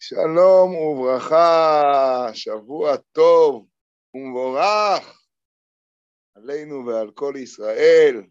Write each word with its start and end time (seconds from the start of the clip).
שלום 0.00 0.74
וברכה, 0.74 2.30
שבוע 2.34 2.96
טוב 2.96 3.68
ומבורך 4.14 5.22
עלינו 6.34 6.86
ועל 6.86 7.10
כל 7.10 7.34
ישראל. 7.36 8.22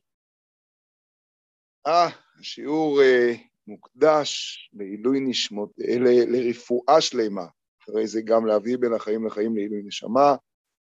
אה, 1.88 2.08
השיעור 2.40 3.02
אה, 3.02 3.34
מוקדש 3.68 4.58
לעילוי 4.74 5.20
נשמות, 5.20 5.72
אה, 5.80 5.96
לרפואה 6.28 7.02
שלמה, 7.02 7.46
אחרי 7.84 8.08
זה 8.08 8.22
גם 8.26 8.46
להביא 8.46 8.78
בין 8.78 8.94
החיים 8.94 9.28
לחיים 9.28 9.56
לעילוי 9.56 9.82
נשמה, 9.86 10.36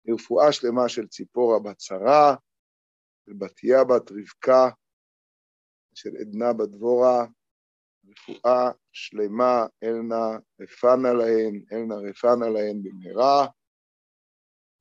לרפואה 0.04 0.52
שלמה 0.52 0.88
של 0.88 1.06
ציפורה 1.06 1.58
בת 1.58 1.80
שרה, 1.80 2.34
של 3.26 3.32
בתיה 3.38 3.84
בת 3.84 4.10
רבקה, 4.10 4.70
של 5.94 6.10
עדנה 6.20 6.52
בת 6.52 6.68
דבורה, 6.68 7.26
רפואה 8.08 8.70
שלמה, 8.92 9.66
אלנה 9.84 10.38
רפנה 10.60 11.12
להן, 11.12 11.64
אלנה 11.72 11.94
רפנה 11.94 12.48
להן 12.48 12.82
במהרה. 12.82 13.46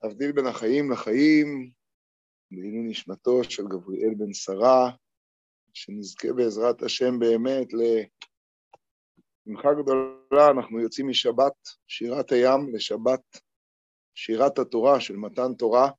להבדיל 0.03 0.31
בין 0.31 0.45
החיים 0.45 0.91
לחיים, 0.91 1.71
לעילוי 2.51 2.89
נשמתו 2.89 3.43
של 3.43 3.63
גבריאל 3.63 4.13
בן 4.17 4.33
שרה, 4.33 4.91
שנזכה 5.73 6.27
בעזרת 6.33 6.81
השם 6.81 7.19
באמת 7.19 7.67
לשמחה 7.73 9.69
גדולה, 9.81 10.51
אנחנו 10.51 10.79
יוצאים 10.79 11.09
משבת 11.09 11.53
שירת 11.87 12.31
הים 12.31 12.75
לשבת 12.75 13.21
שירת 14.15 14.59
התורה 14.59 15.01
של 15.01 15.15
מתן 15.15 15.53
תורה, 15.57 15.91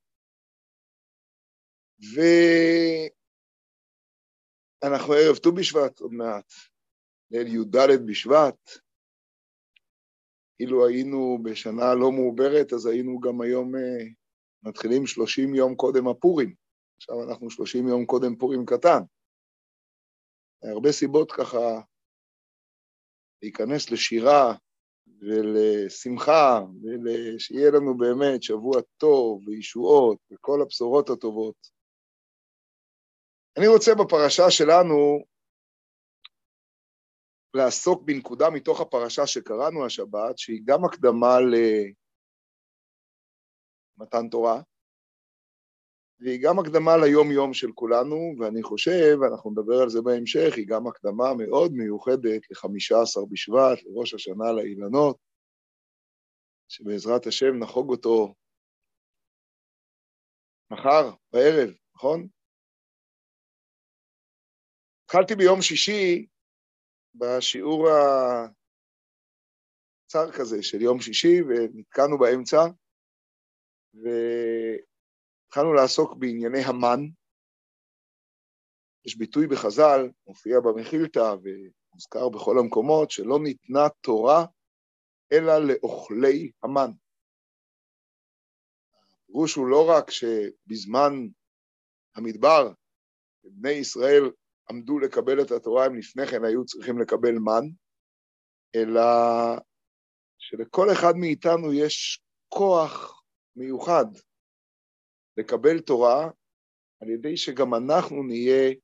ואנחנו 4.84 5.12
ערב 5.12 5.36
ט"ו 5.36 5.52
בשבט 5.52 6.00
עוד 6.00 6.12
מעט. 6.12 6.52
ליל 7.30 7.46
י"ד 7.46 7.76
בשבט. 8.06 8.70
אילו 10.60 10.86
היינו 10.86 11.38
בשנה 11.42 11.94
לא 11.94 12.12
מעוברת, 12.12 12.72
אז 12.72 12.86
היינו 12.86 13.20
גם 13.20 13.40
היום 13.40 13.74
uh, 13.74 13.78
מתחילים 14.62 15.06
30 15.06 15.54
יום 15.54 15.74
קודם 15.74 16.08
הפורים. 16.08 16.54
עכשיו 16.96 17.30
אנחנו 17.30 17.50
30 17.50 17.88
יום 17.88 18.06
קודם 18.06 18.36
פורים 18.36 18.66
קטן. 18.66 19.00
הרבה 20.62 20.92
סיבות 20.92 21.32
ככה 21.32 21.80
להיכנס 23.42 23.90
לשירה 23.90 24.54
ולשמחה, 25.20 26.60
ושיהיה 27.04 27.70
לנו 27.70 27.98
באמת 27.98 28.42
שבוע 28.42 28.80
טוב 28.96 29.48
וישועות 29.48 30.18
וכל 30.32 30.62
הבשורות 30.62 31.10
הטובות. 31.10 31.56
אני 33.58 33.66
רוצה 33.66 33.94
בפרשה 33.94 34.50
שלנו 34.50 35.24
לעסוק 37.54 38.02
בנקודה 38.02 38.50
מתוך 38.50 38.80
הפרשה 38.80 39.26
שקראנו 39.26 39.86
השבת, 39.86 40.38
שהיא 40.38 40.60
גם 40.64 40.84
הקדמה 40.84 41.36
למתן 43.98 44.28
תורה, 44.28 44.62
והיא 46.20 46.40
גם 46.42 46.58
הקדמה 46.58 46.96
ליום-יום 46.96 47.54
של 47.54 47.72
כולנו, 47.74 48.16
ואני 48.38 48.62
חושב, 48.62 49.16
ואנחנו 49.20 49.50
נדבר 49.50 49.82
על 49.82 49.88
זה 49.88 49.98
בהמשך, 50.02 50.56
היא 50.56 50.66
גם 50.68 50.86
הקדמה 50.86 51.34
מאוד 51.38 51.72
מיוחדת 51.72 52.50
לחמישה 52.50 52.94
עשר 53.02 53.20
בשבט, 53.30 53.78
לראש 53.84 54.14
השנה 54.14 54.52
לאילנות, 54.52 55.16
שבעזרת 56.68 57.26
השם 57.26 57.58
נחוג 57.58 57.90
אותו 57.90 58.34
מחר, 60.70 61.10
בערב, 61.32 61.70
נכון? 61.94 62.28
התחלתי 65.04 65.34
ביום 65.34 65.62
שישי 65.62 66.26
בשיעור 67.14 67.88
הצר 70.06 70.32
כזה 70.38 70.62
של 70.62 70.82
יום 70.82 71.00
שישי, 71.00 71.42
ונתקענו 71.42 72.18
באמצע, 72.18 72.58
והתחלנו 73.94 75.74
לעסוק 75.74 76.16
בענייני 76.18 76.60
המן. 76.66 77.00
יש 79.06 79.16
ביטוי 79.16 79.46
בחז"ל, 79.46 80.10
מופיע 80.26 80.60
במחילתא 80.60 81.34
ומוזכר 81.42 82.28
בכל 82.28 82.58
המקומות, 82.58 83.10
שלא 83.10 83.38
ניתנה 83.42 83.88
תורה 84.00 84.44
אלא 85.32 85.52
לאוכלי 85.58 86.50
המן. 86.62 86.90
הפירוש 89.22 89.54
הוא 89.54 89.66
לא 89.66 89.90
רק 89.90 90.10
שבזמן 90.10 91.12
המדבר 92.14 92.72
בני 93.44 93.70
ישראל 93.70 94.30
עמדו 94.70 94.98
לקבל 94.98 95.42
את 95.42 95.50
התורה, 95.50 95.84
הם 95.84 95.94
לפני 95.94 96.26
כן 96.26 96.44
היו 96.44 96.64
צריכים 96.64 96.98
לקבל 96.98 97.32
מן, 97.38 97.68
אלא 98.74 99.00
שלכל 100.38 100.92
אחד 100.92 101.12
מאיתנו 101.16 101.72
יש 101.72 102.22
כוח 102.48 103.22
מיוחד 103.56 104.04
לקבל 105.36 105.80
תורה, 105.80 106.30
על 107.02 107.08
ידי 107.08 107.36
שגם 107.36 107.74
אנחנו 107.74 108.22
נהיה 108.22 108.74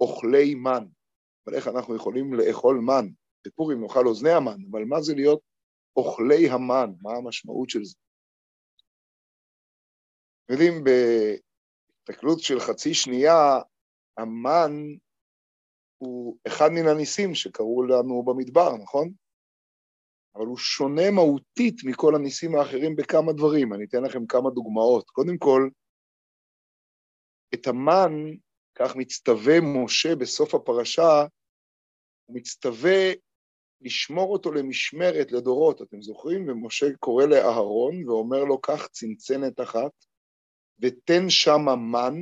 אוכלי 0.00 0.54
מן. 0.54 0.86
אבל 1.46 1.56
איך 1.56 1.68
אנחנו 1.68 1.96
יכולים 1.96 2.34
לאכול 2.34 2.80
מן? 2.86 3.08
בפורים 3.46 3.82
נאכל 3.82 4.06
אוזני 4.06 4.30
המן, 4.30 4.56
אבל 4.70 4.84
מה 4.84 5.00
זה 5.00 5.14
להיות 5.14 5.40
אוכלי 5.96 6.48
המן? 6.50 6.90
מה 7.02 7.10
המשמעות 7.16 7.70
של 7.70 7.84
זה? 7.84 7.96
יודעים, 10.50 10.84
בהסתכלות 10.84 12.40
של 12.40 12.60
חצי 12.60 12.94
שנייה, 12.94 13.60
המן 14.18 14.72
הוא 15.98 16.36
אחד 16.46 16.68
מן 16.72 16.88
הניסים 16.88 17.34
שקרו 17.34 17.82
לנו 17.82 18.22
במדבר, 18.22 18.76
נכון? 18.76 19.12
אבל 20.34 20.46
הוא 20.46 20.56
שונה 20.56 21.10
מהותית 21.10 21.74
מכל 21.84 22.14
הניסים 22.14 22.54
האחרים 22.54 22.96
בכמה 22.96 23.32
דברים. 23.32 23.74
אני 23.74 23.84
אתן 23.84 24.02
לכם 24.02 24.26
כמה 24.26 24.50
דוגמאות. 24.50 25.10
קודם 25.10 25.38
כל, 25.38 25.68
את 27.54 27.66
המן, 27.66 28.12
כך 28.74 28.96
מצטווה 28.96 29.60
משה 29.60 30.16
בסוף 30.16 30.54
הפרשה, 30.54 31.26
הוא 32.24 32.36
מצטווה 32.36 33.12
לשמור 33.80 34.32
אותו 34.32 34.52
למשמרת 34.52 35.32
לדורות, 35.32 35.82
אתם 35.82 36.02
זוכרים? 36.02 36.48
ומשה 36.48 36.86
קורא 37.00 37.24
לאהרון 37.24 38.08
ואומר 38.08 38.44
לו, 38.44 38.60
קח 38.60 38.86
צנצנת 38.86 39.60
אחת 39.60 39.92
ותן 40.80 41.22
שמה 41.28 41.76
מן, 41.76 42.14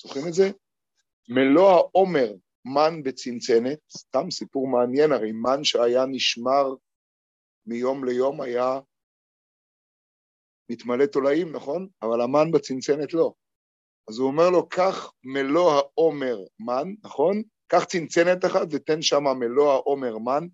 זוכרים 0.00 0.28
את 0.28 0.32
זה? 0.32 0.50
מלוא 1.34 1.70
העומר 1.70 2.32
מן 2.64 3.02
בצנצנת, 3.02 3.78
סתם 3.96 4.30
סיפור 4.30 4.68
מעניין, 4.68 5.12
הרי 5.12 5.32
מן 5.32 5.64
שהיה 5.64 6.06
נשמר 6.06 6.74
מיום 7.66 8.04
ליום 8.04 8.40
היה 8.40 8.80
מתמלא 10.70 11.06
תולעים, 11.06 11.52
נכון? 11.52 11.88
אבל 12.02 12.20
המן 12.20 12.50
בצנצנת 12.52 13.14
לא. 13.14 13.32
אז 14.08 14.18
הוא 14.18 14.26
אומר 14.26 14.50
לו, 14.50 14.68
קח 14.68 15.12
מלוא 15.24 15.72
העומר 15.72 16.36
מן, 16.60 16.94
נכון? 17.04 17.42
קח 17.66 17.84
צנצנת 17.84 18.44
אחת 18.44 18.66
ותן 18.70 19.02
שם 19.02 19.24
מלוא 19.38 19.72
העומר 19.72 20.18
מן, 20.18 20.46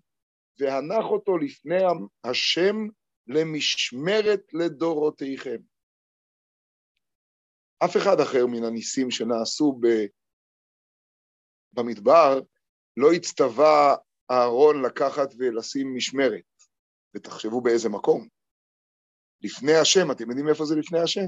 והנח 0.59 1.05
אותו 1.05 1.37
לפני 1.37 1.83
השם 2.23 2.75
למשמרת 3.27 4.41
לדורותיכם. 4.53 5.57
אף 7.85 7.97
אחד 7.97 8.19
אחר 8.19 8.45
מן 8.47 8.63
הניסים 8.63 9.11
שנעשו 9.11 9.79
במדבר, 11.73 12.39
לא 12.97 13.11
הצטווה 13.11 13.95
אהרון 14.31 14.85
לקחת 14.85 15.33
ולשים 15.37 15.95
משמרת, 15.95 16.43
ותחשבו 17.15 17.61
באיזה 17.61 17.89
מקום. 17.89 18.27
לפני 19.41 19.75
השם, 19.75 20.11
אתם 20.11 20.29
יודעים 20.29 20.49
איפה 20.49 20.65
זה 20.65 20.75
לפני 20.75 20.99
השם? 20.99 21.27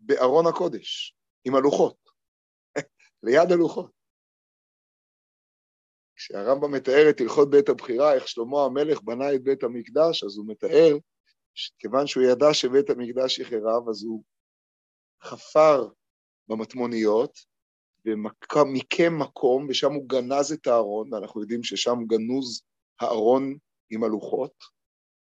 בארון 0.00 0.46
הקודש, 0.46 1.16
עם 1.44 1.54
הלוחות, 1.54 1.96
ליד 3.26 3.52
הלוחות. 3.52 3.90
כשהרמב"ם 6.16 6.74
מתאר 6.74 7.10
את 7.10 7.20
הלכות 7.20 7.50
בית 7.50 7.68
הבחירה, 7.68 8.14
איך 8.14 8.28
שלמה 8.28 8.64
המלך 8.64 9.02
בנה 9.02 9.34
את 9.34 9.42
בית 9.42 9.62
המקדש, 9.62 10.24
אז 10.24 10.36
הוא 10.36 10.46
מתאר 10.48 10.96
שכיוון 11.54 12.06
שהוא 12.06 12.24
ידע 12.24 12.54
שבית 12.54 12.90
המקדש 12.90 13.38
יחרב, 13.38 13.88
אז 13.88 14.04
הוא 14.04 14.24
חפר 15.22 15.88
במטמוניות, 16.48 17.38
ומיקם 18.06 19.18
מקום, 19.18 19.66
ושם 19.68 19.92
הוא 19.92 20.08
גנז 20.08 20.52
את 20.52 20.66
הארון, 20.66 21.14
ואנחנו 21.14 21.40
יודעים 21.40 21.62
ששם 21.62 21.98
גנוז 22.06 22.62
הארון 23.00 23.56
עם 23.90 24.04
הלוחות, 24.04 24.52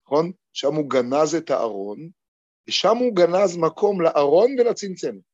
נכון? 0.07 0.33
שם 0.53 0.75
הוא 0.75 0.91
גנז 0.91 1.35
את 1.35 1.51
הארון, 1.51 2.11
ושם 2.69 2.97
הוא 2.97 3.17
גנז 3.17 3.57
מקום 3.57 4.01
לארון 4.01 4.51
ולצנצנת. 4.59 5.31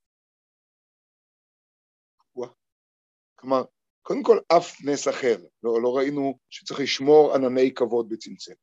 כלומר, 3.37 3.63
קודם 4.03 4.23
כל, 4.23 4.39
אף 4.57 4.85
נס 4.85 5.09
אחר. 5.09 5.37
לא, 5.63 5.83
לא 5.83 5.97
ראינו 5.97 6.39
שצריך 6.51 6.81
לשמור 6.81 7.35
ענני 7.35 7.75
כבוד 7.75 8.09
בצנצנת. 8.09 8.57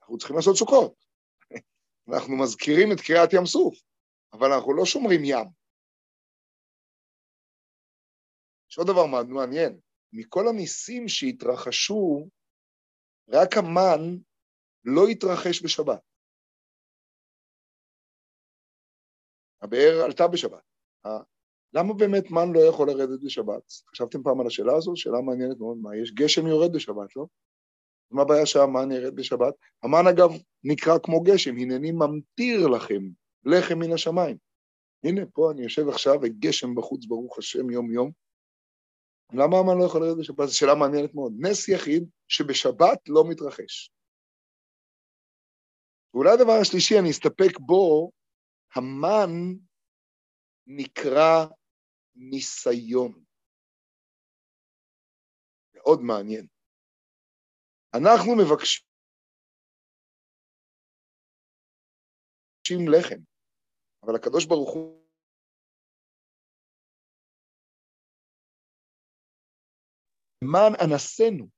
אנחנו 0.00 0.18
צריכים 0.18 0.36
לעשות 0.36 0.56
סוכות. 0.56 0.94
אנחנו 2.12 2.36
מזכירים 2.36 2.92
את 2.92 3.00
קריעת 3.00 3.32
ים 3.32 3.46
סוף, 3.46 3.74
אבל 4.32 4.52
אנחנו 4.52 4.76
לא 4.76 4.84
שומרים 4.84 5.20
ים. 5.24 5.65
יש 8.76 8.78
עוד 8.78 8.86
דבר 8.86 9.06
מעניין, 9.28 9.80
מכל 10.12 10.48
הניסים 10.48 11.08
שהתרחשו, 11.08 12.28
רק 13.28 13.56
המן 13.56 14.16
לא 14.84 15.08
יתרחש 15.08 15.64
בשבת. 15.64 16.00
הבאר 19.62 20.02
עלתה 20.04 20.28
בשבת. 20.28 20.62
למה 21.72 21.94
באמת 21.94 22.30
מן 22.30 22.52
לא 22.54 22.60
יכול 22.60 22.88
לרדת 22.88 23.20
בשבת? 23.24 23.62
חשבתם 23.90 24.22
פעם 24.22 24.40
על 24.40 24.46
השאלה 24.46 24.76
הזו? 24.76 24.96
שאלה 24.96 25.20
מעניינת 25.20 25.58
מאוד. 25.58 25.78
מה, 25.82 25.96
יש 25.96 26.12
גשם 26.14 26.46
יורד 26.46 26.72
בשבת, 26.72 27.16
לא? 27.16 27.26
מה 28.10 28.22
הבעיה 28.22 28.46
שהמן 28.46 28.92
ירד 28.92 29.16
בשבת? 29.16 29.54
המן 29.82 30.06
אגב 30.10 30.30
נקרא 30.64 30.98
כמו 31.02 31.20
גשם, 31.20 31.56
הנני 31.56 31.92
ממטיר 31.92 32.66
לכם 32.66 33.02
לחם 33.44 33.78
מן 33.78 33.92
השמיים. 33.92 34.36
הנה, 35.04 35.26
פה 35.32 35.50
אני 35.50 35.62
יושב 35.62 35.88
עכשיו 35.88 36.14
וגשם 36.22 36.74
בחוץ, 36.74 37.06
ברוך 37.06 37.38
השם, 37.38 37.70
יום-יום. 37.70 38.25
למה 39.32 39.56
המן 39.58 39.78
לא 39.78 39.84
יכול 39.86 40.00
לרדת 40.02 40.18
בשבת? 40.18 40.46
זו 40.46 40.58
שאלה 40.58 40.74
מעניינת 40.74 41.14
מאוד. 41.14 41.32
נס 41.40 41.68
יחיד 41.68 42.02
שבשבת 42.28 43.00
לא 43.08 43.24
מתרחש. 43.30 43.90
ואולי 46.14 46.30
הדבר 46.30 46.56
השלישי, 46.62 46.94
אני 47.00 47.10
אסתפק 47.10 47.58
בו, 47.60 48.10
המן 48.74 49.30
נקרא 50.66 51.46
ניסיון. 52.16 53.24
מאוד 55.74 56.00
מעניין. 56.00 56.46
אנחנו 57.94 58.32
מבקשים 58.36 58.86
לחם, 62.92 63.20
אבל 64.02 64.14
הקדוש 64.16 64.46
ברוך 64.46 64.74
הוא 64.74 65.05
למען 70.46 70.72
אנסנו. 70.84 71.48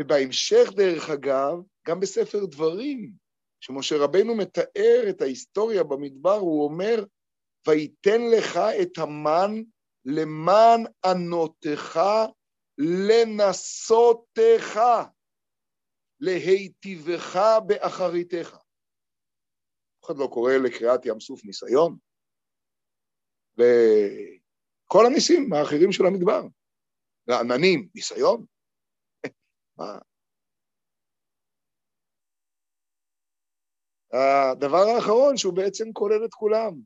ובהמשך, 0.00 0.70
דרך 0.76 1.10
אגב, 1.10 1.54
גם 1.86 2.00
בספר 2.00 2.44
דברים, 2.44 3.12
שמשה 3.60 3.96
רבנו 3.98 4.36
מתאר 4.36 5.04
את 5.10 5.22
ההיסטוריה 5.22 5.84
במדבר, 5.84 6.34
הוא 6.34 6.64
אומר, 6.64 7.04
ויתן 7.68 8.20
לך 8.36 8.58
את 8.82 8.98
המן 8.98 9.62
למען 10.04 10.84
ענותך 11.04 12.00
לנסותך, 12.78 14.80
להיטיבך 16.20 17.38
באחריתך. 17.66 18.54
אף 18.54 20.04
אחד 20.04 20.18
לא 20.18 20.28
קורא 20.32 20.52
לקריאת 20.52 21.06
ים 21.06 21.20
סוף 21.20 21.44
ניסיון. 21.44 21.98
וכל 23.56 25.06
הניסים 25.06 25.52
האחרים 25.52 25.92
של 25.92 26.06
המדבר. 26.06 26.42
לעננים, 27.28 27.88
ניסיון. 27.94 28.44
מה? 29.78 29.98
הדבר 34.12 34.84
האחרון, 34.96 35.36
שהוא 35.36 35.54
בעצם 35.54 35.92
כולל 35.92 36.24
את 36.24 36.34
כולם. 36.34 36.80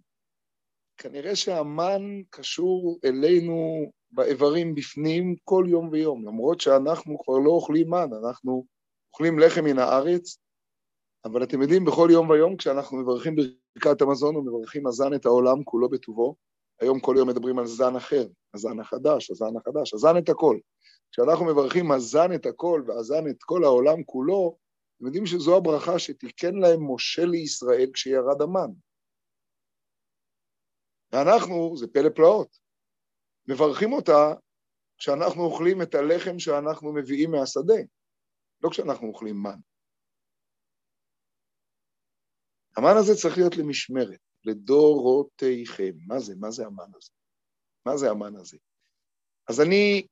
כנראה 0.99 1.37
שהמן 1.37 2.03
קשור 2.31 2.99
אלינו 3.05 3.91
באיברים 4.11 4.75
בפנים 4.75 5.37
כל 5.45 5.65
יום 5.69 5.89
ויום, 5.89 6.27
למרות 6.27 6.61
שאנחנו 6.61 7.19
כבר 7.19 7.39
לא 7.39 7.51
אוכלים 7.51 7.91
מן, 7.91 8.09
אנחנו 8.25 8.65
אוכלים 9.13 9.39
לחם 9.39 9.65
מן 9.65 9.79
הארץ, 9.79 10.39
אבל 11.25 11.43
אתם 11.43 11.63
יודעים, 11.63 11.85
בכל 11.85 12.09
יום 12.13 12.31
ויום, 12.31 12.57
כשאנחנו 12.57 12.97
מברכים 12.97 13.37
ברכת 13.37 14.01
המזון 14.03 14.37
ומברכים 14.37 14.87
הזן 14.87 15.15
את 15.15 15.27
העולם 15.27 15.65
כולו 15.65 15.89
בטובו, 15.89 16.37
היום 16.81 17.01
כל 17.01 17.15
יום 17.19 17.29
מדברים 17.29 17.59
על 17.59 17.67
זן 17.67 17.97
אחר, 17.97 18.27
הזן 18.55 18.81
החדש, 18.81 19.31
הזן 19.31 19.57
החדש, 19.57 19.95
הזן 19.95 20.19
את 20.19 20.29
הכל. 20.29 20.59
כשאנחנו 21.13 21.45
מברכים 21.45 21.93
הזן 21.93 22.35
את 22.35 22.47
הכל 22.47 22.83
והזן 22.87 23.29
את 23.31 23.43
כל 23.43 23.65
העולם 23.65 24.03
כולו, 24.05 24.57
אתם 24.97 25.07
יודעים 25.07 25.27
שזו 25.27 25.57
הברכה 25.57 25.99
שתיקן 25.99 26.55
להם 26.55 26.95
משה 26.95 27.25
לישראל 27.25 27.91
כשירד 27.95 28.43
המן. 28.43 28.71
ואנחנו, 31.13 31.77
זה 31.77 31.87
פלא 31.87 32.09
פלאות, 32.15 32.59
מברכים 33.49 33.93
אותה 33.93 34.35
כשאנחנו 34.99 35.43
אוכלים 35.43 35.83
את 35.83 35.95
הלחם 35.95 36.39
שאנחנו 36.39 36.93
מביאים 36.93 37.31
מהשדה, 37.31 37.83
לא 38.63 38.71
כשאנחנו 38.71 39.09
אוכלים 39.09 39.37
מן. 39.43 39.61
המן 42.77 42.97
הזה 43.01 43.13
צריך 43.23 43.39
להיות 43.39 43.57
למשמרת, 43.57 44.21
לדורותיכם. 44.45 45.93
מה 46.07 46.19
זה? 46.21 46.35
מה 46.37 46.51
זה 46.51 46.67
המן 46.67 46.91
הזה? 46.95 47.11
מה 47.87 47.97
זה 47.97 48.11
המן 48.11 48.37
הזה? 48.37 48.57
אז 49.49 49.61
אני 49.61 50.07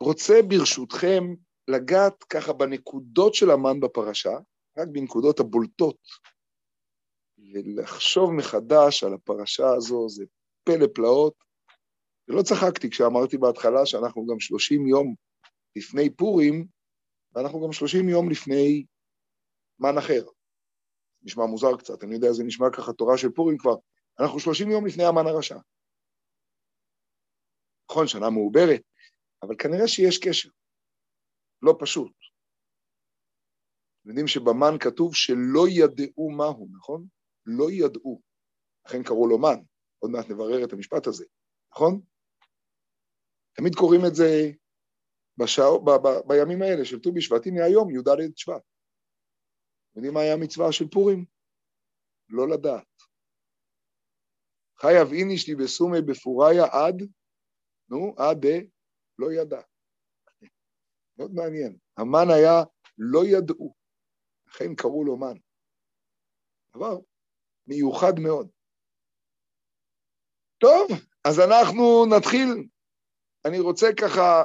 רוצה 0.00 0.34
ברשותכם 0.48 1.24
לגעת 1.68 2.24
ככה 2.24 2.52
בנקודות 2.52 3.34
של 3.34 3.50
המן 3.50 3.80
בפרשה, 3.80 4.38
רק 4.78 4.88
בנקודות 4.92 5.40
הבולטות, 5.40 5.98
ולחשוב 7.38 8.30
מחדש 8.32 9.04
על 9.04 9.14
הפרשה 9.14 9.66
הזו, 9.76 10.08
זה 10.08 10.24
פלא 10.64 10.86
פלאות. 10.94 11.34
ולא 12.28 12.42
צחקתי 12.42 12.90
כשאמרתי 12.90 13.38
בהתחלה 13.38 13.86
שאנחנו 13.86 14.26
גם 14.26 14.40
30 14.40 14.86
יום 14.86 15.14
לפני 15.76 16.10
פורים, 16.10 16.66
ואנחנו 17.32 17.64
גם 17.66 17.72
30 17.72 18.08
יום 18.08 18.30
לפני 18.30 18.84
מן 19.78 19.98
אחר. 19.98 20.24
נשמע 21.24 21.46
מוזר 21.46 21.76
קצת, 21.78 22.04
אני 22.04 22.14
יודע, 22.14 22.32
זה 22.32 22.44
נשמע 22.44 22.66
ככה 22.76 22.92
תורה 22.92 23.18
של 23.18 23.30
פורים 23.30 23.58
כבר. 23.58 23.74
אנחנו 24.20 24.40
30 24.40 24.70
יום 24.70 24.86
לפני 24.86 25.04
המן 25.04 25.26
הרשע. 25.26 25.58
נכון, 27.90 28.06
שנה 28.06 28.30
מעוברת, 28.30 28.82
אבל 29.42 29.54
כנראה 29.58 29.88
שיש 29.88 30.18
קשר. 30.18 30.48
לא 31.62 31.76
פשוט. 31.80 32.12
אתם 34.00 34.08
יודעים 34.08 34.26
שבמן 34.26 34.78
כתוב 34.80 35.14
שלא 35.14 35.68
ידעו 35.68 36.30
מהו, 36.30 36.68
נכון? 36.76 37.06
לא 37.46 37.70
ידעו. 37.70 38.20
לכן 38.86 39.02
קראו 39.02 39.28
לו 39.28 39.38
מן. 39.38 39.62
עוד 39.98 40.10
מעט 40.10 40.30
נברר 40.30 40.64
את 40.64 40.72
המשפט 40.72 41.06
הזה, 41.06 41.24
נכון? 41.72 42.00
תמיד 43.52 43.74
קוראים 43.74 44.00
את 44.06 44.14
זה 44.14 44.50
בשע... 45.36 45.62
ב... 45.84 45.90
ב... 45.90 46.08
בימים 46.26 46.62
האלה 46.62 46.84
של 46.84 47.00
ט"ו 47.00 47.12
בשבט. 47.12 47.46
הנה 47.46 47.64
היום, 47.64 47.90
י"ד 47.90 48.36
שבט. 48.36 48.62
יודעים 49.96 50.14
מה 50.14 50.20
היה 50.20 50.34
המצווה 50.34 50.72
של 50.72 50.88
פורים? 50.88 51.24
לא 52.28 52.48
לדעת. 52.48 52.86
חייב 54.80 55.08
איניש 55.12 55.48
לי 55.48 55.54
בסומי 55.54 55.98
בפוריה 56.08 56.64
עד, 56.64 57.02
נו, 57.88 58.14
עד 58.18 58.46
לא 59.18 59.32
ידע. 59.32 59.60
מאוד 61.18 61.30
מעניין. 61.34 61.78
המן 61.96 62.26
היה 62.36 62.62
לא 62.98 63.20
ידעו, 63.24 63.74
לכן 64.46 64.74
קראו 64.74 65.04
לו 65.04 65.16
מן. 65.16 65.38
דבר 66.76 66.98
מיוחד 67.66 68.12
מאוד. 68.22 68.48
טוב, 70.58 70.88
אז 71.24 71.40
אנחנו 71.48 72.06
נתחיל. 72.16 72.68
אני 73.44 73.60
רוצה 73.60 73.86
ככה 74.00 74.42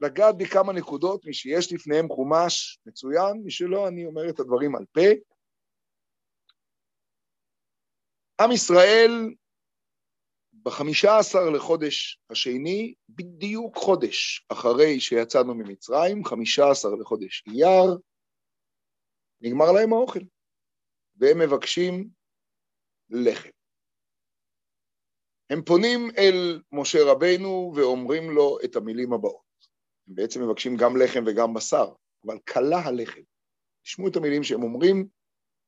לגעת 0.00 0.34
בכמה 0.38 0.72
נקודות, 0.72 1.24
מי 1.24 1.34
שיש 1.34 1.72
לפניהם 1.72 2.08
חומש 2.08 2.78
מצוין, 2.86 3.42
מי 3.44 3.50
שלא, 3.50 3.88
אני 3.88 4.04
אומר 4.04 4.30
את 4.30 4.40
הדברים 4.40 4.76
על 4.76 4.84
פה. 4.92 5.10
עם 8.40 8.52
ישראל 8.52 9.10
בחמישה 10.62 11.18
עשר 11.18 11.50
לחודש 11.54 12.20
השני, 12.30 12.94
בדיוק 13.08 13.76
חודש 13.76 14.46
אחרי 14.48 15.00
שיצאנו 15.00 15.54
ממצרים, 15.54 16.24
חמישה 16.24 16.70
עשר 16.70 16.88
לחודש 16.88 17.44
אייר, 17.46 17.98
נגמר 19.40 19.72
להם 19.72 19.92
האוכל, 19.92 20.20
והם 21.16 21.38
מבקשים 21.38 22.08
לחם. 23.10 23.50
הם 25.50 25.64
פונים 25.64 26.10
אל 26.18 26.62
משה 26.72 26.98
רבנו 27.04 27.72
ואומרים 27.76 28.30
לו 28.30 28.58
את 28.64 28.76
המילים 28.76 29.12
הבאות. 29.12 29.49
הם 30.10 30.16
בעצם 30.16 30.42
מבקשים 30.42 30.76
גם 30.76 30.96
לחם 30.96 31.24
וגם 31.26 31.54
בשר, 31.54 31.92
אבל 32.26 32.38
כלה 32.52 32.78
הלחם. 32.78 33.20
תשמעו 33.82 34.08
את 34.08 34.16
המילים 34.16 34.44
שהם 34.44 34.62
אומרים, 34.62 35.08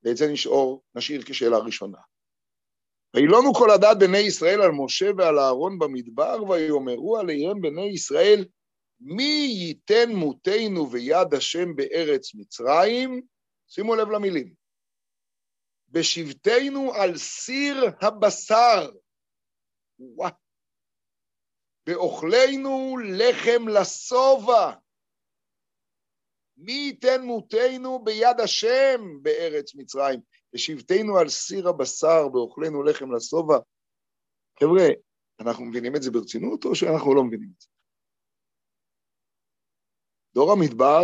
ואת 0.03 0.17
זה 0.17 0.33
נשאור, 0.33 0.83
נשאיר 0.95 1.23
כשאלה 1.23 1.59
ראשונה. 1.59 1.99
וילונו 3.17 3.55
כל 3.55 3.71
הדעת 3.71 3.99
בני 3.99 4.19
ישראל 4.19 4.63
על 4.63 4.71
משה 4.71 5.11
ועל 5.19 5.39
אהרון 5.39 5.79
במדבר, 5.79 6.45
ויאמרו 6.45 7.19
עליהם 7.19 7.61
בני 7.61 7.85
ישראל, 7.85 8.45
מי 9.01 9.49
ייתן 9.59 10.11
מותנו 10.15 10.91
ויד 10.93 11.35
השם 11.35 11.77
בארץ 11.77 12.35
מצרים? 12.35 13.23
שימו 13.69 13.95
לב 13.95 14.11
למילים. 14.11 14.55
בשבתנו 15.89 16.95
על 16.95 17.17
סיר 17.17 17.77
הבשר. 18.01 18.91
וואו. 19.99 20.42
באוכלנו 21.87 22.97
לחם 22.99 23.69
לשובע. 23.69 24.73
מי 26.57 26.73
ייתן 26.73 27.23
מותנו 27.23 28.05
ביד 28.05 28.41
השם 28.41 29.01
בארץ 29.23 29.75
מצרים? 29.75 30.21
ושבתנו 30.55 31.19
על 31.19 31.29
סיר 31.29 31.69
הבשר, 31.69 32.29
באוכלנו 32.29 32.83
לחם 32.83 33.13
לשובע. 33.13 33.59
חבר'ה, 34.61 34.89
אנחנו 35.41 35.65
מבינים 35.65 35.97
את 35.97 36.03
זה 36.03 36.11
ברצינות 36.11 36.65
או 36.65 36.75
שאנחנו 36.75 37.15
לא 37.15 37.25
מבינים 37.25 37.49
את 37.57 37.61
זה? 37.61 37.69
דור 40.35 40.53
המדבר 40.53 41.03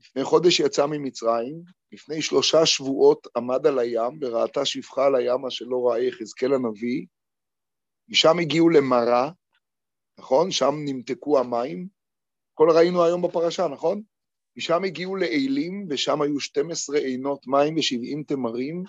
לפני 0.00 0.24
חודש 0.24 0.60
יצא 0.60 0.86
ממצרים, 0.86 1.62
לפני 1.92 2.22
שלושה 2.22 2.66
שבועות 2.66 3.26
עמד 3.36 3.66
על 3.66 3.78
הים 3.78 4.18
וראתה 4.20 4.64
שפחה 4.64 5.06
על 5.06 5.14
הים 5.14 5.40
מה 5.40 5.50
שלא 5.50 5.88
ראה 5.88 6.04
יחזקאל 6.04 6.52
הנביא, 6.52 7.06
משם 8.08 8.38
הגיעו 8.38 8.68
למרה, 8.68 9.30
נכון? 10.18 10.50
שם 10.50 10.74
נמתקו 10.84 11.38
המים, 11.38 11.88
הכל 12.54 12.70
ראינו 12.70 13.04
היום 13.04 13.22
בפרשה, 13.22 13.68
נכון? 13.68 14.02
משם 14.56 14.84
הגיעו 14.84 15.16
לאילים, 15.16 15.86
ושם 15.90 16.22
היו 16.22 16.40
12 16.40 16.98
עינות 16.98 17.46
מים 17.46 17.74
ו-70 17.76 18.24
תמרים, 18.26 18.84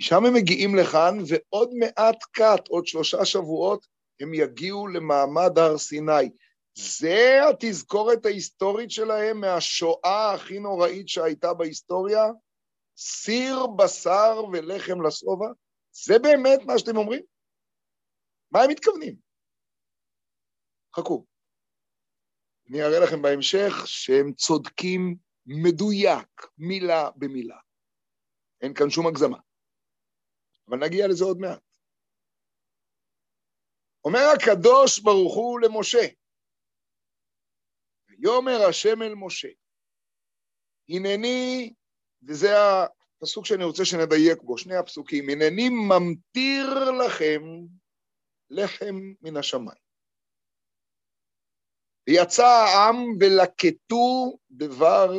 משם 0.00 0.24
הם 0.24 0.34
מגיעים 0.34 0.74
לכאן, 0.74 1.18
ועוד 1.28 1.70
מעט 1.74 2.24
קט, 2.32 2.68
עוד 2.68 2.86
שלושה 2.86 3.24
שבועות, 3.24 3.86
הם 4.20 4.34
יגיעו 4.34 4.88
למעמד 4.88 5.58
הר 5.58 5.78
סיני. 5.78 6.30
זה 6.78 7.40
התזכורת 7.48 8.26
ההיסטורית 8.26 8.90
שלהם 8.90 9.40
מהשואה 9.40 10.32
הכי 10.32 10.58
נוראית 10.58 11.08
שהייתה 11.08 11.54
בהיסטוריה? 11.54 12.24
סיר, 12.96 13.66
בשר 13.66 14.44
ולחם 14.52 15.06
לשובע? 15.06 15.48
זה 16.04 16.18
באמת 16.18 16.60
מה 16.66 16.78
שאתם 16.78 16.96
אומרים? 16.96 17.22
מה 18.50 18.62
הם 18.62 18.70
מתכוונים? 18.70 19.14
חכו. 20.96 21.26
אני 22.68 22.82
אראה 22.82 23.00
לכם 23.00 23.22
בהמשך 23.22 23.72
שהם 23.86 24.32
צודקים 24.32 25.16
מדויק, 25.46 26.46
מילה 26.58 27.10
במילה. 27.16 27.58
אין 28.60 28.74
כאן 28.74 28.90
שום 28.90 29.06
הגזמה. 29.06 29.38
אבל 30.68 30.78
נגיע 30.78 31.08
לזה 31.08 31.24
עוד 31.24 31.38
מעט. 31.38 31.62
אומר 34.04 34.20
הקדוש 34.34 34.98
ברוך 34.98 35.34
הוא 35.34 35.60
למשה, 35.60 36.06
ויאמר 38.08 38.68
השם 38.68 39.02
אל 39.02 39.14
משה, 39.14 39.48
הנני, 40.88 41.74
וזה 42.22 42.48
הפסוק 43.22 43.46
שאני 43.46 43.64
רוצה 43.64 43.84
שנדייק 43.84 44.42
בו, 44.42 44.58
שני 44.58 44.76
הפסוקים, 44.76 45.30
הנני 45.30 45.68
ממטיר 45.68 46.90
לכם 46.90 47.42
לחם 48.50 48.94
מן 49.22 49.36
השמיים. 49.36 49.83
ויצא 52.08 52.46
העם 52.46 52.96
ולקטו 53.20 54.38
דבר 54.50 55.10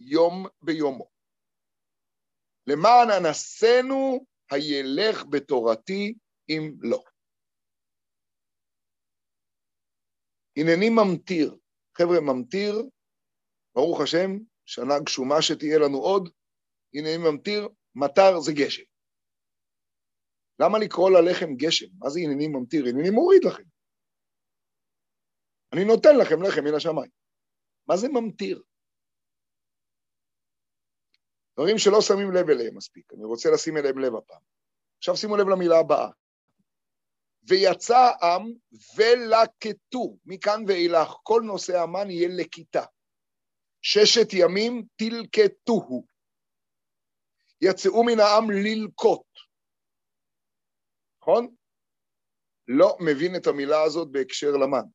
יום 0.00 0.46
ביומו. 0.62 1.08
למען 2.66 3.08
אנסנו 3.10 4.26
הילך 4.50 5.24
בתורתי 5.30 6.14
אם 6.48 6.72
לא. 6.80 7.04
הנני 10.56 10.90
ממטיר. 10.90 11.56
חבר'ה, 11.98 12.20
ממטיר, 12.20 12.82
ברוך 13.74 14.00
השם, 14.00 14.30
שנה 14.64 14.98
גשומה 14.98 15.42
שתהיה 15.42 15.78
לנו 15.78 15.98
עוד, 15.98 16.28
הנני 16.94 17.18
ממטיר, 17.18 17.68
מטר 17.94 18.40
זה 18.40 18.52
גשם. 18.52 18.82
למה 20.60 20.78
לקרוא 20.78 21.10
ללחם 21.10 21.54
גשם? 21.56 21.86
מה 21.98 22.10
זה 22.10 22.20
הנני 22.20 22.48
ממטיר? 22.48 22.84
הנני 22.86 23.10
מוריד 23.10 23.44
לכם. 23.44 23.73
אני 25.74 25.84
נותן 25.84 26.16
לכם 26.16 26.42
לחם 26.42 26.64
מן 26.64 26.74
השמיים. 26.74 27.10
מה 27.88 27.96
זה 27.96 28.08
ממטיר? 28.08 28.62
דברים 31.54 31.78
שלא 31.78 32.00
שמים 32.00 32.30
לב 32.34 32.50
אליהם 32.50 32.76
מספיק, 32.76 33.12
אני 33.12 33.24
רוצה 33.24 33.48
לשים 33.54 33.76
אליהם 33.76 33.98
לב 33.98 34.14
הפעם. 34.14 34.40
עכשיו 34.98 35.16
שימו 35.16 35.36
לב 35.36 35.48
למילה 35.48 35.78
הבאה. 35.78 36.10
ויצא 37.48 37.96
העם 37.96 38.42
ולקטו, 38.96 40.18
מכאן 40.24 40.64
ואילך, 40.68 41.08
כל 41.22 41.42
נושא 41.44 41.80
המן 41.80 42.10
יהיה 42.10 42.28
לכיתה. 42.36 42.84
ששת 43.82 44.28
ימים 44.32 44.86
תלקטוהו. 44.96 46.06
יצאו 47.60 48.04
מן 48.04 48.20
העם 48.20 48.50
ללקוט. 48.50 49.26
נכון? 51.20 51.54
לא 52.68 52.96
מבין 53.00 53.36
את 53.36 53.46
המילה 53.46 53.82
הזאת 53.82 54.08
בהקשר 54.10 54.50
למן. 54.50 54.86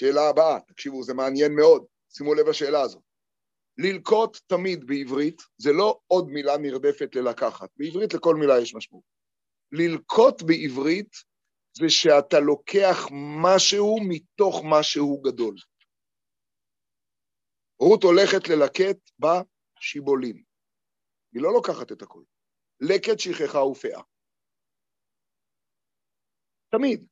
שאלה 0.00 0.28
הבאה, 0.28 0.60
תקשיבו, 0.60 1.02
זה 1.02 1.14
מעניין 1.14 1.52
מאוד, 1.56 1.84
שימו 2.08 2.34
לב 2.34 2.48
לשאלה 2.48 2.80
הזאת. 2.80 3.02
ללקוט 3.78 4.36
תמיד 4.46 4.86
בעברית 4.86 5.42
זה 5.56 5.70
לא 5.72 6.00
עוד 6.06 6.28
מילה 6.28 6.58
נרדפת 6.58 7.14
ללקחת, 7.14 7.70
בעברית 7.76 8.14
לכל 8.14 8.34
מילה 8.34 8.54
יש 8.62 8.74
משמעות. 8.74 9.04
ללקוט 9.72 10.42
בעברית 10.42 11.12
זה 11.72 11.88
שאתה 11.88 12.40
לוקח 12.40 12.96
משהו 13.42 13.96
מתוך 14.08 14.54
משהו 14.64 15.22
גדול. 15.22 15.54
רות 17.80 18.02
הולכת 18.02 18.48
ללקט 18.48 19.00
בשיבולים. 19.18 20.42
היא 21.32 21.42
לא 21.42 21.52
לוקחת 21.52 21.92
את 21.92 22.02
הכול. 22.02 22.24
לקט 22.80 23.18
שכחה 23.18 23.64
ופאה. 23.64 24.02
תמיד. 26.72 27.09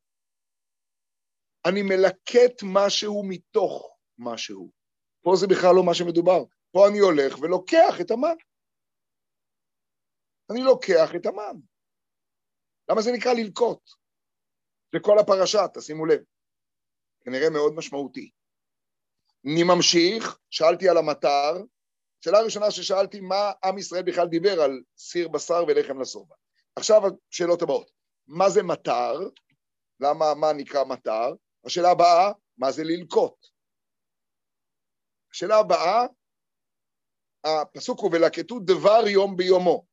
אני 1.69 1.81
מלקט 1.81 2.63
משהו 2.63 3.23
מתוך 3.27 3.97
משהו. 4.17 4.71
פה 5.21 5.31
זה 5.35 5.47
בכלל 5.47 5.75
לא 5.75 5.83
מה 5.85 5.93
שמדובר. 5.93 6.43
פה 6.71 6.87
אני 6.87 6.99
הולך 6.99 7.39
ולוקח 7.41 8.01
את 8.01 8.11
המן. 8.11 8.35
אני 10.51 10.61
לוקח 10.61 11.15
את 11.15 11.25
המן. 11.25 11.59
למה 12.89 13.01
זה 13.01 13.11
נקרא 13.11 13.33
ללקוט? 13.33 13.89
זה 14.93 14.99
כל 15.01 15.19
הפרשה, 15.19 15.67
תשימו 15.73 16.05
לב. 16.05 16.19
כנראה 17.21 17.49
מאוד 17.49 17.73
משמעותי. 17.75 18.29
אני 19.45 19.63
ממשיך, 19.63 20.39
שאלתי 20.49 20.89
על 20.89 20.97
המטר, 20.97 21.63
שאלה 22.21 22.41
ראשונה 22.41 22.71
ששאלתי, 22.71 23.19
מה 23.19 23.51
עם 23.63 23.77
ישראל 23.77 24.03
בכלל 24.03 24.27
דיבר 24.27 24.61
על 24.61 24.81
סיר 24.97 25.27
בשר 25.27 25.63
ולחם 25.67 26.01
לשובע. 26.01 26.35
עכשיו 26.75 27.01
השאלות 27.31 27.61
הבאות, 27.61 27.91
מה 28.27 28.49
זה 28.49 28.63
מטר? 28.63 29.19
למה, 29.99 30.33
מה 30.33 30.53
נקרא 30.53 30.83
מטר? 30.83 31.33
השאלה 31.65 31.91
הבאה, 31.91 32.31
מה 32.57 32.71
זה 32.71 32.83
ללקוט? 32.83 33.45
השאלה 35.33 35.57
הבאה, 35.57 36.05
הפסוק 37.43 37.99
הוא 37.99 38.09
ולקטו 38.13 38.59
דבר 38.59 39.07
יום 39.07 39.37
ביומו. 39.37 39.85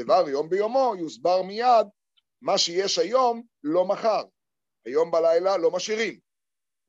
דבר 0.00 0.28
יום 0.28 0.48
ביומו 0.48 0.92
יוסבר 0.98 1.42
מיד, 1.42 1.86
מה 2.42 2.58
שיש 2.58 2.98
היום 2.98 3.42
לא 3.62 3.84
מחר. 3.84 4.22
היום 4.86 5.10
בלילה 5.10 5.56
לא 5.56 5.70
משאירים. 5.70 6.20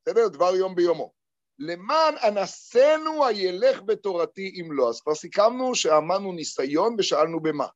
בסדר? 0.02 0.28
דבר 0.28 0.54
יום 0.54 0.74
ביומו. 0.74 1.12
למען 1.58 2.14
אנסנו 2.28 3.26
הילך 3.26 3.82
בתורתי 3.82 4.60
אם 4.60 4.72
לא. 4.72 4.88
אז 4.88 5.00
כבר 5.00 5.14
סיכמנו 5.14 5.74
שאמרנו 5.74 6.32
ניסיון 6.32 6.96
ושאלנו 6.98 7.42
במה. 7.42 7.66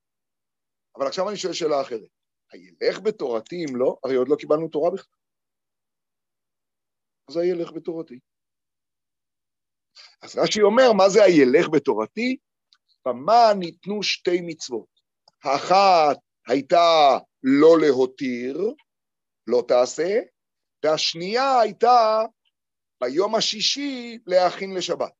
אבל 0.97 1.07
עכשיו 1.07 1.29
אני 1.29 1.37
שואל 1.37 1.53
שאלה 1.53 1.81
אחרת. 1.81 2.09
הילך 2.53 3.01
בתורתי 3.01 3.65
אם 3.65 3.77
לא? 3.77 3.97
הרי 4.05 4.15
עוד 4.15 4.29
לא 4.29 4.37
קיבלנו 4.37 4.69
תורה 4.69 4.91
בכלל. 4.91 5.20
אז 7.31 7.37
הילך 7.37 7.73
בתורתי. 7.73 8.19
אז 10.23 10.37
רש"י 10.39 10.63
אומר, 10.63 10.93
מה 10.97 11.09
זה 11.09 11.25
הילך 11.25 11.69
בתורתי? 11.73 12.37
במה 13.07 13.43
ניתנו 13.59 14.03
שתי 14.03 14.41
מצוות. 14.47 14.89
האחת 15.45 16.17
הייתה 16.47 17.19
לא 17.43 17.79
להותיר, 17.81 18.75
לא 19.47 19.63
תעשה, 19.69 20.21
והשנייה 20.85 21.61
הייתה 21.61 22.21
ביום 23.01 23.35
השישי 23.35 24.19
להכין 24.27 24.75
לשבת. 24.77 25.13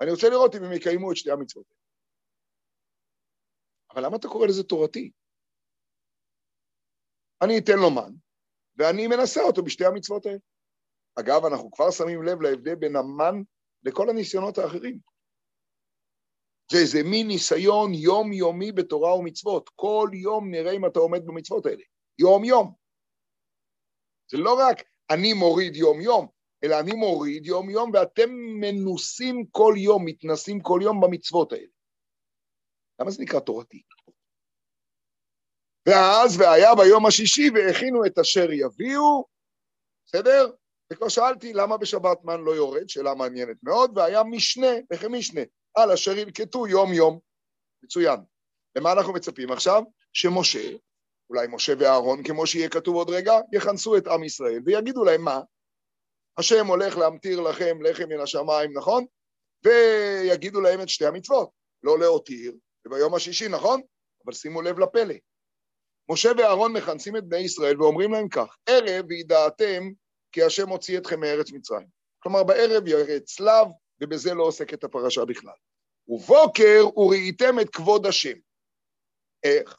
אני 0.00 0.10
רוצה 0.10 0.28
לראות 0.28 0.54
אם 0.54 0.64
הם 0.64 0.72
יקיימו 0.72 1.12
את 1.12 1.16
שתי 1.16 1.30
המצוות. 1.30 1.74
אבל 3.90 4.06
למה 4.06 4.16
אתה 4.16 4.28
קורא 4.28 4.46
לזה 4.46 4.62
תורתי? 4.62 5.10
אני 7.42 7.58
אתן 7.58 7.78
לו 7.82 7.90
מן, 7.90 8.23
ואני 8.76 9.06
מנסה 9.06 9.42
אותו 9.42 9.62
בשתי 9.62 9.84
המצוות 9.84 10.26
האלה. 10.26 10.38
אגב, 11.14 11.44
אנחנו 11.44 11.70
כבר 11.70 11.90
שמים 11.90 12.22
לב 12.22 12.42
להבדל 12.42 12.74
בין 12.74 12.96
המן 12.96 13.42
לכל 13.82 14.10
הניסיונות 14.10 14.58
האחרים. 14.58 14.98
זה 16.72 16.78
איזה 16.78 17.02
מין 17.02 17.28
ניסיון 17.28 17.94
יומיומי 17.94 18.72
בתורה 18.72 19.14
ומצוות. 19.14 19.70
כל 19.74 20.10
יום 20.12 20.50
נראה 20.50 20.72
אם 20.72 20.86
אתה 20.86 20.98
עומד 20.98 21.26
במצוות 21.26 21.66
האלה. 21.66 21.82
יום-יום. 22.18 22.74
זה 24.30 24.38
לא 24.38 24.54
רק 24.58 24.82
אני 25.10 25.32
מוריד 25.32 25.76
יום-יום, 25.76 26.28
אלא 26.64 26.80
אני 26.80 26.92
מוריד 26.92 27.46
יום-יום 27.46 27.90
ואתם 27.94 28.30
מנוסים 28.60 29.46
כל 29.50 29.74
יום, 29.76 30.04
מתנסים 30.04 30.60
כל 30.60 30.80
יום 30.82 31.00
במצוות 31.00 31.52
האלה. 31.52 31.66
למה 33.00 33.10
זה 33.10 33.22
נקרא 33.22 33.40
תורתי? 33.40 33.82
ואז, 35.86 36.40
והיה 36.40 36.74
ביום 36.74 37.06
השישי, 37.06 37.50
והכינו 37.54 38.06
את 38.06 38.18
אשר 38.18 38.52
יביאו, 38.52 39.24
בסדר? 40.06 40.50
וכבר 40.92 41.08
שאלתי 41.08 41.52
למה 41.52 41.76
בשבת 41.76 42.18
מן 42.24 42.40
לא 42.40 42.50
יורד, 42.50 42.88
שאלה 42.88 43.14
מעניינת 43.14 43.56
מאוד, 43.62 43.98
והיה 43.98 44.24
משנה, 44.24 44.72
וכי 44.92 45.06
משנה, 45.08 45.40
על 45.74 45.90
אשר 45.90 46.18
ילקטו 46.18 46.66
יום-יום. 46.66 47.18
מצוין. 47.84 48.20
למה 48.76 48.92
אנחנו 48.92 49.12
מצפים 49.12 49.52
עכשיו? 49.52 49.82
שמשה, 50.12 50.76
אולי 51.30 51.46
משה 51.50 51.72
ואהרון, 51.78 52.22
כמו 52.22 52.46
שיהיה 52.46 52.68
כתוב 52.68 52.94
עוד 52.96 53.10
רגע, 53.10 53.32
יכנסו 53.52 53.96
את 53.96 54.06
עם 54.06 54.24
ישראל 54.24 54.60
ויגידו 54.64 55.04
להם 55.04 55.22
מה? 55.22 55.40
השם 56.38 56.66
הולך 56.66 56.96
להמטיר 56.96 57.40
לכם 57.40 57.82
לחם 57.82 58.08
מן 58.08 58.20
השמיים, 58.20 58.78
נכון? 58.78 59.04
ויגידו 59.64 60.60
להם 60.60 60.80
את 60.80 60.88
שתי 60.88 61.06
המצוות, 61.06 61.50
לא 61.82 61.98
להותיר, 61.98 62.52
וביום 62.86 63.14
השישי, 63.14 63.48
נכון? 63.48 63.80
אבל 64.24 64.32
שימו 64.32 64.62
לב 64.62 64.78
לפלא. 64.78 65.14
משה 66.08 66.28
ואהרון 66.38 66.72
מכנסים 66.72 67.16
את 67.16 67.24
בני 67.24 67.38
ישראל 67.38 67.82
ואומרים 67.82 68.12
להם 68.12 68.28
כך, 68.28 68.56
ערב 68.66 69.04
וידעתם 69.08 69.82
כי 70.32 70.42
השם 70.42 70.68
הוציא 70.68 70.98
אתכם 70.98 71.20
מארץ 71.20 71.52
מצרים. 71.52 71.86
כלומר, 72.18 72.44
בערב 72.44 72.88
ירד 72.88 73.22
צלב, 73.24 73.66
ובזה 74.00 74.34
לא 74.34 74.42
עוסקת 74.42 74.84
הפרשה 74.84 75.24
בכלל. 75.24 75.54
ובוקר 76.08 76.84
וראיתם 76.96 77.60
את 77.60 77.70
כבוד 77.70 78.06
השם. 78.06 78.38
איך? 79.42 79.78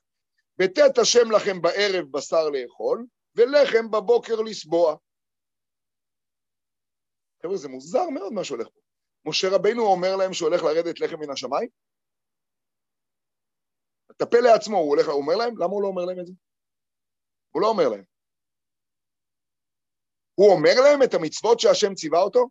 ותת 0.61 0.97
השם 0.97 1.31
לכם 1.31 1.61
בערב 1.61 2.05
בשר 2.11 2.49
לאכול, 2.49 3.05
ולחם 3.35 3.91
בבוקר 3.91 4.41
לסבוע. 4.41 4.95
חבר'ה, 7.43 7.57
זה 7.57 7.67
מוזר 7.67 8.09
מאוד 8.09 8.33
מה 8.33 8.43
שהולך 8.43 8.67
פה. 8.67 8.79
משה 9.25 9.47
רבנו 9.49 9.85
אומר 9.85 10.15
להם 10.15 10.33
שהולך 10.33 10.63
לרדת 10.63 10.99
לחם 10.99 11.19
מן 11.19 11.29
השמיים? 11.29 11.69
טפל 14.17 14.41
לעצמו, 14.41 14.77
הוא, 14.77 14.89
הולך, 14.89 15.07
הוא 15.07 15.21
אומר 15.21 15.35
להם? 15.35 15.57
למה 15.57 15.73
הוא 15.73 15.81
לא 15.81 15.87
אומר 15.87 16.05
להם 16.05 16.19
את 16.19 16.25
זה? 16.25 16.33
הוא 17.51 17.61
לא 17.61 17.67
אומר 17.67 17.89
להם. 17.89 18.03
הוא 20.35 20.51
אומר 20.51 20.73
להם 20.83 21.03
את 21.03 21.13
המצוות 21.13 21.59
שהשם 21.59 21.93
ציווה 21.93 22.21
אותו? 22.21 22.49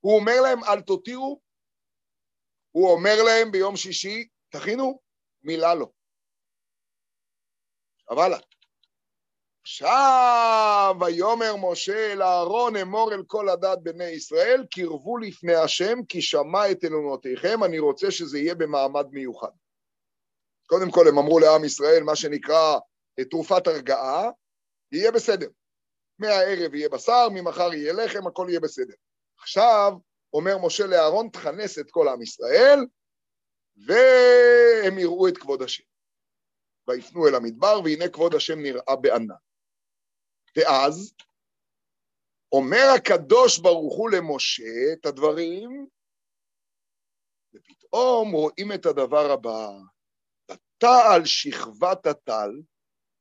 הוא 0.00 0.16
אומר 0.20 0.40
להם 0.42 0.64
אל 0.64 0.80
תותירו? 0.80 1.40
הוא 2.70 2.90
אומר 2.92 3.22
להם 3.26 3.52
ביום 3.52 3.76
שישי, 3.76 4.28
תכינו? 4.48 5.00
מילה 5.42 5.74
לא. 5.74 5.86
אבל 8.10 8.32
עכשיו 9.62 10.94
ויאמר 11.00 11.70
משה 11.70 12.12
אל 12.12 12.22
אהרון 12.22 12.76
אמור 12.76 13.12
אל 13.12 13.22
כל 13.26 13.48
הדת 13.48 13.78
בני 13.82 14.04
ישראל, 14.04 14.66
קרבו 14.70 15.18
לפני 15.18 15.54
השם 15.54 16.04
כי 16.08 16.22
שמע 16.22 16.70
את 16.70 16.84
אלונותיכם, 16.84 17.64
אני 17.64 17.78
רוצה 17.78 18.10
שזה 18.10 18.38
יהיה 18.38 18.54
במעמד 18.54 19.06
מיוחד. 19.10 19.50
קודם 20.70 20.90
כל 20.90 21.08
הם 21.08 21.18
אמרו 21.18 21.38
לעם 21.38 21.64
ישראל 21.64 22.02
מה 22.02 22.16
שנקרא 22.16 22.78
תרופת 23.30 23.66
הרגעה, 23.66 24.30
יהיה 24.92 25.12
בסדר. 25.12 25.48
מהערב 26.18 26.74
יהיה 26.74 26.88
בשר, 26.88 27.28
ממחר 27.34 27.74
יהיה 27.74 27.92
לחם, 27.92 28.26
הכל 28.26 28.46
יהיה 28.48 28.60
בסדר. 28.60 28.94
עכשיו 29.38 29.92
אומר 30.32 30.58
משה 30.66 30.86
לאהרון, 30.86 31.28
תכנס 31.28 31.78
את 31.78 31.90
כל 31.90 32.08
עם 32.08 32.22
ישראל, 32.22 32.78
והם 33.76 34.98
יראו 34.98 35.28
את 35.28 35.38
כבוד 35.38 35.62
השם. 35.62 35.84
ויפנו 36.88 37.28
אל 37.28 37.34
המדבר, 37.34 37.80
והנה 37.84 38.08
כבוד 38.08 38.34
השם 38.34 38.58
נראה 38.58 38.96
בענן. 39.00 39.34
ואז 40.56 41.14
אומר 42.52 42.86
הקדוש 42.96 43.58
ברוך 43.58 43.96
הוא 43.96 44.10
למשה 44.10 44.92
את 44.92 45.06
הדברים, 45.06 45.86
ופתאום 47.54 48.32
רואים 48.32 48.72
את 48.74 48.86
הדבר 48.86 49.30
הבא, 49.30 49.68
ותעל 50.80 51.24
שכבת 51.24 52.06
הטל, 52.06 52.50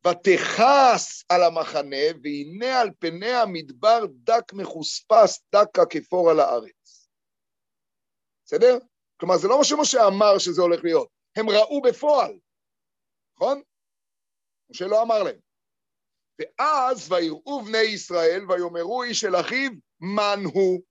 ותכעס 0.07 1.23
על 1.29 1.43
המחנה, 1.43 2.05
והנה 2.23 2.81
על 2.81 2.89
פני 2.99 3.33
המדבר 3.33 4.05
דק 4.11 4.53
מחוספס, 4.53 5.43
דק 5.55 5.67
ככפור 5.93 6.29
על 6.29 6.39
הארץ. 6.39 7.09
בסדר? 8.45 8.77
כלומר, 9.19 9.37
זה 9.37 9.47
לא 9.47 9.57
מה 9.57 9.63
שמשה 9.63 10.07
אמר 10.07 10.37
שזה 10.37 10.61
הולך 10.61 10.83
להיות, 10.83 11.09
הם 11.35 11.49
ראו 11.49 11.81
בפועל, 11.81 12.39
נכון? 13.35 13.61
משה 14.69 14.87
לא 14.87 15.01
אמר 15.01 15.23
להם. 15.23 15.39
ואז 16.39 17.11
ויראו 17.11 17.61
בני 17.61 17.83
ישראל 17.93 18.41
ויאמרו 18.47 19.03
איש 19.03 19.23
אל 19.23 19.39
אחיו, 19.39 19.71
מן 19.99 20.39
הוא? 20.53 20.81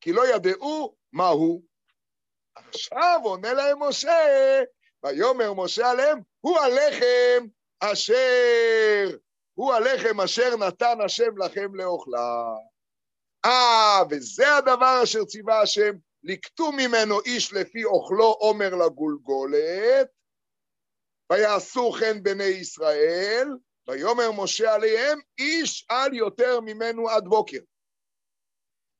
כי 0.00 0.12
לא 0.12 0.22
ידעו 0.34 0.96
מה 1.12 1.28
הוא. 1.28 1.62
עכשיו 2.54 3.20
עונה 3.24 3.52
להם 3.52 3.82
משה, 3.82 4.10
ויאמר 5.04 5.52
משה 5.54 5.90
עליהם, 5.90 6.18
הוא 6.40 6.58
הלחם 6.58 7.46
אשר, 7.80 9.16
הוא 9.54 9.72
הלחם 9.72 10.20
אשר 10.20 10.56
נתן 10.56 10.98
השם 11.04 11.38
לכם 11.38 11.74
לאוכלה. 11.74 12.44
אה, 13.44 14.02
וזה 14.10 14.56
הדבר 14.56 15.00
אשר 15.02 15.24
ציווה 15.24 15.60
השם, 15.60 15.92
לקטו 16.22 16.72
ממנו 16.72 17.20
איש 17.20 17.52
לפי 17.52 17.84
אוכלו 17.84 18.24
עומר 18.24 18.74
לגולגולת, 18.74 20.08
ויעשו 21.32 21.92
כן 21.92 22.22
בני 22.22 22.44
ישראל, 22.44 23.48
ויאמר 23.88 24.32
משה 24.32 24.74
עליהם, 24.74 25.18
איש 25.38 25.86
על 25.88 26.14
יותר 26.14 26.60
ממנו 26.60 27.08
עד 27.08 27.24
בוקר. 27.24 27.58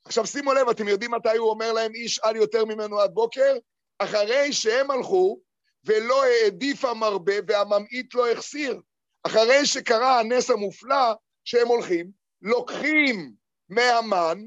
עכשיו 0.05 0.27
שימו 0.27 0.53
לב, 0.53 0.69
אתם 0.69 0.89
יודעים 0.89 1.11
מתי 1.11 1.37
הוא 1.37 1.51
אומר 1.51 1.73
להם 1.73 1.95
איש 1.95 2.19
על 2.19 2.37
יותר 2.37 2.65
ממנו 2.65 3.01
עד 3.01 3.11
בוקר? 3.15 3.57
אחרי 3.99 4.53
שהם 4.53 4.91
הלכו 4.91 5.41
ולא 5.85 6.25
העדיף 6.25 6.85
המרבה 6.85 7.35
והממעיט 7.47 8.15
לא 8.15 8.31
החסיר. 8.31 8.81
אחרי 9.27 9.67
שקרה 9.67 10.21
הנס 10.21 10.51
המופלא 10.51 11.15
שהם 11.45 11.69
הולכים, 11.69 12.11
לוקחים 12.43 13.33
מהמן, 13.69 14.39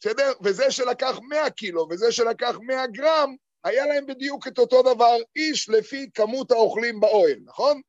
בסדר? 0.00 0.32
וזה 0.42 0.70
שלקח 0.70 1.18
100 1.28 1.50
קילו 1.50 1.86
וזה 1.90 2.12
שלקח 2.12 2.56
100 2.62 2.86
גרם, 2.86 3.36
היה 3.64 3.86
להם 3.86 4.06
בדיוק 4.06 4.46
את 4.48 4.58
אותו 4.58 4.94
דבר, 4.94 5.16
איש 5.36 5.68
לפי 5.68 6.10
כמות 6.14 6.50
האוכלים 6.50 7.00
באוהל, 7.00 7.38
נכון? 7.44 7.80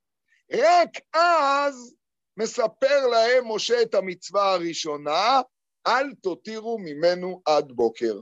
רק 0.54 0.90
אז 1.14 1.96
מספר 2.38 3.08
להם 3.08 3.52
משה 3.52 3.82
את 3.82 3.96
המצווה 3.96 4.54
הראשונה, 4.54 5.42
אל 5.88 6.14
תותירו 6.14 6.78
ממנו 6.80 7.42
עד 7.46 7.72
בוקר. 7.72 8.20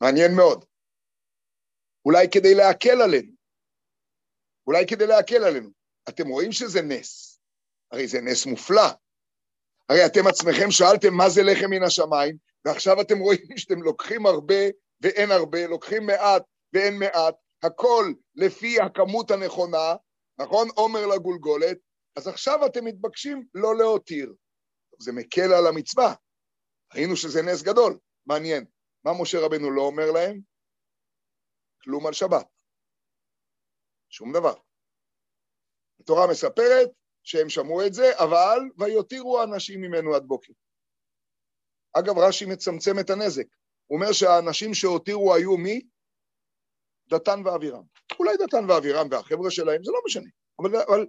מעניין 0.00 0.36
מאוד. 0.36 0.64
אולי 2.04 2.26
כדי 2.30 2.54
להקל 2.54 3.02
עלינו. 3.02 3.32
אולי 4.66 4.86
כדי 4.86 5.06
להקל 5.06 5.44
עלינו. 5.44 5.70
אתם 6.08 6.28
רואים 6.28 6.52
שזה 6.52 6.82
נס. 6.82 7.40
הרי 7.92 8.08
זה 8.08 8.20
נס 8.20 8.46
מופלא. 8.46 8.88
הרי 9.88 10.06
אתם 10.06 10.26
עצמכם 10.26 10.70
שאלתם 10.70 11.14
מה 11.14 11.28
זה 11.28 11.42
לחם 11.42 11.70
מן 11.70 11.82
השמיים, 11.82 12.36
ועכשיו 12.64 13.00
אתם 13.00 13.18
רואים 13.18 13.56
שאתם 13.56 13.82
לוקחים 13.82 14.26
הרבה 14.26 14.64
ואין 15.00 15.30
הרבה, 15.30 15.66
לוקחים 15.66 16.06
מעט 16.06 16.42
ואין 16.72 16.98
מעט, 16.98 17.34
הכל 17.62 18.12
לפי 18.34 18.80
הכמות 18.80 19.30
הנכונה, 19.30 19.94
נכון? 20.38 20.68
עומר 20.74 21.06
לגולגולת, 21.06 21.78
אז 22.16 22.28
עכשיו 22.28 22.66
אתם 22.66 22.84
מתבקשים 22.84 23.46
לא 23.54 23.76
להותיר. 23.76 24.34
זה 24.98 25.12
מקל 25.12 25.52
על 25.52 25.66
המצווה. 25.66 26.14
ראינו 26.94 27.16
שזה 27.16 27.42
נס 27.42 27.62
גדול. 27.62 27.98
מעניין. 28.26 28.64
מה 29.04 29.12
משה 29.22 29.40
רבנו 29.40 29.70
לא 29.70 29.82
אומר 29.82 30.10
להם? 30.10 30.40
כלום 31.82 32.06
על 32.06 32.12
שבת. 32.12 32.46
שום 34.10 34.32
דבר. 34.32 34.54
התורה 36.00 36.26
מספרת 36.30 36.88
שהם 37.22 37.48
שמעו 37.48 37.86
את 37.86 37.94
זה, 37.94 38.18
אבל 38.18 38.58
ויותירו 38.78 39.40
האנשים 39.40 39.80
ממנו 39.80 40.14
עד 40.14 40.22
בוקר. 40.22 40.52
אגב, 41.98 42.18
רש"י 42.18 42.44
מצמצם 42.46 42.98
את 43.00 43.10
הנזק. 43.10 43.46
הוא 43.86 43.98
אומר 43.98 44.12
שהאנשים 44.12 44.74
שהותירו 44.74 45.34
היו 45.34 45.56
מי? 45.56 45.80
דתן 47.08 47.46
ואבירם. 47.46 47.84
אולי 48.18 48.36
דתן 48.36 48.70
ואבירם 48.70 49.06
והחבר'ה 49.10 49.50
שלהם, 49.50 49.84
זה 49.84 49.92
לא 49.92 50.00
משנה. 50.06 50.30
אבל, 50.58 50.70
אבל 50.78 51.06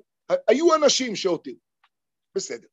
היו 0.48 0.76
אנשים 0.76 1.16
שהותירו. 1.16 1.60
בסדר. 2.36 2.68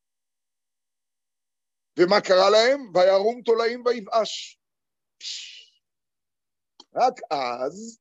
ומה 1.98 2.20
קרה 2.20 2.50
להם? 2.50 2.80
וירום 2.94 3.42
תולעים 3.42 3.82
ויבאש. 3.86 4.60
רק 6.96 7.14
אז, 7.30 8.00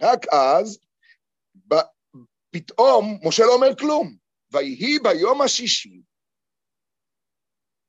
רק 0.00 0.20
אז, 0.32 0.78
ב, 1.54 1.74
פתאום 2.50 3.04
משה 3.28 3.42
לא 3.46 3.54
אומר 3.54 3.76
כלום. 3.78 4.16
ויהי 4.52 4.98
ביום 5.02 5.42
השישי, 5.42 6.02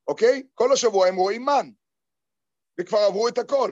אוקיי? 0.07 0.47
כל 0.53 0.73
השבוע 0.73 1.07
הם 1.07 1.15
רואים 1.15 1.45
מן, 1.45 1.71
וכבר 2.79 2.97
עברו 2.97 3.27
את 3.27 3.37
הכל. 3.37 3.71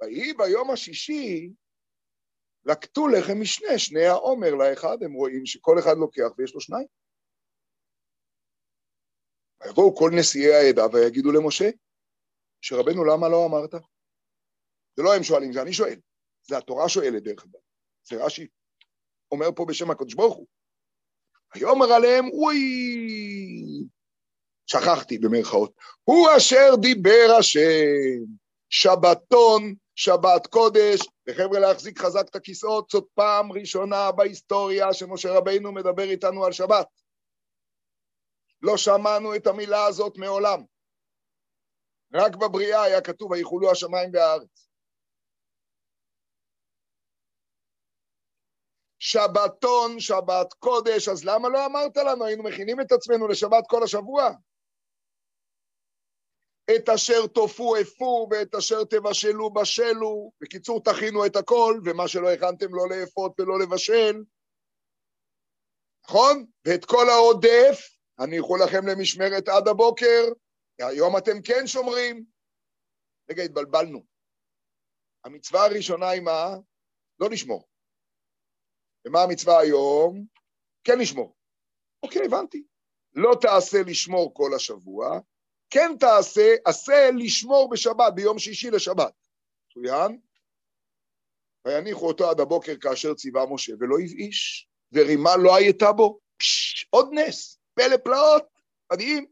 ויהי 0.00 0.32
ביום 0.32 0.70
השישי, 0.70 1.52
לקטו 2.64 3.08
לחם 3.08 3.40
משנה, 3.40 3.78
שני 3.78 4.06
העומר 4.06 4.54
לאחד, 4.54 5.02
הם 5.02 5.12
רואים 5.12 5.46
שכל 5.46 5.76
אחד 5.78 5.96
לוקח 5.98 6.38
ויש 6.38 6.54
לו 6.54 6.60
שניים. 6.60 6.86
ויבואו 9.60 9.96
כל 9.96 10.10
נשיאי 10.18 10.54
העדה 10.54 10.86
ויגידו 10.92 11.32
למשה, 11.32 11.68
שרבנו 12.60 13.04
למה 13.04 13.28
לא 13.28 13.46
אמרת? 13.46 13.74
זה 14.96 15.02
לא 15.02 15.14
הם 15.14 15.22
שואלים, 15.22 15.52
זה 15.52 15.62
אני 15.62 15.72
שואל. 15.72 15.98
זה 16.42 16.58
התורה 16.58 16.88
שואלת 16.88 17.22
דרך 17.22 17.44
אגב. 17.44 17.60
זה 18.08 18.24
רש"י 18.24 18.46
אומר 19.32 19.46
פה 19.56 19.64
בשם 19.68 19.90
הקדוש 19.90 20.14
ברוך 20.14 20.36
הוא. 20.36 20.46
ויאמר 21.54 21.92
עליהם, 21.92 22.28
אוי, 22.28 22.58
שכחתי 24.66 25.18
במרכאות, 25.18 25.72
הוא 26.04 26.28
אשר 26.36 26.70
דיבר 26.80 27.36
השם, 27.38 28.24
שבתון, 28.68 29.74
שבת 29.94 30.46
קודש, 30.46 31.00
וחבר'ה 31.28 31.58
להחזיק 31.58 31.98
חזק 31.98 32.28
את 32.30 32.36
הכיסאות, 32.36 32.90
זאת 32.90 33.06
פעם 33.14 33.52
ראשונה 33.52 34.12
בהיסטוריה 34.12 34.92
שמשה 34.92 35.32
רבינו 35.32 35.72
מדבר 35.72 36.02
איתנו 36.02 36.44
על 36.44 36.52
שבת. 36.52 36.86
לא 38.62 38.76
שמענו 38.76 39.36
את 39.36 39.46
המילה 39.46 39.84
הזאת 39.84 40.18
מעולם. 40.18 40.62
רק 42.14 42.36
בבריאה 42.36 42.82
היה 42.82 43.00
כתוב, 43.00 43.30
ויחולו 43.30 43.70
השמיים 43.70 44.10
והארץ. 44.12 44.65
שבתון, 49.06 50.00
שבת 50.00 50.52
קודש, 50.52 51.08
אז 51.08 51.24
למה 51.24 51.48
לא 51.48 51.66
אמרת 51.66 51.96
לנו? 51.96 52.24
היינו 52.24 52.42
מכינים 52.42 52.80
את 52.80 52.92
עצמנו 52.92 53.28
לשבת 53.28 53.64
כל 53.68 53.82
השבוע. 53.82 54.30
את 56.76 56.88
אשר 56.88 57.26
תופו 57.26 57.76
אפו 57.80 58.28
ואת 58.30 58.54
אשר 58.54 58.84
תבשלו 58.84 59.52
בשלו. 59.52 60.30
בקיצור, 60.40 60.82
תכינו 60.82 61.26
את 61.26 61.36
הכל, 61.36 61.80
ומה 61.84 62.08
שלא 62.08 62.32
הכנתם 62.32 62.74
לא 62.74 62.88
לאפות 62.88 63.40
ולא 63.40 63.58
לבשל. 63.58 64.24
נכון? 66.04 66.46
ואת 66.64 66.84
כל 66.84 67.08
העודף, 67.08 67.78
הניחו 68.18 68.56
לכם 68.56 68.86
למשמרת 68.86 69.48
עד 69.48 69.68
הבוקר, 69.68 70.22
היום 70.78 71.16
אתם 71.16 71.42
כן 71.42 71.66
שומרים. 71.66 72.24
רגע, 73.30 73.42
התבלבלנו. 73.42 74.04
המצווה 75.24 75.64
הראשונה 75.64 76.08
היא 76.08 76.22
מה? 76.22 76.56
לא 77.20 77.30
לשמור. 77.30 77.75
ומה 79.06 79.22
המצווה 79.22 79.60
היום? 79.60 80.24
כן 80.84 80.98
לשמור. 80.98 81.36
אוקיי, 82.02 82.24
הבנתי. 82.24 82.64
לא 83.14 83.36
תעשה 83.40 83.82
לשמור 83.86 84.34
כל 84.34 84.54
השבוע, 84.54 85.20
כן 85.70 85.92
תעשה, 86.00 86.54
עשה 86.64 87.10
לשמור 87.16 87.70
בשבת, 87.70 88.14
ביום 88.14 88.38
שישי 88.38 88.70
לשבת. 88.70 89.12
מצוין? 89.70 90.18
ויניחו 91.66 92.08
אותו 92.08 92.30
עד 92.30 92.40
הבוקר 92.40 92.72
כאשר 92.80 93.14
ציווה 93.14 93.46
משה, 93.50 93.72
ולא 93.80 93.96
הבאיש, 94.04 94.68
ורימה 94.92 95.36
לא 95.36 95.56
הייתה 95.56 95.92
בו. 95.92 96.18
פש, 96.36 96.86
עוד 96.90 97.08
נס, 97.12 97.58
פלא 97.74 97.96
פלאות, 97.96 98.44
מדהים. 98.92 99.26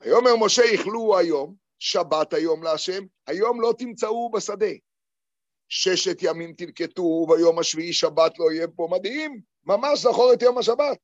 ויאמר 0.00 0.36
משה, 0.40 0.62
יכלו 0.74 1.18
היום, 1.18 1.54
שבת 1.78 2.32
היום 2.32 2.62
להשם, 2.62 3.02
היום 3.26 3.60
לא 3.60 3.74
תמצאו 3.78 4.30
בשדה. 4.30 4.72
ששת 5.70 6.18
ימים 6.22 6.52
תלקטו, 6.52 7.02
וביום 7.02 7.58
השביעי 7.58 7.92
שבת 7.92 8.38
לא 8.38 8.52
יהיה 8.52 8.68
פה. 8.68 8.88
מדהים, 8.90 9.40
ממש 9.64 9.98
זכור 9.98 10.32
את 10.32 10.42
יום 10.42 10.58
השבת. 10.58 10.98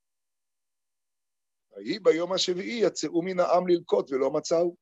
ויהי 1.76 1.98
ביום 1.98 2.32
השביעי 2.32 2.80
יצאו 2.86 3.22
מן 3.22 3.40
העם 3.40 3.68
ללקוט 3.68 4.12
ולא 4.12 4.30
מצאו. 4.30 4.76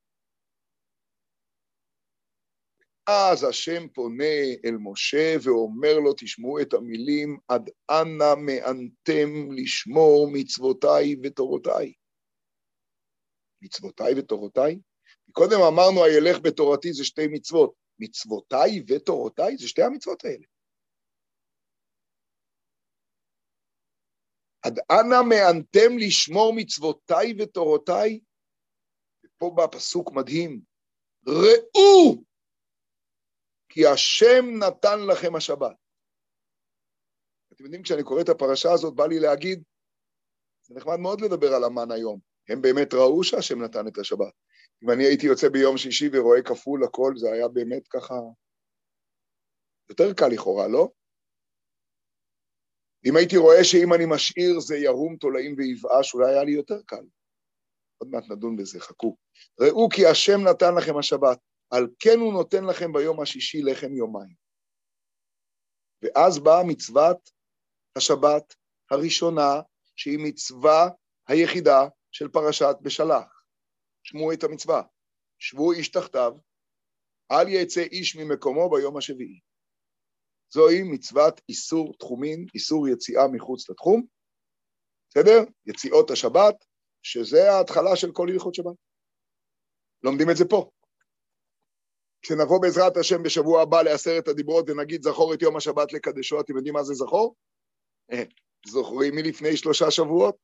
אז 3.07 3.45
השם 3.45 3.89
פונה 3.89 4.35
אל 4.65 4.77
משה 4.81 5.37
ואומר 5.43 5.99
לו, 5.99 6.13
תשמעו 6.17 6.61
את 6.61 6.75
המילים, 6.75 7.39
עד 7.49 7.71
אנה 7.91 8.35
מענתם 8.35 9.53
לשמור 9.53 10.29
מצוותיי 10.33 11.17
ותורותיי. 11.23 11.93
מצוותיי 13.63 14.15
ותורותיי? 14.19 14.79
קודם 15.33 15.61
אמרנו, 15.61 16.05
הילך 16.05 16.41
בתורתי 16.43 16.93
זה 16.93 17.05
שתי 17.05 17.27
מצוות. 17.27 17.84
מצוותיי 17.99 18.85
ותורותיי 18.89 19.57
זה 19.57 19.69
שתי 19.69 19.83
המצוות 19.83 20.25
האלה. 20.25 20.47
עד 24.63 24.79
אנה 24.79 25.23
מענתם 25.29 25.99
לשמור 25.99 26.53
מצוותיי 26.57 27.35
ותורותיי? 27.39 28.21
ופה 29.25 29.53
בא 29.57 29.67
פסוק 29.67 30.13
מדהים, 30.13 30.61
ראו 31.27 32.25
כי 33.69 33.87
השם 33.87 34.45
נתן 34.59 34.99
לכם 35.11 35.37
השבת. 35.37 35.77
אתם 37.53 37.65
יודעים, 37.65 37.83
כשאני 37.83 38.03
קורא 38.03 38.21
את 38.21 38.29
הפרשה 38.29 38.73
הזאת, 38.73 38.95
בא 38.95 39.07
לי 39.07 39.21
להגיד, 39.21 39.63
זה 40.63 40.75
נחמד 40.75 40.97
מאוד 40.97 41.21
לדבר 41.21 41.55
על 41.55 41.65
המן 41.65 41.91
היום. 41.91 42.21
הם 42.49 42.63
באמת 42.63 42.95
ראו 42.95 43.25
שהשם 43.25 43.63
נתן 43.63 43.89
את 43.89 43.99
השבת. 43.99 44.33
אם 44.85 44.91
אני 44.91 45.05
הייתי 45.05 45.27
יוצא 45.27 45.49
ביום 45.49 45.77
שישי 45.77 46.09
ורואה 46.13 46.43
כפול 46.43 46.85
הכל, 46.85 47.13
זה 47.17 47.33
היה 47.33 47.49
באמת 47.49 47.89
ככה... 47.89 48.15
יותר 49.89 50.13
קל 50.17 50.29
לכאורה, 50.29 50.69
לא? 50.69 50.89
אם 53.07 53.17
הייתי 53.17 53.37
רואה 53.37 53.65
שאם 53.65 53.95
אני 53.95 54.05
משאיר 54.09 54.61
זה 54.61 54.77
ירום 54.77 55.17
תולעים 55.17 55.55
ויבאש, 55.59 56.15
אולי 56.15 56.33
היה 56.33 56.45
לי 56.45 56.53
יותר 56.53 56.83
קל. 56.87 57.05
עוד 57.99 58.09
מעט 58.11 58.25
נדון 58.31 58.57
בזה, 58.57 58.81
חכו. 58.81 59.17
ראו 59.61 59.89
כי 59.89 60.07
השם 60.07 60.41
נתן 60.49 60.75
לכם 60.79 60.99
השבת, 60.99 61.39
על 61.71 61.89
כן 61.99 62.19
הוא 62.19 62.33
נותן 62.33 62.65
לכם 62.65 62.93
ביום 62.93 63.21
השישי 63.21 63.63
לחם 63.63 63.95
יומיים. 63.95 64.35
ואז 66.03 66.39
באה 66.39 66.65
מצוות 66.65 67.31
השבת 67.97 68.55
הראשונה, 68.91 69.61
שהיא 69.97 70.19
מצווה 70.19 70.89
היחידה 71.29 71.89
של 72.11 72.29
פרשת 72.29 72.77
בשלח. 72.83 73.34
שמעו 74.05 74.33
את 74.33 74.45
המצווה, 74.45 74.83
שבו 75.39 75.73
איש 75.73 75.89
תחתיו, 75.89 76.33
אל 77.33 77.49
יצא 77.49 77.81
איש 77.81 78.17
ממקומו 78.17 78.71
ביום 78.71 78.97
השביעי. 78.97 79.41
זוהי 80.53 80.83
מצוות 80.83 81.41
איסור 81.49 81.95
תחומין, 81.99 82.47
איסור 82.55 82.89
יציאה 82.89 83.29
מחוץ 83.33 83.71
לתחום, 83.71 84.07
בסדר? 85.11 85.39
יציאות 85.67 86.11
השבת, 86.11 86.65
שזה 87.03 87.53
ההתחלה 87.53 87.97
של 87.97 88.13
כל 88.13 88.29
הלכות 88.31 88.55
שבת. 88.55 88.77
לומדים 90.03 90.31
את 90.31 90.37
זה 90.37 90.45
פה. 90.51 90.71
כשנבוא 92.23 92.63
בעזרת 92.63 92.97
השם 92.97 93.23
בשבוע 93.23 93.63
הבא 93.63 93.83
לעשרת 93.83 94.29
הדיברות 94.29 94.71
ונגיד 94.71 95.03
זכור 95.03 95.35
את 95.35 95.43
יום 95.43 95.57
השבת 95.57 95.93
לקדשו, 95.93 96.41
אתם 96.41 96.57
יודעים 96.57 96.75
מה 96.75 96.83
זה 96.83 96.95
זכור? 96.95 97.35
אה, 98.13 98.23
זוכרים 98.67 99.15
מלפני 99.15 99.57
שלושה 99.57 99.91
שבועות? 99.91 100.37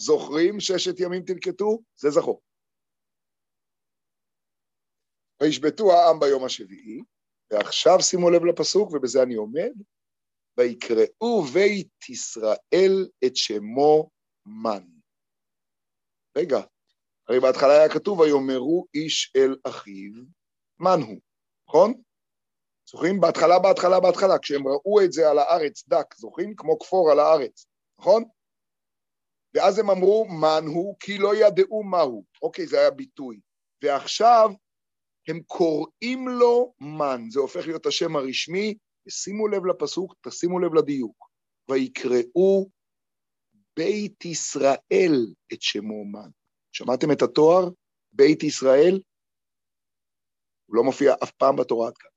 זוכרים 0.00 0.60
ששת 0.60 1.00
ימים 1.00 1.22
תלקטו? 1.22 1.78
זה 1.96 2.10
זכור. 2.10 2.40
וישבתו 5.44 5.92
העם 5.92 6.20
ביום 6.20 6.44
השביעי, 6.44 7.02
ועכשיו 7.50 8.00
שימו 8.00 8.30
לב 8.30 8.44
לפסוק, 8.44 8.92
ובזה 8.92 9.22
אני 9.22 9.34
עומד, 9.34 9.72
ויקראו 10.58 11.42
בית 11.54 12.08
ישראל 12.08 13.08
את 13.24 13.36
שמו 13.36 14.10
מן. 14.46 14.86
רגע, 16.36 16.58
הרי 17.28 17.40
בהתחלה 17.40 17.72
היה 17.72 17.88
כתוב, 17.88 18.20
ויאמרו 18.20 18.86
איש 18.94 19.32
אל 19.36 19.56
אחיו, 19.64 20.12
מן 20.80 20.98
הוא, 21.06 21.20
נכון? 21.68 21.94
זוכרים? 22.90 23.20
בהתחלה, 23.20 23.58
בהתחלה, 23.58 24.00
בהתחלה, 24.00 24.38
כשהם 24.38 24.68
ראו 24.68 25.00
את 25.04 25.12
זה 25.12 25.30
על 25.30 25.38
הארץ 25.38 25.88
דק, 25.88 26.14
זוכרים? 26.16 26.54
כמו 26.56 26.78
כפור 26.78 27.10
על 27.10 27.18
הארץ, 27.18 27.66
נכון? 27.98 28.24
ואז 29.54 29.78
הם 29.78 29.90
אמרו, 29.90 30.26
מן 30.28 30.64
הוא, 30.66 30.96
כי 31.00 31.18
לא 31.18 31.36
ידעו 31.36 31.82
מהו. 31.82 32.24
אוקיי, 32.42 32.66
זה 32.66 32.80
היה 32.80 32.90
ביטוי. 32.90 33.40
ועכשיו 33.84 34.50
הם 35.28 35.40
קוראים 35.46 36.28
לו 36.28 36.74
מן, 36.80 37.30
זה 37.30 37.40
הופך 37.40 37.66
להיות 37.66 37.86
השם 37.86 38.16
הרשמי, 38.16 38.74
ושימו 39.06 39.48
לב 39.48 39.66
לפסוק, 39.66 40.14
תשימו 40.20 40.58
לב 40.58 40.74
לדיוק. 40.74 41.28
ויקראו 41.70 42.70
בית 43.76 44.24
ישראל 44.24 45.26
את 45.52 45.62
שמו 45.62 46.04
מן. 46.04 46.30
שמעתם 46.72 47.12
את 47.12 47.22
התואר? 47.22 47.68
בית 48.12 48.42
ישראל? 48.42 49.00
הוא 50.66 50.76
לא 50.76 50.82
מופיע 50.84 51.14
אף 51.22 51.30
פעם 51.30 51.56
בתורה 51.56 51.88
עד 51.88 51.98
כאן. 51.98 52.10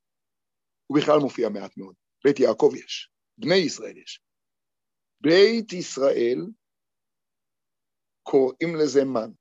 הוא 0.87 0.97
בכלל 0.97 1.19
מופיע 1.19 1.49
מעט 1.49 1.77
מאוד. 1.77 1.95
בית 2.23 2.39
יעקב 2.39 2.71
יש, 2.75 3.11
בני 3.37 3.55
ישראל 3.55 3.97
יש. 3.97 4.21
בית 5.21 5.73
ישראל, 5.73 6.47
קוראים 8.23 8.75
לזה 8.81 9.05
מן. 9.05 9.31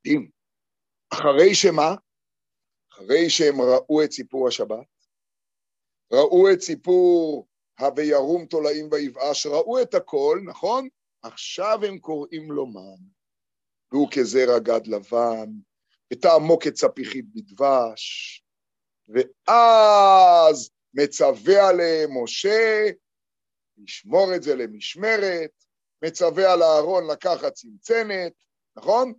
מדהים. 0.00 0.30
אחרי 1.12 1.54
שמה? 1.54 1.94
אחרי 2.92 3.30
שהם 3.30 3.60
ראו 3.60 4.04
את 4.04 4.12
סיפור 4.12 4.48
השבת, 4.48 4.86
ראו 6.12 6.52
את 6.52 6.60
סיפור 6.60 7.46
ה"וירום 7.78 8.46
תולעים 8.46 8.88
ויבאש", 8.92 9.46
ראו 9.46 9.82
את 9.82 9.94
הכל, 9.94 10.40
נכון? 10.44 10.88
עכשיו 11.22 11.84
הם 11.84 11.98
קוראים 11.98 12.52
לו 12.52 12.66
מן, 12.66 13.02
והוא 13.92 14.08
כזרע 14.12 14.58
גד 14.58 14.86
לבן, 14.86 15.50
ותעמוק 16.12 16.66
את 16.66 16.72
צפיחית 16.72 17.24
בדבש, 17.34 18.44
ואז 19.08 20.70
מצווה 20.94 21.68
עליהם 21.68 22.22
משה 22.22 22.90
לשמור 23.76 24.34
את 24.36 24.42
זה 24.42 24.54
למשמרת, 24.54 25.64
מצווה 26.04 26.52
על 26.52 26.62
אהרון 26.62 27.10
לקחת 27.10 27.52
צנצנת, 27.52 28.32
נכון? 28.76 29.12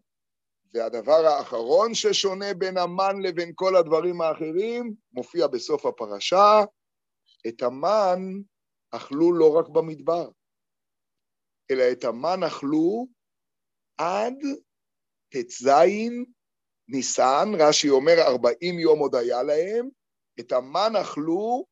והדבר 0.73 1.25
האחרון 1.25 1.93
ששונה 1.93 2.53
בין 2.53 2.77
המן 2.77 3.21
לבין 3.21 3.51
כל 3.55 3.75
הדברים 3.75 4.21
האחרים, 4.21 4.93
מופיע 5.11 5.47
בסוף 5.47 5.85
הפרשה, 5.85 6.59
את 7.47 7.61
המן 7.61 8.19
אכלו 8.91 9.33
לא 9.33 9.57
רק 9.59 9.69
במדבר, 9.69 10.29
אלא 11.71 11.83
את 11.91 12.03
המן 12.03 12.43
אכלו 12.47 13.07
עד 13.97 14.35
ט"ז 15.29 15.67
ניסן, 16.87 17.49
רש"י 17.59 17.89
אומר, 17.89 18.13
ארבעים 18.27 18.79
יום 18.79 18.99
עוד 18.99 19.15
היה 19.15 19.43
להם, 19.43 19.89
את 20.39 20.51
המן 20.51 20.91
אכלו 21.01 21.65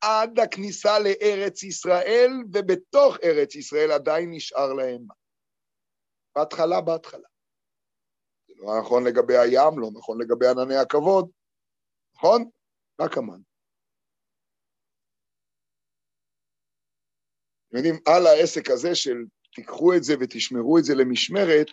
עד 0.00 0.38
הכניסה 0.38 0.98
לארץ 0.98 1.62
ישראל, 1.62 2.30
ובתוך 2.54 3.16
ארץ 3.24 3.54
ישראל 3.54 3.92
עדיין 3.92 4.30
נשאר 4.30 4.72
להם 4.72 4.88
מים. 4.88 5.08
בהתחלה, 6.36 6.80
בהתחלה. 6.80 7.28
לא 8.58 8.80
נכון 8.80 9.06
לגבי 9.06 9.36
הים, 9.36 9.78
לא 9.78 9.88
נכון 9.94 10.20
לגבי 10.22 10.46
ענני 10.46 10.76
הכבוד, 10.76 11.30
נכון? 12.14 12.50
רק 13.00 13.18
המן. 13.18 13.40
אתם 17.68 17.76
יודעים, 17.76 17.94
על 18.06 18.26
העסק 18.26 18.70
הזה 18.70 18.94
של 18.94 19.16
תיקחו 19.54 19.94
את 19.94 20.04
זה 20.04 20.14
ותשמרו 20.20 20.78
את 20.78 20.84
זה 20.84 20.94
למשמרת, 20.94 21.70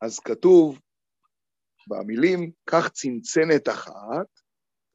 אז 0.00 0.18
כתוב 0.18 0.78
במילים, 1.86 2.50
קח 2.64 2.88
צנצנת 2.88 3.68
אחת, 3.68 4.26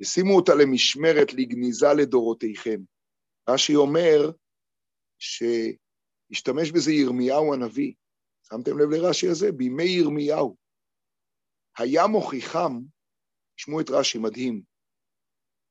ושימו 0.01 0.35
אותה 0.35 0.51
למשמרת 0.55 1.33
לגניזה 1.33 1.87
לדורותיכם. 1.97 2.79
רש"י 3.49 3.75
אומר 3.75 4.31
שהשתמש 5.19 6.71
בזה 6.71 6.91
ירמיהו 6.91 7.53
הנביא. 7.53 7.93
שמתם 8.43 8.79
לב 8.79 8.89
לרש"י 8.89 9.27
הזה? 9.27 9.51
בימי 9.51 9.83
ירמיהו. 9.83 10.66
היה 11.77 12.07
מוכיחם, 12.07 12.73
תשמעו 13.55 13.81
את 13.81 13.89
רש"י, 13.89 14.17
מדהים, 14.17 14.63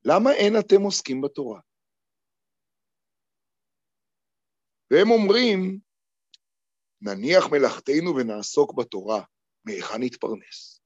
למה 0.05 0.31
אין 0.33 0.53
אתם 0.61 0.83
עוסקים 0.83 1.21
בתורה? 1.21 1.61
והם 4.91 5.11
אומרים, 5.11 5.81
נניח 7.01 7.45
מלאכתנו 7.53 8.17
ונעסוק 8.17 8.75
בתורה, 8.79 9.25
מהיכן 9.65 9.99
נתפרנס? 10.01 10.81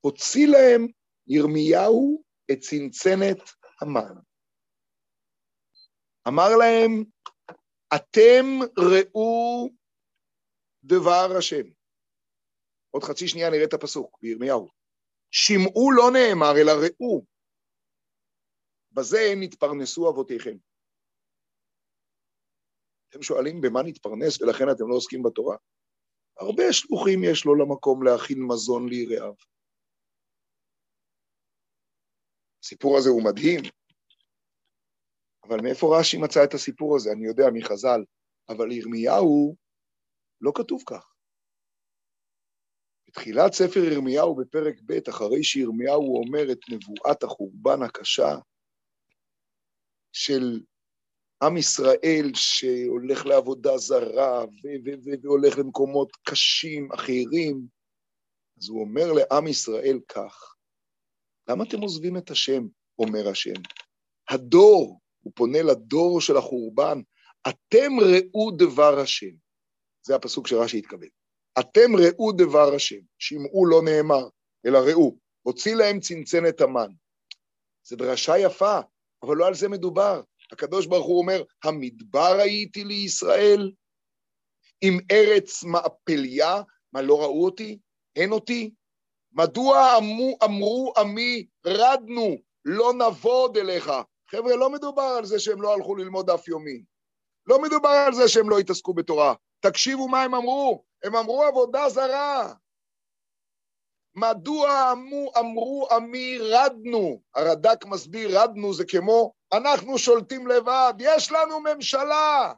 הוציא 0.00 0.46
להם 0.46 0.86
ירמיהו 1.26 2.24
את 2.52 2.58
צנצנת 2.58 3.38
המן. 3.80 4.20
אמר 6.28 6.48
להם, 6.58 7.04
אתם 7.96 8.44
ראו 8.78 9.68
דבר 10.84 11.28
השם. 11.38 11.79
עוד 12.90 13.02
חצי 13.02 13.28
שנייה 13.28 13.50
נראה 13.50 13.64
את 13.64 13.74
הפסוק 13.74 14.18
בירמיהו. 14.22 14.68
שמעו 15.30 15.90
לא 15.92 16.04
נאמר, 16.12 16.52
אלא 16.60 16.72
ראו. 16.72 17.24
בזה 18.92 19.18
נתפרנסו 19.36 20.10
אבותיכם. 20.10 20.56
אתם 23.08 23.22
שואלים 23.22 23.60
במה 23.60 23.82
נתפרנס 23.82 24.42
ולכן 24.42 24.64
אתם 24.70 24.88
לא 24.88 24.94
עוסקים 24.94 25.22
בתורה? 25.22 25.56
הרבה 26.38 26.62
שלוחים 26.72 27.20
יש 27.24 27.44
לו 27.44 27.54
למקום 27.54 28.02
להכין 28.02 28.38
מזון 28.48 28.88
ליראיו. 28.88 29.34
הסיפור 32.64 32.98
הזה 32.98 33.08
הוא 33.10 33.24
מדהים, 33.24 33.60
אבל 35.48 35.56
מאיפה 35.62 35.98
רש"י 35.98 36.16
מצא 36.18 36.44
את 36.44 36.54
הסיפור 36.54 36.96
הזה? 36.96 37.12
אני 37.12 37.26
יודע 37.26 37.44
מחז"ל, 37.54 38.04
אבל 38.48 38.72
ירמיהו 38.72 39.56
לא 40.40 40.52
כתוב 40.54 40.82
כך. 40.86 41.09
בתחילת 43.10 43.52
ספר 43.52 43.80
ירמיהו 43.84 44.34
בפרק 44.34 44.74
ב', 44.86 45.08
אחרי 45.08 45.44
שירמיהו 45.44 46.16
אומר 46.16 46.52
את 46.52 46.58
נבואת 46.68 47.22
החורבן 47.22 47.82
הקשה 47.82 48.36
של 50.12 50.60
עם 51.42 51.56
ישראל 51.56 52.30
שהולך 52.34 53.26
לעבודה 53.26 53.76
זרה 53.76 54.44
והולך 55.22 55.58
למקומות 55.58 56.12
קשים, 56.22 56.92
אחרים, 56.92 57.66
אז 58.60 58.68
הוא 58.68 58.80
אומר 58.80 59.12
לעם 59.12 59.46
ישראל 59.46 60.00
כך, 60.08 60.54
למה 61.48 61.64
אתם 61.64 61.80
עוזבים 61.80 62.16
את 62.16 62.30
השם, 62.30 62.62
אומר 62.98 63.28
השם? 63.28 63.62
הדור, 64.28 65.00
הוא 65.20 65.32
פונה 65.36 65.62
לדור 65.62 66.20
של 66.20 66.36
החורבן, 66.36 67.00
אתם 67.48 67.92
ראו 68.00 68.50
דבר 68.50 69.00
השם. 69.00 69.34
זה 70.02 70.14
הפסוק 70.16 70.46
שרש"י 70.46 70.78
התכוון. 70.78 71.19
אתם 71.60 71.96
ראו 71.96 72.32
דבר 72.32 72.74
השם, 72.74 73.00
שמעו 73.18 73.66
לא 73.66 73.82
נאמר, 73.84 74.28
אלא 74.66 74.78
ראו, 74.78 75.16
הוציא 75.42 75.74
להם 75.74 76.00
צנצנת 76.00 76.60
המן. 76.60 76.90
זו 77.84 77.96
דרשה 77.96 78.38
יפה, 78.38 78.78
אבל 79.22 79.36
לא 79.36 79.46
על 79.46 79.54
זה 79.54 79.68
מדובר. 79.68 80.22
הקדוש 80.52 80.86
ברוך 80.86 81.06
הוא 81.06 81.18
אומר, 81.18 81.42
המדבר 81.64 82.36
הייתי 82.38 82.84
לישראל, 82.84 83.72
עם 84.80 84.98
ארץ 85.10 85.64
מעפליה, 85.64 86.62
מה 86.92 87.02
לא 87.02 87.22
ראו 87.22 87.44
אותי? 87.44 87.78
אין 88.16 88.32
אותי? 88.32 88.70
מדוע 89.32 89.96
אמרו, 89.98 90.38
אמרו 90.44 90.92
עמי 90.96 91.46
רדנו, 91.66 92.36
לא 92.64 92.92
נבוד 92.92 93.56
אליך? 93.56 93.90
חבר'ה, 94.30 94.56
לא 94.56 94.70
מדובר 94.70 95.02
על 95.18 95.24
זה 95.24 95.38
שהם 95.38 95.62
לא 95.62 95.74
הלכו 95.74 95.96
ללמוד 95.96 96.30
דף 96.30 96.48
יומי. 96.48 96.82
לא 97.46 97.62
מדובר 97.62 97.88
על 97.88 98.14
זה 98.14 98.28
שהם 98.28 98.50
לא 98.50 98.58
התעסקו 98.58 98.94
בתורה. 98.94 99.34
תקשיבו 99.60 100.08
מה 100.08 100.22
הם 100.22 100.34
אמרו. 100.34 100.84
הם 101.02 101.16
אמרו 101.16 101.44
עבודה 101.44 101.88
זרה. 101.88 102.52
מדוע 104.14 104.92
אמרו, 104.92 105.32
אמרו 105.38 105.88
עמי 105.90 106.38
רדנו? 106.38 107.20
הרד"ק 107.34 107.84
מסביר, 107.84 108.42
רדנו 108.42 108.74
זה 108.74 108.84
כמו, 108.84 109.32
אנחנו 109.52 109.98
שולטים 109.98 110.46
לבד, 110.46 110.94
יש 110.98 111.32
לנו 111.32 111.60
ממשלה, 111.60 112.52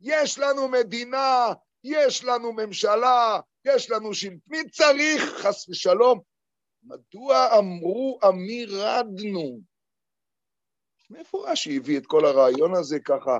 יש 0.00 0.38
לנו 0.38 0.68
מדינה, 0.68 1.52
יש 1.84 2.24
לנו 2.24 2.52
ממשלה, 2.52 3.40
יש 3.64 3.90
לנו 3.90 4.14
שלט, 4.14 4.32
מי 4.46 4.70
צריך, 4.70 5.22
חס 5.22 5.68
ושלום? 5.68 6.20
מדוע 6.82 7.58
אמרו 7.58 8.18
עמי 8.22 8.66
רדנו? 8.66 9.60
מאיפה 11.10 11.50
רש"י 11.50 11.76
הביא 11.76 11.98
את 11.98 12.06
כל 12.06 12.24
הרעיון 12.24 12.74
הזה 12.74 13.00
ככה, 13.00 13.38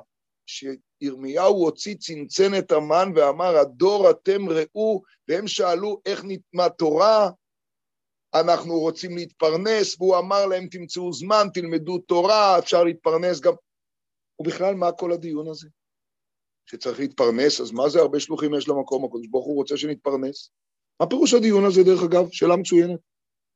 שירמיהו 1.02 1.64
הוציא 1.64 1.94
צנצנת 1.94 2.72
המן 2.72 3.12
ואמר, 3.16 3.56
הדור 3.56 4.10
אתם 4.10 4.48
ראו, 4.48 5.02
והם 5.28 5.46
שאלו 5.46 6.00
איך 6.06 6.24
מהתורה 6.52 7.30
אנחנו 8.34 8.80
רוצים 8.80 9.16
להתפרנס, 9.16 9.96
והוא 9.98 10.18
אמר 10.18 10.46
להם, 10.46 10.66
תמצאו 10.66 11.12
זמן, 11.12 11.46
תלמדו 11.54 11.98
תורה, 11.98 12.58
אפשר 12.58 12.84
להתפרנס 12.84 13.40
גם... 13.40 13.52
ובכלל, 14.40 14.74
מה 14.74 14.92
כל 14.92 15.12
הדיון 15.12 15.48
הזה? 15.48 15.68
שצריך 16.66 17.00
להתפרנס, 17.00 17.60
אז 17.60 17.72
מה 17.72 17.88
זה 17.88 18.00
הרבה 18.00 18.20
שלוחים 18.20 18.54
יש 18.54 18.68
למקום? 18.68 19.04
הקדוש 19.04 19.26
ברוך 19.26 19.46
הוא 19.46 19.54
רוצה 19.54 19.76
שנתפרנס. 19.76 20.50
מה 21.00 21.06
פירוש 21.06 21.34
הדיון 21.34 21.64
הזה, 21.64 21.82
דרך 21.82 22.02
אגב? 22.02 22.28
שאלה 22.32 22.56
מצוינת. 22.56 23.00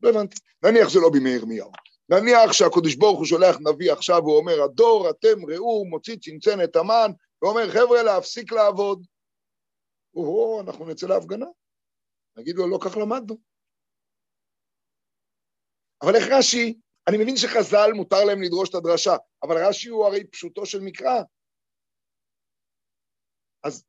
לא 0.03 0.09
הבנתי. 0.09 0.37
נניח 0.63 0.91
זה 0.91 1.01
לא 1.01 1.11
בימי 1.11 1.31
ירמיהו. 1.31 1.71
נניח 2.09 2.53
שהקדוש 2.53 2.95
ברוך 2.95 3.19
הוא 3.19 3.27
שולח 3.27 3.57
נביא 3.61 3.93
עכשיו, 3.93 4.23
הוא 4.23 4.37
אומר, 4.37 4.63
הדור, 4.63 5.11
אתם 5.11 5.47
ראו, 5.49 5.85
מוציא 5.85 6.17
צנצנת 6.17 6.77
המן, 6.77 7.11
ואומר, 7.43 7.67
חבר'ה, 7.73 8.03
להפסיק 8.03 8.53
לעבוד. 8.53 9.07
או, 10.15 10.61
אנחנו 10.61 10.89
נצא 10.91 11.07
להפגנה. 11.07 11.47
נגיד 12.37 12.57
לו, 12.57 12.71
לא 12.71 12.79
כך 12.85 12.97
למדנו. 12.97 13.37
אבל 16.03 16.15
איך 16.17 16.25
רש"י, 16.39 16.81
אני 17.09 17.17
מבין 17.23 17.37
שחז"ל 17.37 17.91
מותר 17.97 18.25
להם 18.27 18.43
לדרוש 18.43 18.71
את 18.71 18.75
הדרשה, 18.75 19.17
אבל 19.43 19.57
רש"י 19.69 19.89
הוא 19.89 20.07
הרי 20.07 20.31
פשוטו 20.31 20.67
של 20.67 20.79
מקרא. 20.81 21.23
אז 23.65 23.85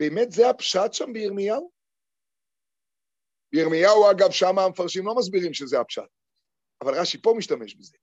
באמת 0.00 0.30
זה 0.30 0.50
הפשט 0.50 0.92
שם 0.92 1.12
בירמיהו? 1.12 1.70
בירמיהו, 3.52 4.10
אגב, 4.10 4.30
שם 4.30 4.58
המפרשים 4.58 5.06
לא 5.06 5.14
מסבירים 5.18 5.54
שזה 5.54 5.80
הפשט, 5.80 6.10
אבל 6.80 7.00
רש"י 7.00 7.22
פה 7.22 7.34
משתמש 7.38 7.74
בזה. 7.74 7.96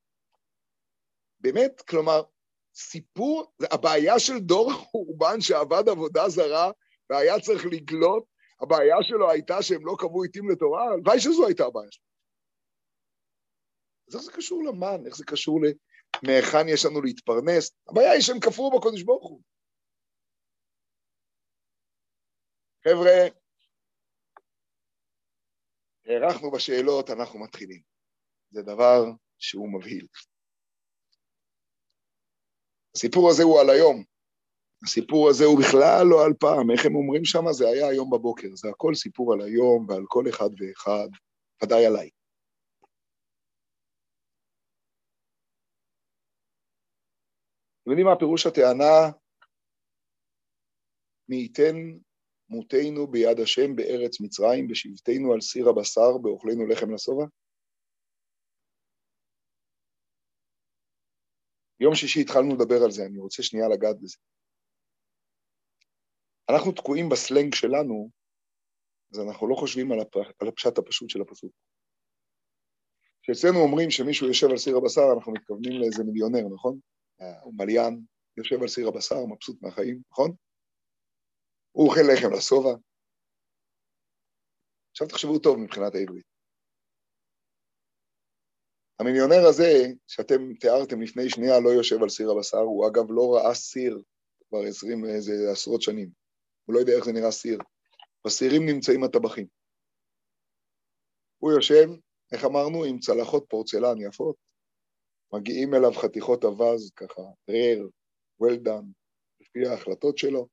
באמת, 1.39 1.81
כלומר, 1.89 2.21
סיפור, 2.75 3.53
הבעיה 3.71 4.19
של 4.19 4.39
דור 4.39 4.71
החורבן 4.71 5.41
שעבד 5.41 5.89
עבודה 5.89 6.29
זרה 6.29 6.71
והיה 7.09 7.39
צריך 7.39 7.65
לגלות, 7.65 8.25
הבעיה 8.61 8.95
שלו 9.01 9.31
הייתה 9.31 9.61
שהם 9.61 9.85
לא 9.85 9.95
קבעו 9.99 10.23
עיתים 10.23 10.49
לתורה, 10.49 10.83
הלוואי 10.83 11.19
שזו 11.19 11.47
הייתה 11.47 11.65
הבעיה 11.65 11.91
שלו. 11.91 12.05
אז 14.07 14.15
איך 14.15 14.23
זה 14.23 14.31
קשור 14.31 14.63
למן? 14.63 15.05
איך 15.05 15.15
זה 15.15 15.25
קשור 15.25 15.59
למהיכן 16.23 16.69
יש 16.73 16.85
לנו 16.85 17.01
להתפרנס? 17.01 17.71
הבעיה 17.89 18.11
היא 18.11 18.21
שהם 18.21 18.39
כפרו 18.39 18.71
בקודש 18.77 19.03
ברוך 19.03 19.29
הוא. 19.29 19.41
חבר'ה, 22.83 23.27
הארכנו 26.05 26.51
בשאלות, 26.51 27.09
אנחנו 27.09 27.39
מתחילים. 27.39 27.81
זה 28.49 28.61
דבר 28.61 29.03
שהוא 29.37 29.73
מבהיל. 29.73 30.07
הסיפור 32.95 33.29
הזה 33.29 33.43
הוא 33.43 33.59
על 33.59 33.69
היום. 33.69 34.03
הסיפור 34.83 35.29
הזה 35.29 35.45
הוא 35.45 35.59
בכלל 35.59 36.07
לא 36.09 36.25
על 36.25 36.33
פעם, 36.39 36.71
איך 36.71 36.85
הם 36.85 36.95
אומרים 36.95 37.25
שם? 37.25 37.51
זה 37.51 37.67
היה 37.67 37.87
היום 37.87 38.09
בבוקר. 38.09 38.47
זה 38.55 38.69
הכל 38.69 38.95
סיפור 38.95 39.33
על 39.33 39.41
היום 39.41 39.85
ועל 39.89 40.03
כל 40.07 40.29
אחד 40.29 40.49
ואחד, 40.57 41.07
ודאי 41.63 41.85
עליי. 41.85 42.09
אתם 47.81 47.91
יודעים 47.91 48.07
מה 48.07 48.19
פירוש 48.19 48.45
הטענה? 48.45 49.11
מי 51.29 51.35
ייתן 51.35 51.75
מותנו 52.49 53.07
ביד 53.07 53.39
השם 53.39 53.75
בארץ 53.75 54.21
מצרים, 54.21 54.67
בשבתנו 54.67 55.33
על 55.33 55.41
סיר 55.41 55.69
הבשר, 55.69 56.17
באוכלנו 56.17 56.67
לחם 56.67 56.93
לשובע? 56.93 57.25
יום 61.79 61.95
שישי 61.95 62.21
התחלנו 62.21 62.55
לדבר 62.55 62.83
על 62.85 62.91
זה, 62.91 63.05
אני 63.05 63.19
רוצה 63.19 63.43
שנייה 63.43 63.67
לגעת 63.67 64.01
בזה. 64.01 64.17
אנחנו 66.49 66.71
תקועים 66.71 67.09
בסלנג 67.09 67.53
שלנו, 67.53 68.09
אז 69.13 69.19
אנחנו 69.19 69.47
לא 69.47 69.55
חושבים 69.55 69.91
על, 69.91 69.99
הפ... 69.99 70.17
על 70.17 70.47
הפשט 70.47 70.77
הפשוט 70.77 71.09
של 71.09 71.21
הפסוק. 71.21 71.51
כשאצלנו 73.21 73.59
אומרים 73.59 73.91
שמישהו 73.91 74.27
יושב 74.27 74.47
על 74.51 74.57
סיר 74.57 74.77
הבשר, 74.77 75.01
אנחנו 75.15 75.33
מתכוונים 75.33 75.81
לאיזה 75.81 76.03
מיליונר, 76.03 76.53
נכון? 76.55 76.79
הוא 77.43 77.53
מליין, 77.57 78.01
יושב 78.37 78.61
על 78.61 78.67
סיר 78.67 78.87
הבשר, 78.87 79.25
מבסוט 79.25 79.61
מהחיים, 79.61 80.01
נכון? 80.11 80.31
הוא 81.71 81.89
אוכל 81.89 82.01
לחם 82.13 82.37
לשובע. 82.37 82.73
עכשיו 84.91 85.07
תחשבו 85.07 85.39
טוב 85.39 85.57
מבחינת 85.57 85.95
העברית. 85.95 86.34
המיליונר 88.99 89.47
הזה, 89.49 89.87
שאתם 90.07 90.53
תיארתם 90.53 91.01
לפני 91.01 91.29
שנייה, 91.29 91.59
לא 91.59 91.69
יושב 91.69 92.03
על 92.03 92.09
סיר 92.09 92.31
הבשר, 92.31 92.57
הוא 92.57 92.87
אגב 92.87 93.05
לא 93.09 93.35
ראה 93.35 93.53
סיר 93.53 94.01
כבר 94.47 94.59
עשרים, 94.67 95.05
איזה 95.05 95.33
עשרות 95.51 95.81
שנים. 95.81 96.09
הוא 96.65 96.73
לא 96.73 96.79
יודע 96.79 96.93
איך 96.93 97.05
זה 97.05 97.11
נראה 97.11 97.31
סיר. 97.31 97.59
בסירים 98.25 98.65
נמצאים 98.65 99.03
הטבחים. 99.03 99.47
הוא 101.37 101.51
יושב, 101.51 101.87
איך 102.31 102.45
אמרנו, 102.45 102.83
עם 102.83 102.99
צלחות 102.99 103.45
פורצלן 103.49 104.01
יפות, 104.01 104.35
מגיעים 105.33 105.73
אליו 105.73 105.91
חתיכות 105.91 106.43
אווז, 106.43 106.91
ככה, 106.95 107.21
rare, 107.51 107.89
well 108.43 108.59
done, 108.65 108.85
לפי 109.41 109.67
ההחלטות 109.67 110.17
שלו, 110.17 110.47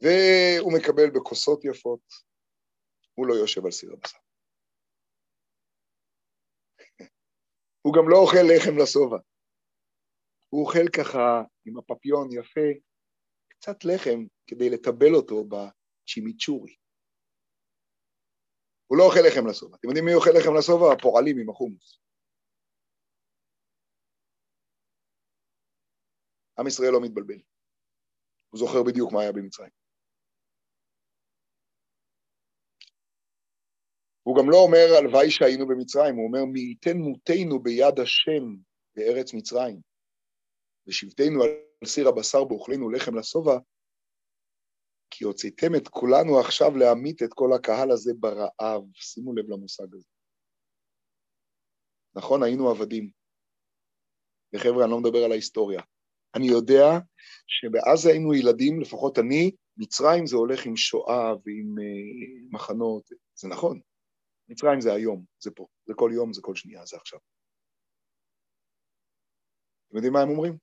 והוא 0.00 0.72
מקבל 0.72 1.10
בכוסות 1.10 1.64
יפות, 1.64 2.00
הוא 3.14 3.26
לא 3.26 3.34
יושב 3.34 3.64
על 3.64 3.70
סיר 3.70 3.92
הבשר. 3.92 4.23
הוא 7.84 7.94
גם 7.94 8.08
לא 8.08 8.16
אוכל 8.16 8.44
לחם 8.50 8.74
לשובע. 8.82 9.18
הוא 10.48 10.66
אוכל 10.66 10.86
ככה 10.98 11.42
עם 11.66 11.78
הפפיון 11.78 12.28
יפה, 12.32 12.68
קצת 13.48 13.84
לחם 13.84 14.20
כדי 14.46 14.70
לטבל 14.70 15.14
אותו 15.14 15.44
בצ'ימיצ'ורי. 15.44 16.76
הוא 18.86 18.98
לא 18.98 19.04
אוכל 19.04 19.20
לחם 19.28 19.46
לשובע. 19.50 19.76
אתם 19.76 19.88
יודעים 19.88 20.04
מי 20.04 20.14
אוכל 20.14 20.30
לחם 20.38 20.54
לשובע? 20.58 20.92
הפועלים 20.92 21.38
עם 21.38 21.50
החומוס. 21.50 22.00
עם 26.58 26.66
ישראל 26.66 26.92
לא 26.92 27.00
מתבלבל. 27.02 27.40
הוא 28.50 28.58
זוכר 28.58 28.82
בדיוק 28.86 29.12
מה 29.12 29.20
היה 29.20 29.32
במצרים. 29.32 29.83
הוא 34.24 34.36
גם 34.38 34.50
לא 34.50 34.56
אומר 34.56 34.86
הלוואי 34.98 35.30
שהיינו 35.30 35.66
במצרים, 35.66 36.16
הוא 36.16 36.26
אומר 36.26 36.44
מי 36.44 36.60
ייתן 36.60 36.96
מותנו 36.96 37.62
ביד 37.62 38.00
השם 38.00 38.42
בארץ 38.96 39.34
מצרים, 39.34 39.80
ושבטנו 40.86 41.42
על 41.42 41.50
סיר 41.84 42.08
הבשר 42.08 42.44
באוכלנו 42.44 42.90
לחם 42.90 43.14
לשובע, 43.14 43.58
כי 45.10 45.24
הוצאתם 45.24 45.74
את 45.76 45.88
כולנו 45.88 46.40
עכשיו 46.40 46.76
להמית 46.76 47.22
את 47.22 47.34
כל 47.34 47.52
הקהל 47.52 47.90
הזה 47.90 48.12
ברעב. 48.20 48.82
שימו 48.94 49.34
לב 49.34 49.44
למושג 49.48 49.94
הזה. 49.94 50.08
נכון, 52.16 52.42
היינו 52.42 52.70
עבדים. 52.70 53.10
וחבר'ה, 54.54 54.84
אני 54.84 54.90
לא 54.90 55.00
מדבר 55.00 55.24
על 55.24 55.32
ההיסטוריה. 55.32 55.80
אני 56.34 56.46
יודע 56.46 56.84
שבעזה 57.46 58.10
היינו 58.10 58.34
ילדים, 58.34 58.80
לפחות 58.80 59.18
אני, 59.18 59.50
מצרים 59.76 60.26
זה 60.26 60.36
הולך 60.36 60.66
עם 60.66 60.76
שואה 60.76 61.32
ועם 61.44 61.74
uh, 61.78 62.54
מחנות, 62.54 63.08
זה 63.34 63.48
נכון. 63.48 63.80
מצרים 64.48 64.80
זה 64.80 64.92
היום, 64.92 65.24
זה 65.38 65.50
פה, 65.50 65.66
זה 65.86 65.94
כל 65.96 66.10
יום, 66.14 66.32
זה 66.32 66.40
כל 66.42 66.54
שנייה, 66.54 66.86
זה 66.86 66.96
עכשיו. 66.96 67.18
אתם 69.88 69.96
יודעים 69.96 70.12
מה 70.12 70.20
הם 70.20 70.28
אומרים? 70.28 70.58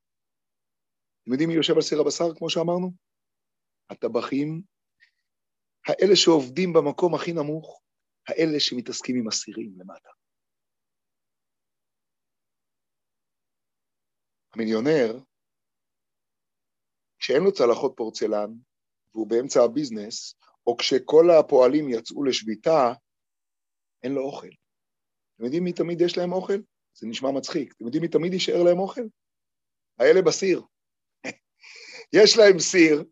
אתם 1.23 1.31
יודעים 1.31 1.49
מי 1.49 1.55
יושב 1.55 1.73
על 1.75 1.81
סיר 1.81 2.01
הבשר, 2.01 2.35
כמו 2.37 2.49
שאמרנו? 2.49 2.91
הטבחים, 3.89 4.61
האלה 5.87 6.15
שעובדים 6.15 6.73
במקום 6.73 7.15
הכי 7.15 7.33
נמוך, 7.33 7.81
האלה 8.27 8.59
שמתעסקים 8.59 9.15
עם 9.15 9.27
אסירים 9.27 9.73
למטה. 9.77 10.09
המיליונר, 14.53 15.19
כשאין 17.19 17.43
לו 17.43 17.51
צלחות 17.51 17.93
פורצלן 17.97 18.53
והוא 19.13 19.27
באמצע 19.27 19.59
הביזנס, 19.63 20.35
או 20.67 20.77
כשכל 20.77 21.25
הפועלים 21.39 21.89
יצאו 21.89 22.23
לשביתה, 22.23 22.93
אין 24.03 24.13
לו 24.13 24.21
אוכל. 24.21 24.47
אתם 25.35 25.43
יודעים 25.43 25.63
מי 25.63 25.73
תמיד 25.73 26.01
יש 26.01 26.17
להם 26.17 26.33
אוכל? 26.33 26.57
זה 26.93 27.07
נשמע 27.07 27.31
מצחיק. 27.31 27.73
אתם 27.73 27.85
יודעים 27.85 28.01
מי 28.01 28.07
תמיד 28.07 28.33
יישאר 28.33 28.63
להם 28.63 28.79
אוכל? 28.79 29.01
האלה 29.99 30.21
בסיר. 30.21 30.61
יש 32.13 32.37
להם 32.37 32.59
סיר, 32.59 33.03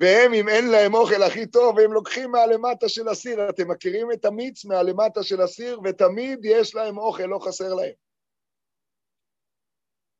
והם, 0.00 0.34
אם 0.34 0.48
אין 0.48 0.68
להם 0.70 0.94
אוכל 0.94 1.22
הכי 1.22 1.46
טוב, 1.46 1.78
הם 1.78 1.92
לוקחים 1.92 2.30
מהלמטה 2.30 2.88
של 2.88 3.08
הסיר. 3.08 3.50
אתם 3.50 3.70
מכירים 3.70 4.12
את 4.12 4.24
המיץ 4.24 4.64
מהלמטה 4.64 5.22
של 5.22 5.40
הסיר, 5.40 5.80
ותמיד 5.84 6.38
יש 6.42 6.74
להם 6.74 6.98
אוכל, 6.98 7.22
לא 7.22 7.38
חסר 7.38 7.74
להם. 7.74 7.92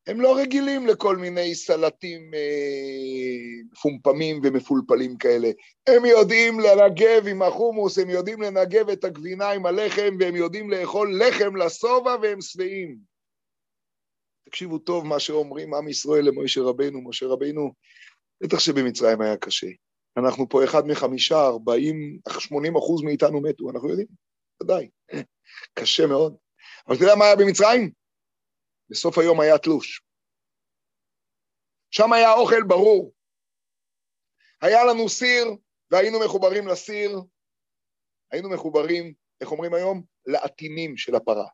הם 0.08 0.20
לא 0.20 0.36
רגילים 0.38 0.86
לכל 0.86 1.16
מיני 1.16 1.54
סלטים 1.54 2.34
אה, 2.34 3.62
מפומפמים 3.72 4.40
ומפולפלים 4.44 5.16
כאלה. 5.18 5.48
הם 5.86 6.04
יודעים 6.04 6.60
לנגב 6.60 7.26
עם 7.26 7.42
החומוס, 7.42 7.98
הם 7.98 8.10
יודעים 8.10 8.42
לנגב 8.42 8.88
את 8.90 9.04
הגבינה 9.04 9.50
עם 9.50 9.66
הלחם, 9.66 10.16
והם 10.20 10.36
יודעים 10.36 10.70
לאכול 10.70 11.20
לחם 11.22 11.56
לשובע 11.56 12.16
והם 12.22 12.40
שבעים. 12.40 12.98
תקשיבו 14.44 14.78
טוב 14.78 15.06
מה 15.06 15.20
שאומרים 15.20 15.74
עם 15.74 15.88
ישראל 15.88 16.24
למשה 16.24 16.60
רבנו. 16.60 17.08
משה 17.08 17.26
רבנו, 17.26 17.72
בטח 18.40 18.58
שבמצרים 18.58 19.20
היה 19.20 19.36
קשה. 19.36 19.68
אנחנו 20.16 20.48
פה 20.48 20.64
אחד 20.64 20.86
מחמישה, 20.86 21.46
ארבעים, 21.46 22.18
שמונים 22.38 22.76
אחוז 22.76 23.02
מאיתנו 23.02 23.40
מתו, 23.40 23.70
אנחנו 23.70 23.88
יודעים, 23.88 24.06
ודאי. 24.62 24.88
קשה 25.74 26.06
מאוד. 26.06 26.36
אבל 26.86 26.96
אתה 26.96 27.04
יודע 27.04 27.14
מה 27.14 27.24
היה 27.24 27.36
במצרים? 27.36 27.97
בסוף 28.90 29.18
היום 29.18 29.40
היה 29.40 29.58
תלוש. 29.58 30.02
שם 31.90 32.12
היה 32.12 32.32
אוכל 32.32 32.62
ברור. 32.68 33.14
היה 34.60 34.84
לנו 34.84 35.08
סיר, 35.08 35.46
והיינו 35.90 36.18
מחוברים 36.24 36.68
לסיר, 36.68 37.10
היינו 38.30 38.50
מחוברים, 38.50 39.14
איך 39.40 39.50
אומרים 39.50 39.74
היום? 39.74 40.02
לעטינים 40.26 40.96
של 40.96 41.14
הפרה. 41.14 41.48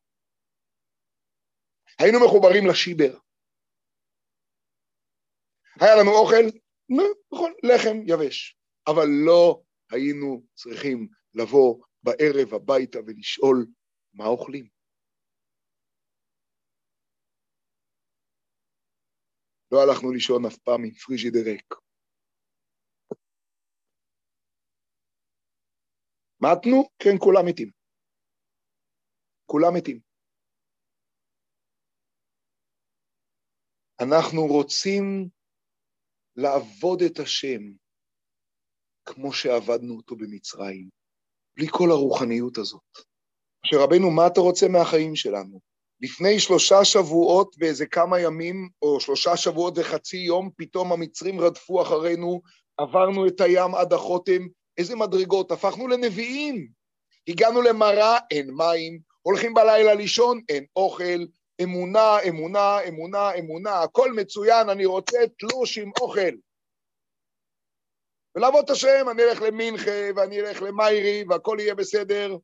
היינו 1.98 2.18
מחוברים 2.26 2.66
לשיבר. 2.70 3.18
היה 5.80 5.96
לנו 6.00 6.10
אוכל, 6.10 6.58
נכון, 6.88 7.52
לחם 7.62 7.96
יבש, 8.06 8.56
אבל 8.86 9.06
לא 9.26 9.62
היינו 9.90 10.42
צריכים 10.54 11.08
לבוא 11.34 11.84
בערב 12.02 12.54
הביתה 12.54 12.98
ולשאול 13.06 13.66
מה 14.14 14.26
אוכלים. 14.26 14.73
לא 19.74 19.82
הלכנו 19.82 20.12
לישון 20.12 20.46
אף 20.46 20.56
פעם 20.58 20.84
עם 20.84 20.90
פריג'ידר 20.90 21.44
ריק. 21.44 21.74
מתנו? 26.40 26.88
כן, 26.98 27.18
כולם 27.18 27.46
מתים. 27.46 27.70
כולם 29.46 29.74
מתים. 29.76 30.00
אנחנו 34.00 34.46
רוצים 34.46 35.28
לעבוד 36.36 37.02
את 37.02 37.18
השם 37.18 37.62
כמו 39.04 39.32
שעבדנו 39.32 39.96
אותו 39.96 40.16
במצרים, 40.16 40.88
בלי 41.56 41.66
כל 41.70 41.88
הרוחניות 41.90 42.58
הזאת. 42.58 42.92
שרבנו, 43.66 44.10
מה 44.10 44.22
אתה 44.32 44.40
רוצה 44.40 44.66
מהחיים 44.68 45.16
שלנו? 45.16 45.73
לפני 46.00 46.40
שלושה 46.40 46.84
שבועות 46.84 47.56
ואיזה 47.58 47.86
כמה 47.86 48.20
ימים, 48.20 48.68
או 48.82 49.00
שלושה 49.00 49.36
שבועות 49.36 49.78
וחצי 49.78 50.16
יום, 50.16 50.50
פתאום 50.56 50.92
המצרים 50.92 51.40
רדפו 51.40 51.82
אחרינו, 51.82 52.40
עברנו 52.76 53.26
את 53.26 53.40
הים 53.40 53.74
עד 53.74 53.92
החותם, 53.92 54.46
איזה 54.78 54.96
מדרגות, 54.96 55.52
הפכנו 55.52 55.88
לנביאים. 55.88 56.68
הגענו 57.28 57.62
למראה, 57.62 58.18
אין 58.30 58.50
מים, 58.50 58.98
הולכים 59.22 59.54
בלילה 59.54 59.94
לישון, 59.94 60.40
אין 60.48 60.64
אוכל, 60.76 61.24
אמונה, 61.62 62.18
אמונה, 62.28 62.80
אמונה, 62.88 63.34
אמונה, 63.34 63.82
הכל 63.82 64.12
מצוין, 64.12 64.68
אני 64.68 64.86
רוצה 64.86 65.18
תלוש 65.38 65.78
עם 65.78 65.90
אוכל. 66.00 66.34
ולעבוד 68.36 68.64
את 68.64 68.70
השם, 68.70 69.06
אני 69.10 69.22
אלך 69.22 69.42
למינכה, 69.42 69.90
ואני 70.16 70.40
אלך 70.40 70.62
למיירי, 70.62 71.24
והכל 71.28 71.56
יהיה 71.60 71.74
בסדר. 71.74 72.36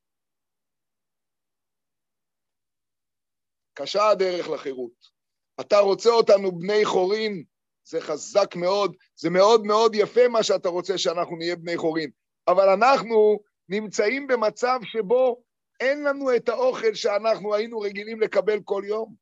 קשה 3.75 4.09
הדרך 4.09 4.49
לחירות. 4.49 5.21
אתה 5.61 5.79
רוצה 5.79 6.11
אותנו 6.11 6.59
בני 6.59 6.85
חורין, 6.85 7.45
זה 7.85 8.01
חזק 8.01 8.57
מאוד, 8.57 8.97
זה 9.17 9.31
מאוד 9.31 9.65
מאוד 9.65 9.95
יפה 9.95 10.29
מה 10.29 10.43
שאתה 10.43 10.69
רוצה 10.69 10.99
שאנחנו 10.99 11.37
נהיה 11.37 11.57
בני 11.57 11.77
חורין, 11.77 12.11
אבל 12.49 12.69
אנחנו 12.69 13.39
נמצאים 13.69 14.27
במצב 14.27 14.79
שבו 14.85 15.43
אין 15.81 16.05
לנו 16.05 16.37
את 16.37 16.49
האוכל 16.49 16.95
שאנחנו 16.95 17.55
היינו 17.55 17.81
רגילים 17.81 18.21
לקבל 18.21 18.61
כל 18.65 18.83
יום. 18.87 19.15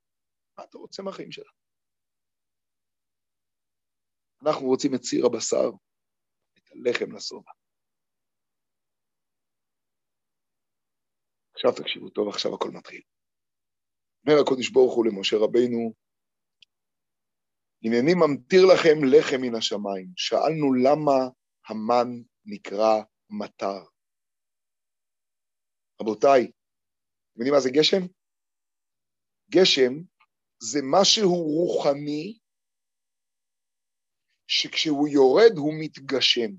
מה 0.58 0.64
אתה 0.64 0.78
רוצה 0.78 1.02
מהחיים 1.02 1.32
שלך? 1.32 1.52
אנחנו 4.46 4.66
רוצים 4.66 4.94
את 4.94 5.04
סיר 5.04 5.26
הבשר, 5.26 5.70
את 6.58 6.70
הלחם 6.72 7.12
לשובע. 7.16 7.50
עכשיו 11.54 11.72
תקשיבו 11.72 12.10
טוב, 12.10 12.28
עכשיו 12.28 12.54
הכל 12.54 12.70
מתחיל. 12.70 13.02
אומר 14.26 14.40
הקדוש 14.42 14.70
ברוך 14.70 14.94
הוא 14.94 15.06
למשה 15.06 15.36
רבינו, 15.36 15.94
הנני 17.84 18.14
ממטיר 18.14 18.62
לכם 18.72 18.96
לחם 19.12 19.40
מן 19.42 19.54
השמיים. 19.54 20.08
שאלנו 20.16 20.74
למה 20.84 21.18
המן 21.68 22.08
נקרא 22.44 22.94
מטר. 23.30 23.78
רבותיי, 26.00 26.42
אתם 26.42 27.40
יודעים 27.40 27.54
מה 27.54 27.60
זה 27.60 27.70
גשם? 27.70 28.02
גשם 29.50 29.92
זה 30.62 30.78
משהו 30.92 31.32
רוחני, 31.32 32.38
שכשהוא 34.46 35.08
יורד 35.08 35.52
הוא 35.56 35.74
מתגשם. 35.80 36.50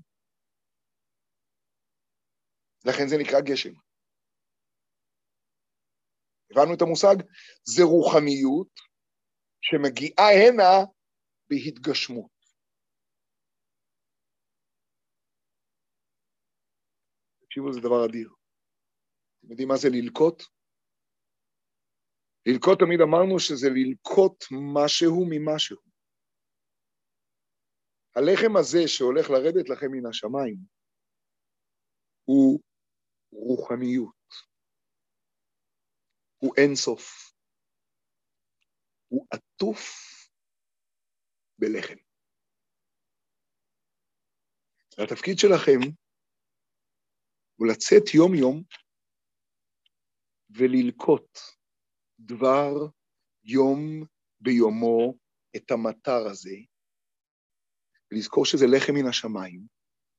לכן 2.84 3.08
זה 3.08 3.16
נקרא 3.20 3.40
גשם. 3.40 3.89
הבנו 6.50 6.74
את 6.74 6.82
המושג? 6.82 7.16
זה 7.64 7.82
רוחניות 7.82 8.72
שמגיעה 9.60 10.28
הנה 10.32 10.86
בהתגשמות. 11.50 12.30
תקשיבו, 17.44 17.72
זה 17.72 17.80
דבר 17.80 18.06
אדיר. 18.06 18.28
אתם 19.38 19.50
יודעים 19.50 19.68
מה 19.68 19.76
זה 19.76 19.88
ללקוט? 19.92 20.42
ללקוט 22.46 22.78
תמיד 22.78 23.00
אמרנו 23.00 23.38
שזה 23.38 23.68
ללקוט 23.70 24.44
משהו 24.74 25.26
ממשהו. 25.30 25.80
הלחם 28.16 28.56
הזה 28.56 28.78
שהולך 28.86 29.30
לרדת 29.30 29.68
לכם 29.68 29.86
מן 29.90 30.06
השמיים 30.06 30.56
הוא 32.24 32.60
רוחניות, 33.32 34.26
הוא 36.40 36.54
אינסוף, 36.56 37.34
הוא 39.08 39.26
עטוף 39.30 39.80
בלחם. 41.58 41.94
והתפקיד 44.98 45.38
שלכם 45.38 45.80
הוא 47.56 47.66
לצאת 47.66 48.14
יום-יום 48.14 48.62
וללקוט 50.50 51.38
דבר 52.20 52.70
יום 53.44 54.04
ביומו 54.40 55.14
את 55.56 55.70
המטר 55.70 56.26
הזה, 56.30 56.56
ולזכור 58.12 58.44
שזה 58.44 58.66
לחם 58.66 58.92
מן 58.94 59.08
השמיים, 59.08 59.66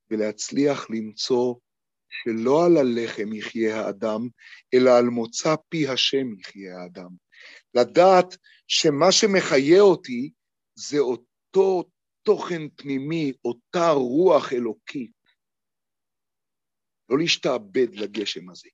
ולהצליח 0.09 0.89
למצוא 0.89 1.55
שלא 2.12 2.66
על 2.66 2.78
הלחם 2.78 3.34
יחיה 3.34 3.82
האדם, 3.82 4.28
אלא 4.74 4.89
על 4.97 5.05
מוצא 5.05 5.55
פי 5.70 5.88
השם 5.88 6.39
יחיה 6.39 6.78
האדם. 6.78 7.09
לדעת 7.74 8.38
שמה 8.68 9.12
שמחיה 9.12 9.82
אותי 9.82 10.32
זה 10.76 10.99
אותו 10.99 11.84
תוכן 12.22 12.70
פנימי, 12.76 13.34
אותה 13.45 13.89
רוח 13.89 14.53
אלוקית. 14.53 15.12
לא 17.09 17.18
להשתעבד 17.18 17.95
לגשם 17.95 18.49
הזה. 18.49 18.70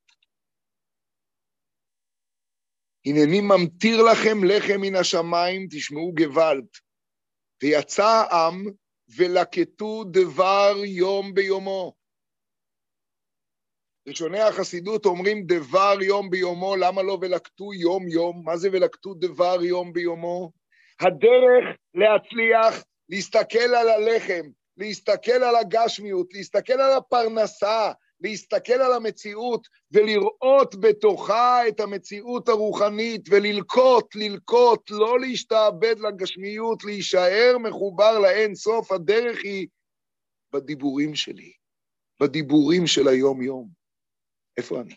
הנני 3.05 3.41
ממטיר 3.41 4.01
לכם 4.11 4.43
לחם 4.43 4.81
מן 4.81 4.95
השמיים, 4.95 5.67
תשמעו 5.71 6.13
גוואלד. 6.15 6.67
ויצא 7.63 8.03
העם 8.03 8.63
ולקטו 9.17 10.03
דבר 10.11 10.73
יום 10.85 11.33
ביומו. 11.33 11.93
ראשוני 14.07 14.39
החסידות 14.39 15.05
אומרים 15.05 15.43
דבר 15.45 15.97
יום 16.01 16.29
ביומו, 16.29 16.75
למה 16.75 17.03
לא 17.03 17.17
ולקטו 17.21 17.73
יום 17.73 18.07
יום? 18.07 18.41
מה 18.45 18.57
זה 18.57 18.69
ולקטו 18.71 19.13
דבר 19.13 19.63
יום 19.63 19.93
ביומו? 19.93 20.51
הדרך 20.99 21.77
להצליח, 21.95 22.83
להסתכל 23.09 23.75
על 23.75 23.89
הלחם, 23.89 24.49
להסתכל 24.77 25.31
על 25.31 25.55
הגשמיות, 25.55 26.33
להסתכל 26.33 26.73
על 26.73 26.93
הפרנסה, 26.97 27.91
להסתכל 28.21 28.73
על 28.73 28.93
המציאות 28.93 29.67
ולראות 29.91 30.75
בתוכה 30.79 31.67
את 31.67 31.79
המציאות 31.79 32.49
הרוחנית 32.49 33.21
וללקוט, 33.29 34.15
ללקוט, 34.15 34.91
לא 34.91 35.19
להשתעבד 35.19 35.95
לגשמיות, 35.99 36.83
להישאר 36.83 37.57
מחובר 37.59 38.19
לאין 38.19 38.55
סוף, 38.55 38.91
הדרך 38.91 39.39
היא 39.43 39.67
בדיבורים 40.53 41.15
שלי, 41.15 41.51
בדיבורים 42.21 42.87
של 42.87 43.07
היום-יום. 43.07 43.76
איפה 44.57 44.81
אני? 44.81 44.95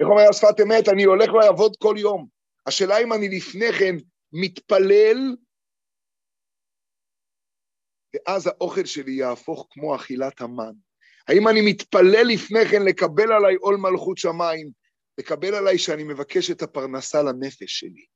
איך 0.00 0.08
אומר 0.08 0.28
השפת 0.30 0.60
אמת? 0.62 0.88
אני 0.92 1.04
הולך 1.04 1.28
לעבוד 1.42 1.72
כל 1.82 1.94
יום. 1.98 2.28
השאלה 2.66 2.94
אם 3.02 3.12
אני 3.12 3.28
לפני 3.28 3.72
כן 3.78 3.94
מתפלל 4.32 5.36
ואז 8.14 8.46
האוכל 8.46 8.84
שלי 8.84 9.12
יהפוך 9.12 9.66
כמו 9.70 9.96
אכילת 9.96 10.40
המן. 10.40 10.74
האם 11.28 11.48
אני 11.48 11.60
מתפלל 11.70 12.26
לפני 12.34 12.64
כן 12.70 12.82
לקבל 12.88 13.32
עליי 13.32 13.54
עול 13.54 13.76
מלכות 13.76 14.18
שמיים, 14.18 14.70
לקבל 15.18 15.54
עליי 15.54 15.78
שאני 15.78 16.04
מבקש 16.04 16.50
את 16.50 16.62
הפרנסה 16.62 17.18
לנפש 17.22 17.80
שלי. 17.80 18.06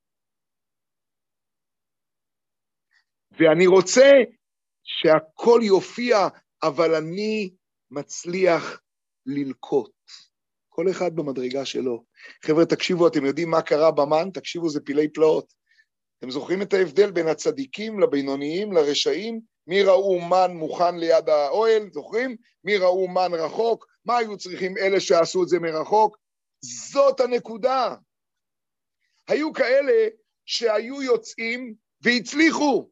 ואני 3.31 3.67
רוצה 3.67 4.11
שהכל 4.83 5.61
יופיע, 5.63 6.17
אבל 6.63 6.95
אני 6.95 7.51
מצליח 7.91 8.81
ללקוט. 9.27 9.93
כל 10.69 10.91
אחד 10.91 11.17
במדרגה 11.17 11.65
שלו. 11.65 12.05
חבר'ה, 12.45 12.67
תקשיבו, 12.67 13.09
אתם 13.09 13.25
יודעים 13.25 13.51
מה 13.51 13.63
קרה 13.63 13.91
במן? 13.91 14.31
תקשיבו, 14.35 14.69
זה 14.69 14.81
פילי 14.81 15.09
פלאות. 15.13 15.55
אתם 16.19 16.31
זוכרים 16.31 16.63
את 16.63 16.75
ההבדל 16.75 17.11
בין 17.11 17.29
הצדיקים 17.29 18.01
לבינוניים, 18.01 18.73
לרשעים? 18.73 19.41
מי 19.67 19.83
ראו 19.83 20.21
מן 20.21 20.51
מוכן 20.55 20.97
ליד 20.97 21.29
האוהל, 21.29 21.91
זוכרים? 21.93 22.37
מי 22.65 22.77
ראו 22.77 23.09
מן 23.09 23.35
רחוק? 23.35 23.87
מה 24.05 24.17
היו 24.17 24.37
צריכים 24.37 24.79
אלה 24.79 25.01
שעשו 25.01 25.43
את 25.43 25.49
זה 25.49 25.59
מרחוק? 25.59 26.17
זאת 26.91 27.21
הנקודה. 27.21 27.95
היו 29.29 29.53
כאלה 29.53 30.09
שהיו 30.47 31.03
יוצאים 31.03 31.75
והצליחו, 32.01 32.91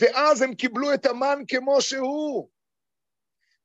ואז 0.00 0.42
הם 0.42 0.54
קיבלו 0.54 0.94
את 0.94 1.06
המן 1.06 1.42
כמו 1.48 1.80
שהוא. 1.80 2.48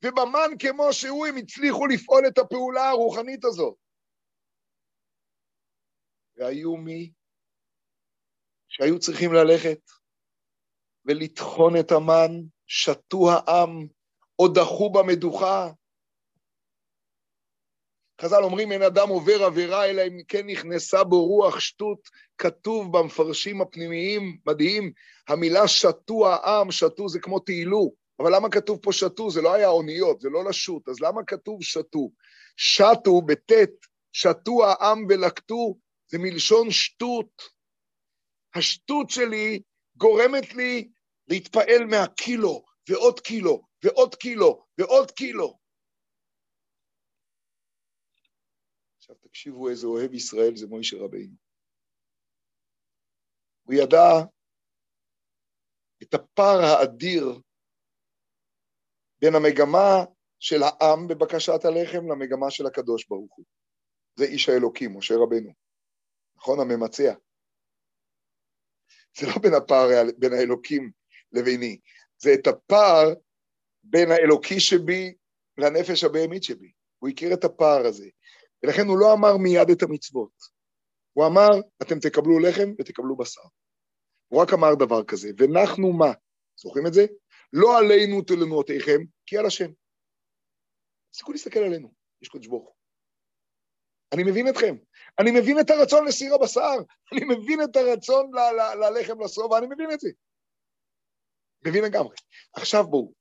ובמן 0.04 0.58
כמו 0.60 0.94
שהוא 0.94 1.28
הם 1.28 1.38
הצליחו 1.38 1.88
לפעול 1.88 2.28
את 2.28 2.38
הפעולה 2.38 2.90
הרוחנית 2.90 3.46
הזאת. 3.46 3.76
והיו 6.38 6.78
מי 6.78 7.12
שהיו 8.70 9.00
צריכים 9.00 9.34
ללכת 9.34 9.80
ולטחון 11.06 11.74
את 11.80 11.92
המן, 11.92 12.32
שתו 12.68 13.32
העם, 13.32 13.88
או 14.40 14.48
דחו 14.48 14.92
במדוכה. 14.92 15.72
חז"ל 18.22 18.44
אומרים, 18.44 18.72
אין 18.72 18.82
אדם 18.82 19.10
עובר 19.10 19.44
עבירה, 19.44 19.86
אלא 19.86 20.02
אם 20.02 20.24
כן 20.28 20.48
נכנסה 20.48 21.04
בו 21.04 21.26
רוח 21.26 21.60
שטות, 21.60 22.10
כתוב 22.38 22.98
במפרשים 22.98 23.62
הפנימיים, 23.62 24.38
מדהים, 24.46 24.94
המילה 25.28 25.68
שתו 25.68 26.28
העם, 26.28 26.72
שתו 26.72 27.10
זה 27.10 27.20
כמו 27.20 27.40
תהילו, 27.40 28.03
אבל 28.24 28.36
למה 28.36 28.50
כתוב 28.52 28.80
פה 28.82 28.92
שתו? 28.94 29.32
זה 29.32 29.42
לא 29.42 29.54
היה 29.54 29.68
אוניות, 29.68 30.22
זה 30.22 30.30
לא 30.30 30.46
לשוט, 30.50 30.90
אז 30.90 31.02
למה 31.02 31.22
כתוב 31.28 31.64
שתו? 31.64 32.12
שתו 32.58 33.22
בטית, 33.22 33.86
שתו 34.12 34.66
העם 34.66 35.06
ולקטו, 35.10 35.78
זה 36.08 36.18
מלשון 36.20 36.72
שטות. 36.72 37.42
השטות 38.56 39.10
שלי 39.10 39.62
גורמת 39.98 40.54
לי 40.54 40.90
להתפעל 41.28 41.86
מהקילו, 41.90 42.66
ועוד 42.90 43.20
קילו, 43.20 43.62
ועוד 43.84 44.16
קילו, 44.16 44.66
ועוד 44.78 45.12
קילו. 45.12 45.60
עכשיו 48.98 49.16
תקשיבו 49.16 49.70
איזה 49.70 49.88
אוהב 49.88 50.14
ישראל 50.14 50.56
זה 50.56 50.68
מוישה 50.68 50.98
רבינו. 50.98 51.36
הוא 53.64 53.74
ידע 53.74 54.26
את 56.04 56.14
הפער 56.14 56.60
האדיר 56.62 57.42
בין 59.24 59.36
המגמה 59.36 60.06
של 60.40 60.64
העם 60.64 61.08
בבקשת 61.08 61.66
הלחם 61.66 62.12
למגמה 62.12 62.52
של 62.52 62.66
הקדוש 62.66 63.08
ברוך 63.08 63.36
הוא. 63.36 63.46
זה 64.16 64.26
איש 64.26 64.50
האלוקים, 64.50 64.98
משה 64.98 65.16
רבנו. 65.16 65.54
נכון? 66.38 66.60
הממצע. 66.60 67.14
זה 69.18 69.28
לא 69.28 69.34
בין 69.42 69.54
הפער 69.54 69.88
בין 70.18 70.34
האלוקים 70.34 70.92
לביני, 71.32 71.80
זה 72.18 72.34
את 72.34 72.48
הפער 72.48 73.14
בין 73.84 74.12
האלוקי 74.12 74.60
שבי 74.60 75.14
לנפש 75.58 76.04
הבהמית 76.04 76.44
שבי. 76.44 76.72
הוא 77.00 77.10
הכיר 77.10 77.34
את 77.34 77.44
הפער 77.44 77.86
הזה, 77.86 78.08
ולכן 78.64 78.88
הוא 78.88 78.98
לא 78.98 79.14
אמר 79.14 79.38
מיד 79.38 79.70
את 79.70 79.84
המצוות. 79.84 80.32
הוא 81.14 81.26
אמר, 81.26 81.50
אתם 81.82 82.00
תקבלו 82.00 82.40
לחם 82.40 82.74
ותקבלו 82.80 83.18
בשר. 83.18 83.42
הוא 84.28 84.42
רק 84.42 84.54
אמר 84.54 84.76
דבר 84.76 85.04
כזה, 85.04 85.30
ונחנו 85.38 85.94
מה? 85.94 86.12
זוכרים 86.56 86.88
את 86.88 86.94
זה? 86.94 87.06
לא 87.54 87.80
עלינו 87.80 88.22
תלונותיכם, 88.22 89.02
כי 89.26 89.38
על 89.38 89.46
השם. 89.46 89.72
תפסיקו 91.10 91.32
להסתכל 91.32 91.60
עלינו, 91.60 91.94
יש 92.22 92.30
קודש 92.30 92.48
ברוך 92.48 92.64
הוא. 92.64 92.74
אני 94.14 94.24
מבין 94.24 94.50
אתכם, 94.50 94.76
אני 95.20 95.32
מבין 95.32 95.60
את 95.60 95.70
הרצון 95.70 96.08
לסיר 96.08 96.34
הבשר, 96.34 96.76
אני 97.12 97.22
מבין 97.26 97.64
את 97.64 97.76
הרצון 97.76 98.32
ללחם 98.80 99.22
לשובע, 99.24 99.58
אני 99.58 99.68
מבין 99.70 99.92
את 99.92 100.00
זה. 100.00 100.10
מבין 101.66 101.84
לגמרי. 101.84 102.16
עכשיו 102.54 102.88
בואו. 102.88 103.14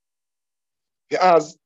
ואז 1.13 1.59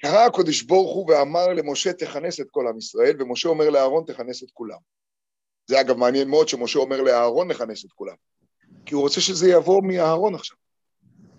קרא 0.00 0.26
הקודש 0.26 0.62
ברוך 0.62 0.94
הוא 0.94 1.10
ואמר 1.10 1.48
למשה, 1.48 1.92
תכנס 1.92 2.40
את 2.40 2.46
כל 2.50 2.64
עם 2.68 2.78
ישראל, 2.78 3.22
ומשה 3.22 3.48
אומר 3.48 3.70
לאהרון, 3.70 4.04
תכנס 4.06 4.42
את 4.42 4.50
כולם. 4.50 4.78
זה 5.66 5.80
אגב 5.80 5.96
מעניין 5.96 6.28
מאוד 6.28 6.48
שמשה 6.48 6.78
אומר 6.78 7.02
לאהרון 7.02 7.50
לכנס 7.50 7.84
את 7.84 7.92
כולם, 7.92 8.16
כי 8.86 8.94
הוא 8.94 9.02
רוצה 9.02 9.20
שזה 9.20 9.50
יבוא 9.50 9.82
מאהרון 9.82 10.34
עכשיו, 10.34 10.56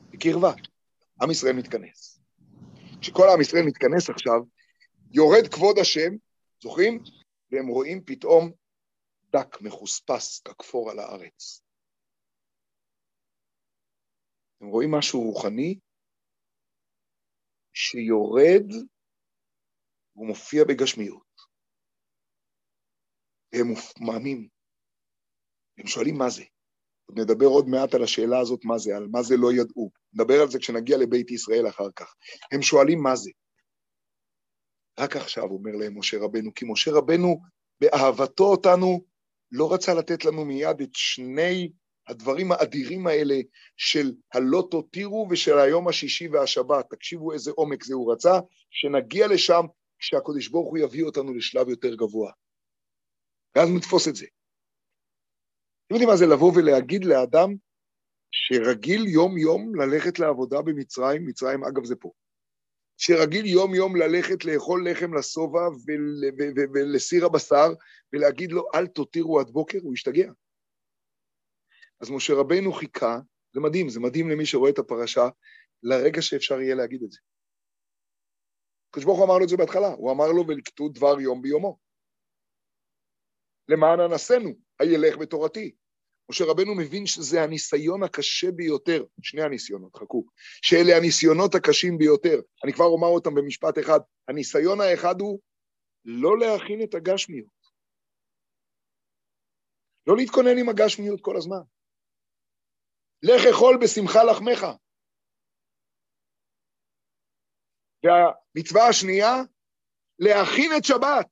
בקרבה. 0.10 0.54
עם 1.22 1.32
ישראל 1.32 1.56
מתכנס. 1.56 2.20
כשכל 3.02 3.24
עם 3.34 3.42
ישראל 3.42 3.64
מתכנס 3.68 4.10
עכשיו, 4.10 4.40
יורד 5.12 5.48
כבוד 5.54 5.78
השם, 5.82 6.12
זוכרים? 6.62 7.04
והם 7.52 7.68
רואים 7.68 8.04
פתאום 8.06 8.52
דק 9.30 9.62
מחוספס 9.62 10.42
ככפור 10.42 10.92
על 10.92 11.00
הארץ. 11.00 11.64
הם 14.62 14.68
רואים 14.68 14.92
משהו 14.92 15.22
רוחני 15.22 15.80
שיורד 17.74 18.72
והוא 20.16 20.28
מופיע 20.28 20.64
בגשמיות. 20.68 21.30
והם 23.54 23.68
מופממים. 23.68 24.50
הם 25.78 25.88
שואלים 25.88 26.16
מה 26.18 26.30
זה. 26.30 26.44
נדבר 27.16 27.46
עוד 27.46 27.68
מעט 27.68 27.94
על 27.96 28.04
השאלה 28.04 28.40
הזאת 28.40 28.66
מה 28.66 28.78
זה, 28.78 28.98
על 28.98 29.08
מה 29.12 29.24
זה 29.24 29.38
לא 29.38 29.54
ידעו. 29.54 29.92
נדבר 30.14 30.42
על 30.42 30.52
זה 30.52 30.60
כשנגיע 30.60 30.98
לבית 30.98 31.32
ישראל 31.32 31.68
אחר 31.68 31.88
כך. 31.96 32.16
הם 32.52 32.62
שואלים 32.62 33.04
מה 33.04 33.16
זה. 33.16 33.32
רק 35.00 35.16
עכשיו 35.16 35.44
אומר 35.44 35.72
להם 35.72 36.00
משה 36.00 36.18
רבנו, 36.20 36.54
כי 36.54 36.66
משה 36.68 36.92
רבנו 36.92 37.42
באהבתו 37.82 38.44
אותנו 38.44 39.06
לא 39.52 39.74
רצה 39.74 39.94
לתת 39.94 40.26
לנו 40.26 40.46
מיד 40.46 40.82
את 40.82 40.90
שני 40.94 41.72
הדברים 42.08 42.52
האדירים 42.52 43.08
האלה 43.08 43.36
של 43.78 44.12
הלא 44.34 44.68
תותירו 44.72 45.28
ושל 45.32 45.58
היום 45.58 45.88
השישי 45.88 46.28
והשבת. 46.28 46.86
תקשיבו 46.90 47.34
איזה 47.34 47.52
עומק 47.52 47.84
זה 47.84 47.94
הוא 47.94 48.14
רצה, 48.14 48.40
שנגיע 48.70 49.28
לשם 49.28 49.66
כשהקדוש 50.00 50.48
ברוך 50.48 50.70
הוא 50.70 50.78
יביא 50.78 51.04
אותנו 51.04 51.34
לשלב 51.34 51.70
יותר 51.70 51.96
גבוה. 51.96 52.32
ואז 53.56 53.70
נתפוס 53.70 54.08
את 54.08 54.16
זה. 54.16 54.26
אתם 55.90 55.96
יודעים 55.96 56.10
מה 56.10 56.18
זה 56.18 56.26
לבוא 56.26 56.52
ולהגיד 56.56 57.06
לאדם 57.06 57.50
שרגיל 58.32 59.08
יום-יום 59.08 59.76
ללכת 59.76 60.20
לעבודה 60.20 60.62
במצרים, 60.62 61.26
מצרים 61.26 61.64
אגב 61.64 61.86
זה 61.86 61.96
פה, 61.96 62.12
שרגיל 62.98 63.46
יום-יום 63.46 63.96
ללכת 63.96 64.46
לאכול 64.46 64.90
לחם 64.90 65.14
לשובע 65.14 65.68
ולסיר 66.74 67.26
הבשר, 67.26 67.68
ולהגיד 68.14 68.52
לו, 68.52 68.68
אל 68.76 68.88
תותירו 68.88 69.40
עד 69.40 69.50
בוקר, 69.50 69.78
הוא 69.82 69.94
ישתגע. 69.94 70.32
אז 72.02 72.12
משה 72.12 72.34
רבנו 72.34 72.74
חיכה, 72.74 73.20
זה 73.54 73.60
מדהים, 73.60 73.90
זה 73.90 74.00
מדהים 74.00 74.30
למי 74.30 74.46
שרואה 74.46 74.72
את 74.72 74.80
הפרשה, 74.80 75.30
לרגע 75.84 76.22
שאפשר 76.22 76.62
יהיה 76.62 76.76
להגיד 76.76 77.04
את 77.04 77.12
זה. 77.12 77.20
הקדוש 78.90 79.06
ברוך 79.06 79.18
הוא 79.18 79.26
אמר 79.26 79.38
לו 79.38 79.44
את 79.44 79.50
זה 79.50 79.58
בהתחלה, 79.58 79.88
הוא 79.88 80.12
אמר 80.12 80.28
לו, 80.28 80.48
ולקטו 80.48 80.90
דבר 80.90 81.20
יום 81.20 81.42
ביומו. 81.42 81.78
למען 83.70 84.00
אנסינו, 84.00 84.50
הילך 84.80 85.18
בתורתי. 85.18 85.76
משה 86.30 86.46
רבנו 86.46 86.76
מבין 86.76 87.06
שזה 87.06 87.44
הניסיון 87.44 88.04
הקשה 88.04 88.52
ביותר, 88.52 89.04
שני 89.22 89.42
הניסיונות, 89.42 89.96
חכו, 89.96 90.26
שאלה 90.62 90.98
הניסיונות 90.98 91.56
הקשים 91.56 91.98
ביותר. 91.98 92.40
אני 92.64 92.74
כבר 92.74 92.86
אומר 92.86 93.08
אותם 93.08 93.36
במשפט 93.36 93.80
אחד. 93.80 94.00
הניסיון 94.28 94.82
האחד 94.82 95.22
הוא 95.22 95.40
לא 96.06 96.40
להכין 96.40 96.84
את 96.84 96.94
הגשמיות. 96.96 97.60
לא 100.08 100.18
להתכונן 100.18 100.58
עם 100.60 100.70
הגשמיות 100.70 101.22
כל 101.22 101.38
הזמן. 101.38 101.62
לך 103.24 103.42
אכול 103.54 103.78
בשמחה 103.82 104.24
לחמך. 104.24 104.66
והמצווה 108.04 108.88
השנייה, 108.88 109.34
להכין 110.20 110.72
את 110.78 110.84
שבת. 110.84 111.28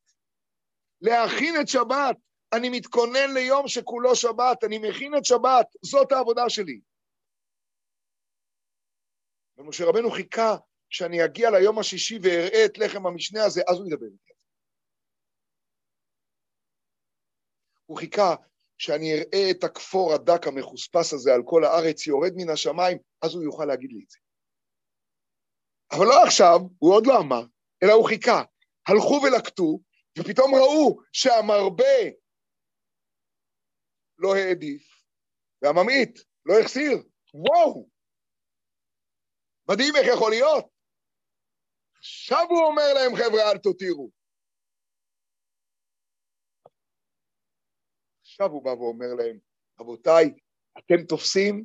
להכין 1.01 1.55
את 1.61 1.67
שבת. 1.67 2.26
אני 2.53 2.69
מתכונן 2.69 3.33
ליום 3.33 3.67
שכולו 3.67 4.15
שבת, 4.15 4.63
אני 4.63 4.77
מכין 4.77 5.17
את 5.17 5.25
שבת, 5.25 5.67
זאת 5.81 6.11
העבודה 6.11 6.49
שלי. 6.49 6.79
ומשה 9.57 9.85
רבנו 9.85 10.11
חיכה 10.11 10.55
שאני 10.89 11.25
אגיע 11.25 11.49
ליום 11.51 11.79
השישי 11.79 12.19
ואראה 12.23 12.65
את 12.65 12.77
לחם 12.77 13.07
המשנה 13.07 13.45
הזה, 13.45 13.61
אז 13.69 13.77
הוא 13.77 13.87
ידבר 13.87 14.05
איתי. 14.05 14.33
הוא 17.85 17.97
חיכה 17.97 18.35
שאני 18.77 19.13
אראה 19.13 19.51
את 19.51 19.63
הכפור 19.63 20.13
הדק 20.13 20.47
המחוספס 20.47 21.13
הזה 21.13 21.33
על 21.33 21.41
כל 21.45 21.63
הארץ 21.63 22.07
יורד 22.07 22.31
מן 22.35 22.49
השמיים, 22.49 22.97
אז 23.21 23.33
הוא 23.33 23.43
יוכל 23.43 23.65
להגיד 23.65 23.91
לי 23.91 24.03
את 24.03 24.09
זה. 24.09 24.19
אבל 25.91 26.05
לא 26.05 26.23
עכשיו, 26.23 26.59
הוא 26.79 26.93
עוד 26.93 27.07
לא 27.07 27.19
אמר, 27.19 27.43
אלא 27.83 27.93
הוא 27.93 28.07
חיכה. 28.07 28.43
הלכו 28.87 29.21
ולקטו, 29.23 29.79
ופתאום 30.19 30.55
ראו 30.55 30.99
שהמרבה 31.13 31.97
לא 34.17 34.35
העדיף, 34.35 35.03
והממעיט 35.61 36.19
לא 36.45 36.59
החסיר. 36.59 36.97
וואו! 37.33 37.89
מדהים 39.69 39.95
איך 39.95 40.07
יכול 40.13 40.31
להיות. 40.31 40.65
עכשיו 41.97 42.45
הוא 42.49 42.63
אומר 42.63 42.93
להם, 42.93 43.15
חבר'ה, 43.15 43.51
אל 43.51 43.57
תותירו. 43.57 44.11
עכשיו 48.21 48.51
הוא 48.51 48.63
בא 48.63 48.69
ואומר 48.69 49.13
להם, 49.17 49.39
רבותיי, 49.79 50.33
אתם 50.77 51.05
תופסים? 51.09 51.63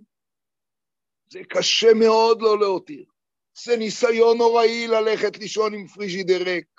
זה 1.30 1.38
קשה 1.50 1.86
מאוד 2.00 2.42
לא 2.42 2.58
להותיר. 2.60 3.04
זה 3.64 3.76
ניסיון 3.76 4.38
נוראי 4.38 4.86
ללכת 4.86 5.38
לישון 5.38 5.74
עם 5.74 5.86
פריג'ידר 5.86 6.42
ריק. 6.44 6.71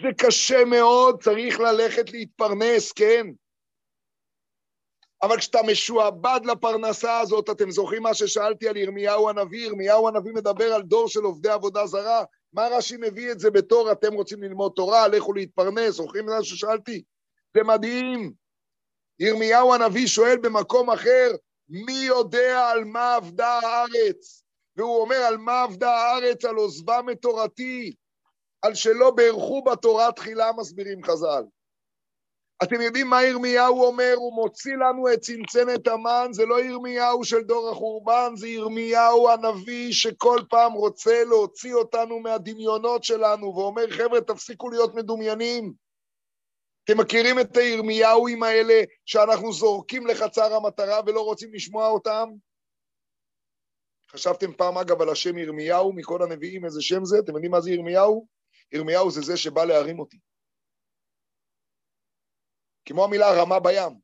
זה 0.00 0.08
קשה 0.18 0.64
מאוד, 0.64 1.22
צריך 1.22 1.60
ללכת 1.60 2.10
להתפרנס, 2.10 2.92
כן. 2.92 3.26
אבל 5.22 5.38
כשאתה 5.38 5.58
משועבד 5.66 6.40
לפרנסה 6.44 7.20
הזאת, 7.20 7.50
אתם 7.50 7.70
זוכרים 7.70 8.02
מה 8.02 8.14
ששאלתי 8.14 8.68
על 8.68 8.76
ירמיהו 8.76 9.28
הנביא? 9.28 9.66
ירמיהו 9.66 10.08
הנביא 10.08 10.32
מדבר 10.32 10.74
על 10.74 10.82
דור 10.82 11.08
של 11.08 11.20
עובדי 11.20 11.48
עבודה 11.48 11.86
זרה. 11.86 12.24
מה 12.52 12.68
רש"י 12.68 12.96
מביא 12.96 13.32
את 13.32 13.40
זה 13.40 13.50
בתור, 13.50 13.92
אתם 13.92 14.14
רוצים 14.14 14.42
ללמוד 14.42 14.72
תורה, 14.76 15.08
לכו 15.08 15.32
להתפרנס, 15.32 15.94
זוכרים 15.94 16.28
את 16.28 16.34
מה 16.34 16.44
ששאלתי? 16.44 17.02
זה 17.54 17.62
מדהים. 17.62 18.32
ירמיהו 19.18 19.74
הנביא 19.74 20.06
שואל 20.06 20.36
במקום 20.42 20.90
אחר, 20.90 21.30
מי 21.68 21.92
יודע 21.92 22.68
על 22.68 22.84
מה 22.84 23.14
עבדה 23.14 23.48
הארץ? 23.48 24.44
והוא 24.76 25.00
אומר, 25.00 25.16
על 25.16 25.36
מה 25.36 25.62
עבדה 25.62 25.90
הארץ? 25.90 26.44
על 26.44 26.54
עוזבם 26.54 27.06
את 27.12 27.18
תורתי. 27.22 27.92
על 28.62 28.74
שלא 28.74 29.10
בירכו 29.10 29.62
בתורה 29.62 30.12
תחילה, 30.12 30.50
מסבירים 30.56 31.04
חז"ל. 31.04 31.44
אתם 32.62 32.80
יודעים 32.80 33.06
מה 33.06 33.24
ירמיהו 33.24 33.84
אומר? 33.84 34.12
הוא 34.16 34.34
מוציא 34.34 34.72
לנו 34.72 35.12
את 35.12 35.20
צנצנת 35.20 35.88
המן, 35.88 36.28
זה 36.32 36.46
לא 36.46 36.64
ירמיהו 36.64 37.24
של 37.24 37.42
דור 37.42 37.70
החורבן, 37.70 38.32
זה 38.36 38.48
ירמיהו 38.48 39.28
הנביא 39.28 39.92
שכל 39.92 40.38
פעם 40.50 40.72
רוצה 40.72 41.24
להוציא 41.24 41.74
אותנו 41.74 42.20
מהדמיונות 42.20 43.04
שלנו, 43.04 43.46
ואומר, 43.56 43.90
חבר'ה, 43.90 44.20
תפסיקו 44.20 44.70
להיות 44.70 44.94
מדומיינים. 44.94 45.72
אתם 46.84 47.00
מכירים 47.00 47.40
את 47.40 47.56
הירמיהוים 47.56 48.42
האלה 48.42 48.80
שאנחנו 49.04 49.52
זורקים 49.52 50.06
לחצר 50.06 50.54
המטרה 50.54 51.00
ולא 51.06 51.20
רוצים 51.20 51.54
לשמוע 51.54 51.88
אותם? 51.88 52.28
חשבתם 54.10 54.52
פעם, 54.52 54.78
אגב, 54.78 55.02
על 55.02 55.08
השם 55.08 55.38
ירמיהו 55.38 55.92
מכל 55.92 56.22
הנביאים, 56.22 56.64
איזה 56.64 56.82
שם 56.82 57.04
זה? 57.04 57.18
אתם 57.18 57.32
יודעים 57.32 57.50
מה 57.50 57.60
זה 57.60 57.70
ירמיהו? 57.70 58.31
ירמיהו 58.72 59.10
זה 59.10 59.20
זה 59.20 59.36
שבא 59.36 59.64
להרים 59.64 59.98
אותי. 59.98 60.18
כמו 62.84 63.04
המילה 63.04 63.26
רמה 63.42 63.60
בים. 63.60 64.00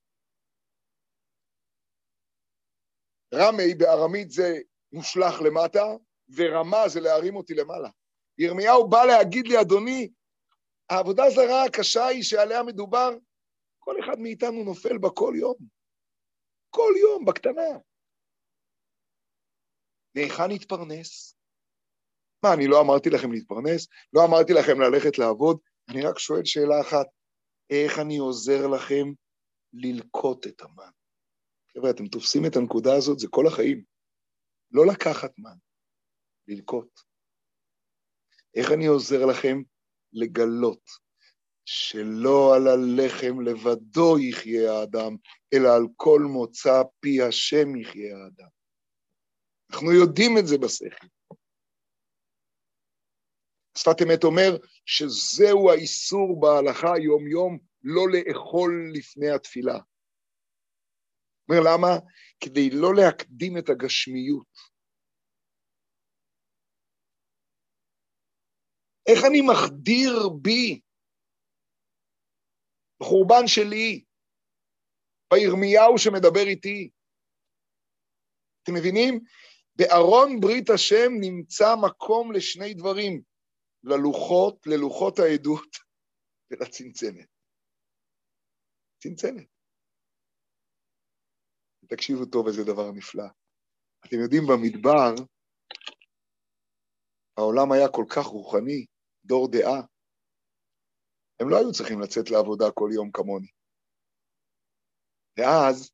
רמי 3.35 3.75
בארמית 3.79 4.31
זה 4.31 4.49
מושלך 4.93 5.35
למטה, 5.47 5.85
ורמה 6.37 6.89
זה 6.89 7.01
להרים 7.01 7.37
אותי 7.37 7.55
למעלה. 7.55 7.89
ירמיהו 8.39 8.89
בא 8.91 9.05
להגיד 9.05 9.47
לי, 9.47 9.61
אדוני, 9.61 10.13
העבודה 10.91 11.25
הזרה 11.25 11.65
הקשה 11.65 12.07
היא 12.07 12.23
שעליה 12.23 12.63
מדובר, 12.63 13.11
כל 13.79 13.95
אחד 14.05 14.19
מאיתנו 14.19 14.65
נופל 14.65 14.99
בה 14.99 15.09
כל 15.15 15.35
יום. 15.37 15.57
כל 16.71 16.93
יום, 17.01 17.25
בקטנה. 17.25 17.79
מהיכן 20.15 20.49
נתפרנס? 20.49 21.38
מה, 22.43 22.55
אני 22.55 22.67
לא 22.67 22.81
אמרתי 22.81 23.11
לכם 23.11 23.33
להתפרנס? 23.33 23.89
לא 24.13 24.25
אמרתי 24.25 24.53
לכם 24.53 24.81
ללכת 24.81 25.19
לעבוד? 25.19 25.59
אני 25.89 26.03
רק 26.03 26.19
שואל 26.19 26.45
שאלה 26.45 26.81
אחת, 26.81 27.07
איך 27.71 27.99
אני 27.99 28.19
עוזר 28.19 28.67
לכם 28.67 29.05
ללקוט 29.73 30.47
את 30.47 30.63
המן. 30.63 30.91
חבר'ה, 31.75 31.91
אתם 31.91 32.09
תופסים 32.09 32.47
את 32.47 32.57
הנקודה 32.57 32.97
הזאת, 32.97 33.19
זה 33.19 33.27
כל 33.31 33.47
החיים. 33.47 33.83
לא 34.71 34.87
לקחת 34.87 35.31
מן, 35.39 35.57
ללקוט. 36.49 37.01
איך 38.55 38.73
אני 38.73 38.87
עוזר 38.87 39.27
לכם 39.27 39.63
לגלות 40.13 40.91
שלא 41.65 42.55
על 42.57 42.69
הלחם 42.69 43.41
לבדו 43.41 44.19
יחיה 44.19 44.73
האדם, 44.73 45.17
אלא 45.55 45.69
על 45.77 45.83
כל 45.97 46.21
מוצא 46.21 46.83
פי 47.01 47.23
השם 47.23 47.77
יחיה 47.77 48.17
האדם. 48.17 48.49
אנחנו 49.71 49.93
יודעים 49.93 50.39
את 50.39 50.47
זה 50.47 50.59
בשכל. 50.59 51.07
שפת 53.79 54.03
אמת 54.03 54.25
אומר 54.25 54.51
שזהו 54.87 55.71
האיסור 55.71 56.41
בהלכה 56.41 56.93
יום-יום 57.05 57.59
לא 57.83 58.03
לאכול 58.13 58.91
לפני 58.95 59.31
התפילה. 59.31 59.79
אומר 61.49 61.61
למה? 61.65 61.93
כדי 62.41 62.71
לא 62.71 62.95
להקדים 62.95 63.59
את 63.59 63.69
הגשמיות. 63.69 64.79
איך 69.07 69.19
אני 69.31 69.41
מחדיר 69.41 70.29
בי, 70.43 70.81
בחורבן 73.01 73.47
שלי, 73.47 74.05
בירמיהו 75.33 75.99
שמדבר 75.99 76.47
איתי? 76.47 76.91
אתם 78.63 78.75
מבינים? 78.75 79.21
בארון 79.77 80.41
ברית 80.41 80.71
השם 80.71 81.13
נמצא 81.21 81.75
מקום 81.87 82.33
לשני 82.33 82.75
דברים, 82.75 83.23
ללוחות, 83.85 84.67
ללוחות 84.67 85.19
העדות 85.19 85.71
ולצנצנת. 86.51 87.29
צנצנת. 89.03 89.49
תקשיבו 91.89 92.25
טוב 92.33 92.47
איזה 92.47 92.65
דבר 92.65 92.91
נפלא. 92.93 93.25
אתם 94.07 94.17
יודעים, 94.23 94.43
במדבר, 94.49 95.25
העולם 97.39 97.73
היה 97.73 97.89
כל 97.93 98.05
כך 98.15 98.27
רוחני, 98.27 98.87
דור 99.25 99.49
דעה. 99.53 99.81
הם 101.41 101.51
לא 101.51 101.57
היו 101.57 101.73
צריכים 101.73 102.01
לצאת 102.01 102.31
לעבודה 102.31 102.65
כל 102.75 102.91
יום 102.95 103.11
כמוני. 103.13 103.49
ואז 105.39 105.91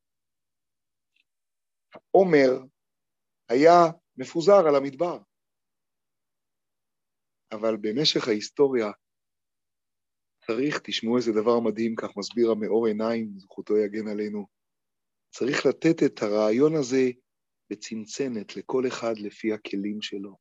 העומר 1.94 2.50
היה 3.48 3.74
מפוזר 4.16 4.68
על 4.68 4.74
המדבר. 4.76 5.18
אבל 7.52 7.76
במשך 7.80 8.28
ההיסטוריה 8.28 8.90
צריך, 10.46 10.80
תשמעו 10.84 11.16
איזה 11.16 11.32
דבר 11.32 11.60
מדהים, 11.60 11.94
כך 11.96 12.16
מסביר 12.16 12.50
המאור 12.50 12.86
עיניים, 12.86 13.38
זכותו 13.38 13.76
יגן 13.76 14.08
עלינו, 14.08 14.46
צריך 15.30 15.66
לתת 15.66 16.02
את 16.06 16.22
הרעיון 16.22 16.74
הזה 16.74 17.10
בצנצנת 17.70 18.56
לכל 18.56 18.82
אחד 18.88 19.14
לפי 19.18 19.52
הכלים 19.52 20.02
שלו. 20.02 20.36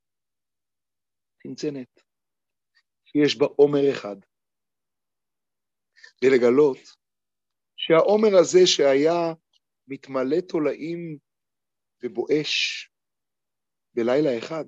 צנצנת, 1.43 2.01
שיש 3.06 3.38
בה 3.38 3.45
עומר 3.45 3.91
אחד. 3.91 4.16
ולגלות 6.24 6.78
שהעומר 7.76 8.38
הזה 8.41 8.60
שהיה 8.66 9.34
מתמלא 9.88 10.41
תולעים 10.49 11.18
ובואש 12.04 12.89
בלילה 13.93 14.38
אחד, 14.38 14.66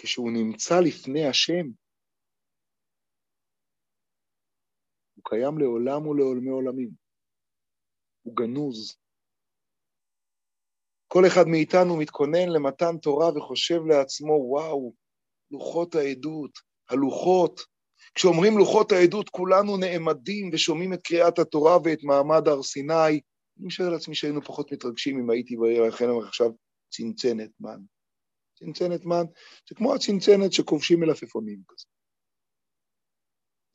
כשהוא 0.00 0.30
נמצא 0.32 0.80
לפני 0.80 1.26
השם, 1.26 1.66
הוא 5.14 5.24
קיים 5.24 5.58
לעולם 5.58 6.06
ולעולמי 6.06 6.50
עולמים. 6.50 6.90
הוא 8.22 8.36
גנוז. 8.36 8.96
כל 11.08 11.26
אחד 11.26 11.44
מאיתנו 11.46 11.96
מתכונן 11.96 12.48
למתן 12.48 12.98
תורה 13.02 13.36
וחושב 13.36 13.80
לעצמו, 13.86 14.32
וואו, 14.32 14.92
לוחות 15.50 15.94
העדות, 15.94 16.50
הלוחות. 16.90 17.60
כשאומרים 18.14 18.58
לוחות 18.58 18.92
העדות, 18.92 19.28
כולנו 19.28 19.76
נעמדים 19.76 20.50
ושומעים 20.52 20.92
את 20.92 21.02
קריאת 21.02 21.38
התורה 21.38 21.78
ואת 21.84 22.04
מעמד 22.04 22.48
הר 22.48 22.62
סיני. 22.62 23.20
אני 23.58 23.66
משער 23.66 23.90
לעצמי 23.90 24.14
שהיינו 24.14 24.42
פחות 24.42 24.72
מתרגשים 24.72 25.18
אם 25.18 25.30
הייתי 25.30 25.56
בעיר, 25.56 25.82
לכן 25.82 26.08
אני 26.08 26.18
עכשיו 26.28 26.50
צנצנת 26.90 27.50
מן. 27.60 27.80
צנצנת 28.58 29.04
מן, 29.04 29.26
זה 29.68 29.74
כמו 29.74 29.94
הצנצנת 29.94 30.52
שכובשים 30.52 31.00
מלפפונים 31.00 31.62
כזה. 31.68 31.86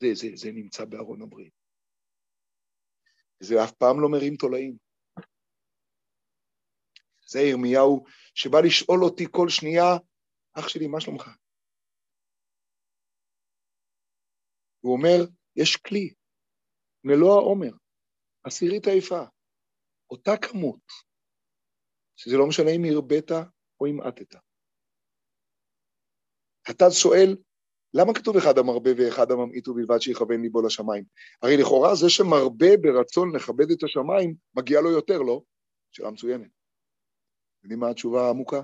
זה, 0.02 0.08
זה, 0.14 0.28
זה 0.36 0.52
נמצא 0.52 0.86
בארון 0.86 1.22
הברית. 1.22 1.54
זה 3.40 3.64
אף 3.64 3.72
פעם 3.72 4.02
לא 4.02 4.10
מרים 4.12 4.36
תולעים. 4.36 4.78
זה 7.28 7.40
ירמיהו 7.40 8.04
שבא 8.36 8.58
לשאול 8.66 9.04
אותי 9.04 9.24
כל 9.32 9.50
שנייה, 9.50 9.90
אח 10.54 10.68
שלי, 10.68 10.88
מה 10.88 11.02
שלומך? 11.02 11.28
הוא 14.80 14.94
אומר, 14.94 15.18
יש 15.56 15.76
כלי, 15.76 16.14
מלוא 17.04 17.34
העומר, 17.34 17.72
עשירית 18.44 18.88
היפה, 18.88 19.24
אותה 20.10 20.32
כמות, 20.42 20.86
שזה 22.16 22.38
לא 22.38 22.48
משנה 22.50 22.70
אם 22.76 22.82
הרבית 22.94 23.32
או 23.80 23.86
אם 23.86 24.08
עטת. 24.08 24.36
אתה 26.70 26.92
שואל, 26.92 27.36
למה 27.94 28.14
כתוב 28.14 28.38
אחד 28.38 28.58
המרבה 28.58 28.92
ואחד 28.98 29.32
הממעיט 29.32 29.68
ובלבד 29.68 30.00
שיכוון 30.00 30.42
ליבו 30.42 30.62
לשמיים? 30.62 31.04
הרי 31.42 31.58
לכאורה 31.58 31.96
זה 31.96 32.10
שמרבה 32.10 32.78
ברצון 32.82 33.36
לכבד 33.36 33.72
את 33.72 33.84
השמיים, 33.84 34.36
מגיע 34.56 34.82
לו 34.82 34.92
יותר, 34.92 35.18
לא? 35.18 35.42
שאלה 35.92 36.12
מצוינת. 36.12 36.52
יודעים 37.64 37.80
מה 37.80 37.90
התשובה 37.90 38.28
העמוקה? 38.28 38.62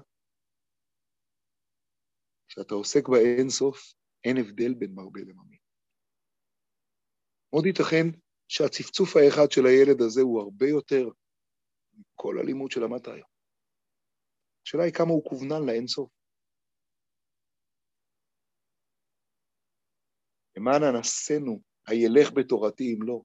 כשאתה 2.47 2.73
עוסק 2.75 3.09
באין 3.09 3.49
סוף, 3.49 3.93
אין 4.23 4.37
הבדל 4.37 4.73
בין 4.73 4.91
מרבה 4.95 5.19
לממעיט. 5.19 5.61
מאוד 7.53 7.65
ייתכן 7.65 8.05
שהצפצוף 8.47 9.15
האחד 9.15 9.51
של 9.51 9.65
הילד 9.65 10.01
הזה 10.01 10.21
הוא 10.21 10.41
הרבה 10.41 10.67
יותר 10.67 11.09
מכל 11.93 12.39
הלימוד 12.39 12.71
שלמדת 12.71 13.07
היום. 13.07 13.29
השאלה 14.65 14.83
היא 14.83 14.93
כמה 14.93 15.09
הוא 15.09 15.29
כוונן 15.29 15.65
לאין 15.65 15.87
למען 20.59 20.83
אנסנו, 20.83 21.61
הילך 21.87 22.31
בתורתי 22.35 22.83
אם 22.93 22.99
לא. 23.07 23.21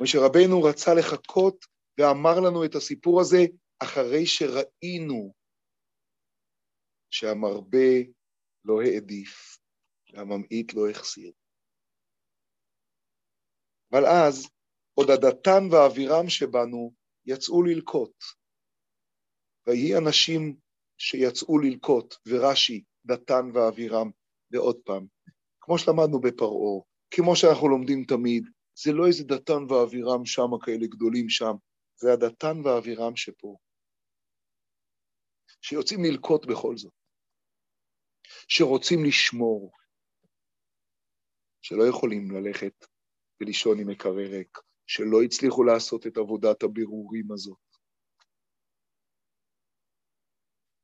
משה 0.00 0.18
רבנו 0.26 0.62
רצה 0.62 0.90
לחכות 0.98 1.64
ואמר 1.98 2.40
לנו 2.40 2.64
את 2.64 2.74
הסיפור 2.74 3.20
הזה 3.20 3.38
אחרי 3.78 4.26
שראינו 4.26 5.34
שהמרבה 7.10 7.88
לא 8.64 8.74
העדיף 8.82 9.58
והממעיט 10.12 10.74
לא 10.74 10.90
החסיר. 10.90 11.32
אבל 13.92 14.06
אז 14.06 14.48
עוד 14.94 15.10
הדתן 15.10 15.62
ואווירם 15.70 16.28
שבנו 16.28 16.92
יצאו 17.26 17.62
ללקוט. 17.62 18.16
ויהי 19.66 19.96
אנשים 19.98 20.56
שיצאו 20.98 21.58
ללקוט, 21.58 22.14
ורש"י, 22.28 22.84
דתן 23.04 23.44
ואווירם, 23.54 24.10
ועוד 24.50 24.80
פעם, 24.84 25.06
כמו 25.66 25.78
שלמדנו 25.78 26.20
בפרעה, 26.20 26.82
כמו 27.10 27.36
שאנחנו 27.36 27.68
לומדים 27.68 28.04
תמיד, 28.04 28.44
זה 28.78 28.92
לא 28.92 29.06
איזה 29.06 29.24
דתן 29.24 29.62
ואבירם 29.68 30.26
שם, 30.26 30.50
כאלה 30.62 30.86
גדולים 30.86 31.28
שם, 31.28 31.52
זה 31.96 32.12
הדתן 32.12 32.60
ואבירם 32.64 33.16
שפה, 33.16 33.56
שיוצאים 35.60 36.00
ללקוט 36.04 36.46
בכל 36.46 36.76
זאת, 36.76 36.92
שרוצים 38.48 39.04
לשמור, 39.04 39.72
שלא 41.62 41.84
יכולים 41.88 42.30
ללכת 42.30 42.86
ולישון 43.40 43.80
עם 43.80 43.88
מקרר 43.88 44.30
ריק, 44.30 44.58
שלא 44.86 45.22
הצליחו 45.22 45.64
לעשות 45.64 46.06
את 46.06 46.16
עבודת 46.16 46.62
הבירורים 46.62 47.32
הזאת. 47.32 47.58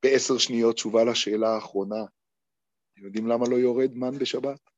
בעשר 0.02 0.38
שניות 0.38 0.74
תשובה 0.74 1.04
לשאלה 1.04 1.48
האחרונה, 1.48 2.04
אתם 2.92 3.04
יודעים 3.04 3.26
למה 3.26 3.44
לא 3.50 3.56
יורד 3.56 3.90
מן 3.94 4.18
בשבת? 4.18 4.71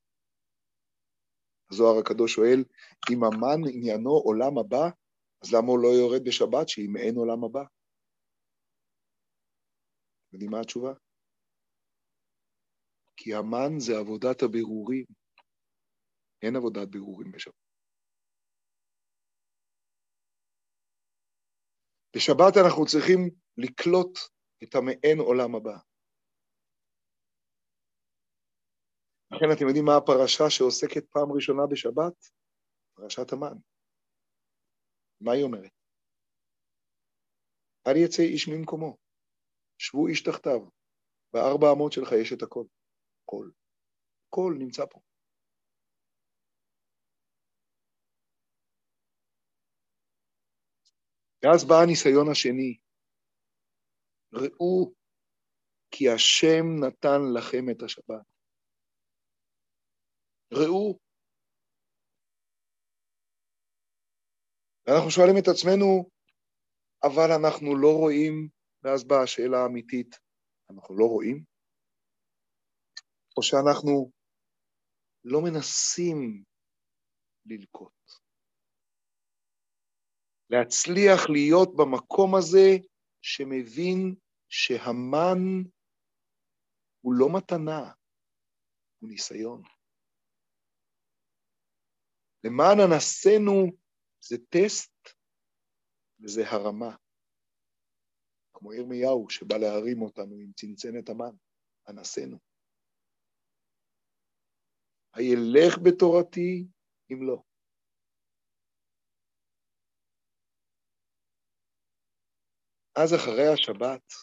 הזוהר 1.71 1.99
הקדוש 1.99 2.33
שואל, 2.33 2.63
אם 3.11 3.23
המן 3.23 3.69
עניינו 3.73 4.11
עולם 4.11 4.57
הבא, 4.57 4.89
אז 5.41 5.53
למה 5.53 5.67
הוא 5.67 5.79
לא 5.79 5.87
יורד 5.87 6.21
בשבת 6.27 6.69
שאם 6.69 6.97
אין 6.97 7.15
עולם 7.15 7.43
הבא? 7.43 7.63
יודעים 10.33 10.51
מה 10.51 10.59
התשובה? 10.61 10.93
כי 13.17 13.33
המן 13.33 13.79
זה 13.79 13.97
עבודת 13.97 14.43
הבירורים. 14.43 15.05
אין 16.41 16.55
עבודת 16.55 16.87
בירורים 16.87 17.31
בשבת. 17.31 17.53
בשבת 22.15 22.53
אנחנו 22.65 22.85
צריכים 22.85 23.29
לקלוט 23.57 24.19
את 24.63 24.75
המעין 24.75 25.19
עולם 25.19 25.55
הבא. 25.55 25.77
לכן 29.31 29.45
אתם 29.55 29.67
יודעים 29.67 29.85
מה 29.85 29.97
הפרשה 29.97 30.49
שעוסקת 30.49 31.05
פעם 31.09 31.31
ראשונה 31.31 31.61
בשבת? 31.71 32.13
פרשת 32.93 33.33
המן. 33.33 33.57
מה 35.21 35.31
היא 35.31 35.43
אומרת? 35.43 35.71
אל 37.87 37.95
יצא 37.95 38.23
איש 38.23 38.47
ממקומו, 38.47 38.97
שבו 39.77 40.07
איש 40.07 40.23
תחתיו, 40.23 40.69
בארבע 41.33 41.67
אמות 41.75 41.91
שלך 41.91 42.11
יש 42.21 42.33
את 42.33 42.41
הכל. 42.43 42.65
כל. 43.25 43.49
כל 44.29 44.55
נמצא 44.59 44.85
פה. 44.85 44.99
ואז 51.43 51.65
בא 51.67 51.75
הניסיון 51.83 52.31
השני. 52.31 52.77
ראו 54.33 54.93
כי 55.91 56.09
השם 56.09 56.65
נתן 56.87 57.21
לכם 57.37 57.69
את 57.71 57.83
השבת. 57.83 58.34
ראו. 60.55 60.99
ואנחנו 64.87 65.11
שואלים 65.11 65.37
את 65.39 65.47
עצמנו, 65.47 66.09
אבל 67.03 67.29
אנחנו 67.39 67.75
לא 67.81 67.91
רואים, 67.97 68.49
ואז 68.83 69.03
באה 69.03 69.23
השאלה 69.23 69.57
האמיתית, 69.57 70.15
אנחנו 70.69 70.97
לא 70.97 71.05
רואים? 71.05 71.43
או 73.37 73.43
שאנחנו 73.43 74.11
לא 75.23 75.39
מנסים 75.41 76.43
ללקוט? 77.45 77.93
להצליח 80.49 81.29
להיות 81.29 81.69
במקום 81.75 82.35
הזה 82.35 82.69
שמבין 83.21 84.15
שהמן 84.49 85.39
הוא 87.01 87.13
לא 87.13 87.27
מתנה, 87.37 87.91
הוא 88.99 89.09
ניסיון. 89.09 89.74
למען 92.45 92.77
אנסינו 92.79 93.77
זה 94.21 94.37
טסט 94.49 95.09
וזה 96.19 96.41
הרמה. 96.47 96.95
כמו 98.53 98.73
ירמיהו 98.73 99.29
שבא 99.29 99.57
להרים 99.57 100.01
אותנו 100.01 100.35
עם 100.35 100.51
צנצנת 100.53 101.09
המן, 101.09 101.35
אנסינו. 101.87 102.37
הילך 105.13 105.77
בתורתי 105.83 106.67
אם 107.11 107.27
לא. 107.27 107.43
אז 112.95 113.13
אחרי 113.13 113.47
השבת, 113.53 114.13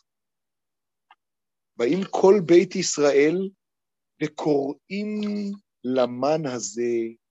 באים 1.77 2.01
כל 2.11 2.35
בית 2.47 2.77
ישראל 2.77 3.37
וקוראים 4.23 5.21
למן 5.85 6.47
הזה. 6.55 7.22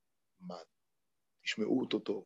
תשמעו 1.44 1.80
אותו 1.80 2.00
טוב. 2.00 2.26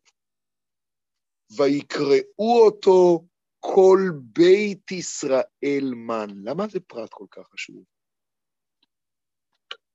ויקראו 1.56 2.64
אותו 2.66 3.26
כל 3.60 3.98
בית 4.22 4.92
ישראל 4.92 5.94
מן. 5.94 6.28
למה 6.44 6.68
זה 6.68 6.80
פרט 6.80 7.10
כל 7.12 7.26
כך 7.30 7.48
חשוב? 7.48 7.84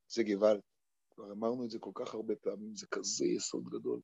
זה 0.07 0.23
גוואלד. 0.23 0.61
כבר 1.11 1.31
אמרנו 1.31 1.65
את 1.65 1.69
זה 1.69 1.79
כל 1.79 1.91
כך 1.95 2.13
הרבה 2.13 2.35
פעמים, 2.35 2.75
זה 2.75 2.87
כזה 2.87 3.25
יסוד 3.25 3.69
גדול. 3.69 3.99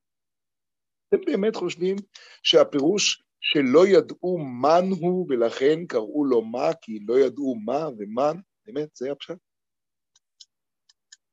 אתם 1.10 1.18
באמת 1.26 1.56
חושבים 1.56 1.96
שהפירוש 2.44 3.24
שלא 3.42 3.88
ידעו 3.88 4.38
מן 4.38 4.90
הוא 5.00 5.28
ולכן 5.30 5.86
קראו 5.88 6.26
לו 6.26 6.42
מה, 6.42 6.74
כי 6.82 7.00
לא 7.00 7.20
ידעו 7.20 7.56
מה 7.56 7.88
ומן, 7.98 8.38
באמת, 8.66 8.96
זה 8.96 9.12
הפשט? 9.12 9.38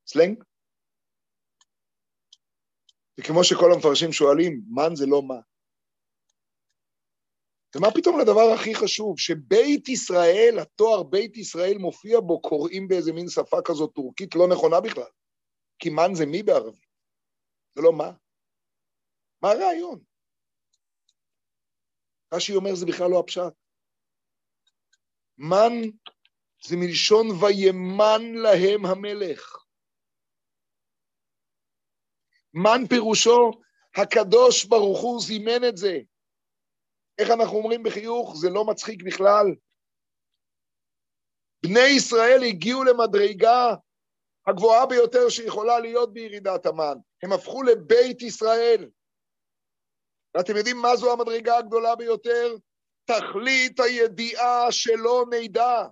סלנג? 0.07 0.45
וכמו 3.21 3.45
שכל 3.45 3.73
המפרשים 3.73 4.12
שואלים, 4.12 4.62
מן 4.69 4.97
זה 4.97 5.07
לא 5.07 5.23
מה. 5.23 5.41
ומה 7.77 7.89
פתאום 7.95 8.21
לדבר 8.21 8.55
הכי 8.55 8.75
חשוב, 8.75 9.19
שבית 9.19 9.89
ישראל, 9.89 10.59
התואר 10.62 11.03
בית 11.03 11.37
ישראל 11.37 11.79
מופיע 11.79 12.21
בו, 12.21 12.41
קוראים 12.41 12.89
באיזה 12.89 13.12
מין 13.12 13.29
שפה 13.29 13.57
כזאת 13.65 13.93
טורקית 13.95 14.35
לא 14.35 14.49
נכונה 14.49 14.81
בכלל. 14.81 15.11
כי 15.79 15.91
מן 15.91 16.15
זה 16.15 16.27
מי 16.27 16.43
בערבית, 16.43 16.89
זה 17.75 17.83
לא 17.83 17.93
מה. 17.93 18.12
מה 19.43 19.51
הרעיון? 19.51 20.01
רש"י 22.35 22.55
אומר 22.55 22.75
זה 22.75 22.87
בכלל 22.87 23.11
לא 23.11 23.21
הפשט. 23.21 23.53
מן 25.39 25.73
זה 26.65 26.77
מלשון 26.77 27.27
וימן 27.31 28.23
להם 28.35 28.87
המלך. 28.87 29.64
מן 32.55 32.86
פירושו, 32.88 33.50
הקדוש 33.96 34.64
ברוך 34.64 35.00
הוא 35.00 35.20
זימן 35.20 35.68
את 35.68 35.76
זה. 35.76 35.98
איך 37.18 37.30
אנחנו 37.30 37.57
אומרים 37.57 37.82
בחיוך? 37.82 38.36
זה 38.36 38.50
לא 38.50 38.64
מצחיק 38.64 39.02
בכלל. 39.02 39.46
בני 41.62 41.88
ישראל 41.96 42.42
הגיעו 42.48 42.84
למדרגה 42.84 43.74
הגבוהה 44.46 44.86
ביותר 44.86 45.28
שיכולה 45.28 45.80
להיות 45.80 46.12
בירידת 46.12 46.66
המן. 46.66 46.96
הם 47.22 47.32
הפכו 47.32 47.62
לבית 47.62 48.22
ישראל. 48.22 48.90
ואתם 50.34 50.57
יודעים 50.57 50.76
מה 50.76 50.96
זו 50.96 51.12
המדרגה 51.12 51.59
הגדולה 51.59 51.96
ביותר? 51.96 52.57
תכלית 53.05 53.80
הידיעה 53.80 54.72
שלא 54.72 55.24
נדע. 55.30 55.86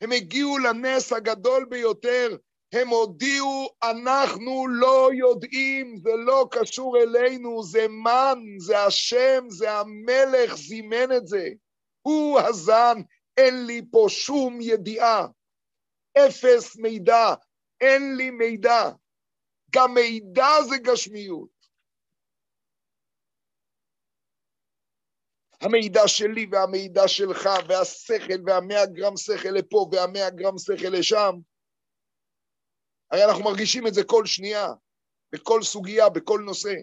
הם 0.00 0.12
הגיעו 0.12 0.58
לנס 0.58 1.12
הגדול 1.12 1.64
ביותר, 1.64 2.28
הם 2.72 2.88
הודיעו, 2.88 3.68
אנחנו 3.82 4.66
לא 4.68 5.10
יודעים, 5.14 5.96
זה 5.96 6.10
לא 6.16 6.48
קשור 6.50 6.96
אלינו, 6.96 7.62
זה 7.62 7.88
מן, 7.88 8.38
זה 8.58 8.78
השם, 8.78 9.44
זה 9.48 9.72
המלך 9.72 10.54
זימן 10.54 11.16
את 11.16 11.26
זה. 11.26 11.48
הוא 12.02 12.40
הזן, 12.40 12.96
אין 13.36 13.66
לי 13.66 13.82
פה 13.90 14.06
שום 14.08 14.58
ידיעה. 14.60 15.26
אפס 16.18 16.76
מידע, 16.76 17.34
אין 17.80 18.16
לי 18.16 18.30
מידע. 18.30 18.90
גם 19.70 19.94
מידע 19.94 20.62
זה 20.68 20.76
גשמיות. 20.78 21.62
המידע 25.60 26.08
שלי 26.08 26.46
והמידע 26.50 27.08
שלך 27.08 27.48
והשכל 27.68 28.40
והמאה 28.46 28.86
גרם 28.86 29.16
שכל 29.16 29.48
לפה 29.48 29.88
והמאה 29.92 30.30
גרם 30.30 30.58
שכל 30.58 30.88
לשם, 30.88 31.34
הרי 33.12 33.24
אנחנו 33.24 33.44
מרגישים 33.44 33.86
את 33.86 33.94
זה 33.94 34.00
כל 34.06 34.26
שנייה, 34.26 34.66
בכל 35.32 35.62
סוגיה, 35.62 36.08
בכל 36.08 36.40
נושא. 36.44 36.74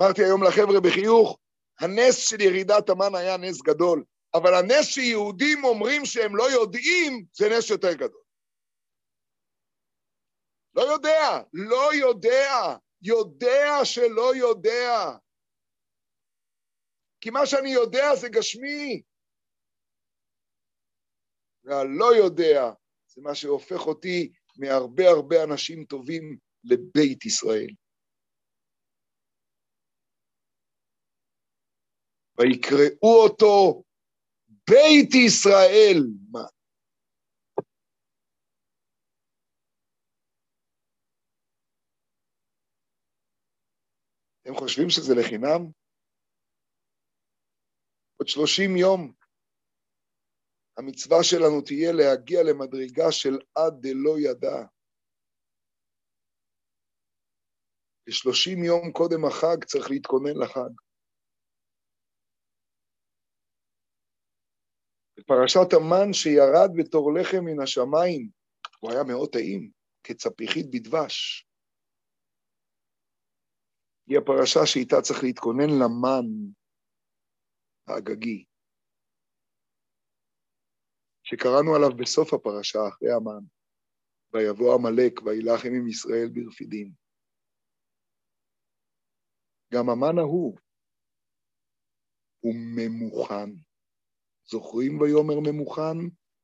אמרתי 0.00 0.24
היום 0.24 0.42
לחבר'ה 0.42 0.80
בחיוך, 0.80 1.38
הנס 1.80 2.28
של 2.28 2.40
ירידת 2.40 2.88
המן 2.88 3.14
היה 3.14 3.36
נס 3.36 3.62
גדול, 3.62 4.04
אבל 4.34 4.54
הנס 4.54 4.86
שיהודים 4.86 5.64
אומרים 5.64 6.04
שהם 6.04 6.36
לא 6.36 6.50
יודעים, 6.50 7.24
זה 7.32 7.46
נס 7.58 7.70
יותר 7.70 7.92
גדול. 7.92 8.22
לא 10.74 10.82
יודע, 10.82 11.42
לא 11.52 11.94
יודע. 11.94 12.76
יודע 13.02 13.84
שלא 13.84 14.36
יודע. 14.36 15.16
כי 17.20 17.30
מה 17.30 17.46
שאני 17.46 17.70
יודע 17.70 18.14
זה 18.20 18.28
גשמי. 18.28 19.02
והלא 21.66 22.14
יודע 22.16 22.72
זה 23.06 23.20
מה 23.22 23.34
שהופך 23.34 23.86
אותי 23.86 24.32
מהרבה 24.56 25.04
הרבה 25.08 25.36
אנשים 25.44 25.84
טובים 25.84 26.38
לבית 26.64 27.24
ישראל. 27.24 27.68
ויקראו 32.38 33.24
אותו 33.24 33.82
בית 34.70 35.14
ישראל. 35.26 35.98
מה? 36.30 36.44
אתם 44.42 44.54
חושבים 44.54 44.90
שזה 44.90 45.14
לחינם? 45.14 45.70
עוד 48.16 48.28
שלושים 48.28 48.76
יום 48.76 49.15
המצווה 50.78 51.18
שלנו 51.22 51.60
תהיה 51.66 51.92
להגיע 51.92 52.40
למדרגה 52.42 53.12
של 53.12 53.38
עד 53.54 53.74
דלא 53.80 54.14
ידע. 54.18 54.58
ושלושים 58.08 58.64
יום 58.64 58.92
קודם 58.92 59.24
החג 59.24 59.64
צריך 59.64 59.90
להתכונן 59.90 60.36
לחג. 60.42 60.72
בפרשת 65.18 65.72
המן 65.72 66.12
שירד 66.12 66.70
בתור 66.78 67.14
לחם 67.14 67.44
מן 67.44 67.62
השמיים, 67.62 68.30
הוא 68.80 68.90
היה 68.92 69.02
מאוד 69.04 69.28
טעים, 69.32 69.70
כצפיחית 70.04 70.66
בדבש. 70.70 71.46
היא 74.06 74.18
הפרשה 74.18 74.60
שאיתה 74.66 74.96
צריך 75.02 75.18
להתכונן 75.22 75.70
למן 75.82 76.26
האגגי. 77.88 78.44
שקראנו 81.28 81.74
עליו 81.74 81.96
בסוף 81.96 82.34
הפרשה, 82.34 82.78
אחרי 82.88 83.12
המן. 83.12 83.44
ויבוא 84.32 84.74
עמלק 84.74 85.12
וילחם 85.24 85.68
עם 85.68 85.88
ישראל 85.88 86.28
ברפידים. 86.34 86.92
גם 89.74 89.90
המן 89.90 90.18
ההוא 90.18 90.58
הוא 92.40 92.54
ממוכן. 92.76 93.50
זוכרים 94.44 95.00
ויאמר 95.00 95.40
ממוכן? 95.40 95.98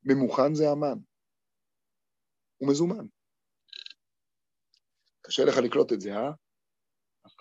ממוכן 0.05 0.55
זה 0.55 0.64
המן. 0.70 0.99
הוא 2.57 2.70
מזומן. 2.70 3.07
קשה 5.20 5.43
לך 5.45 5.57
לקלוט 5.64 5.93
את 5.93 6.01
זה, 6.01 6.11
אה? 6.12 6.33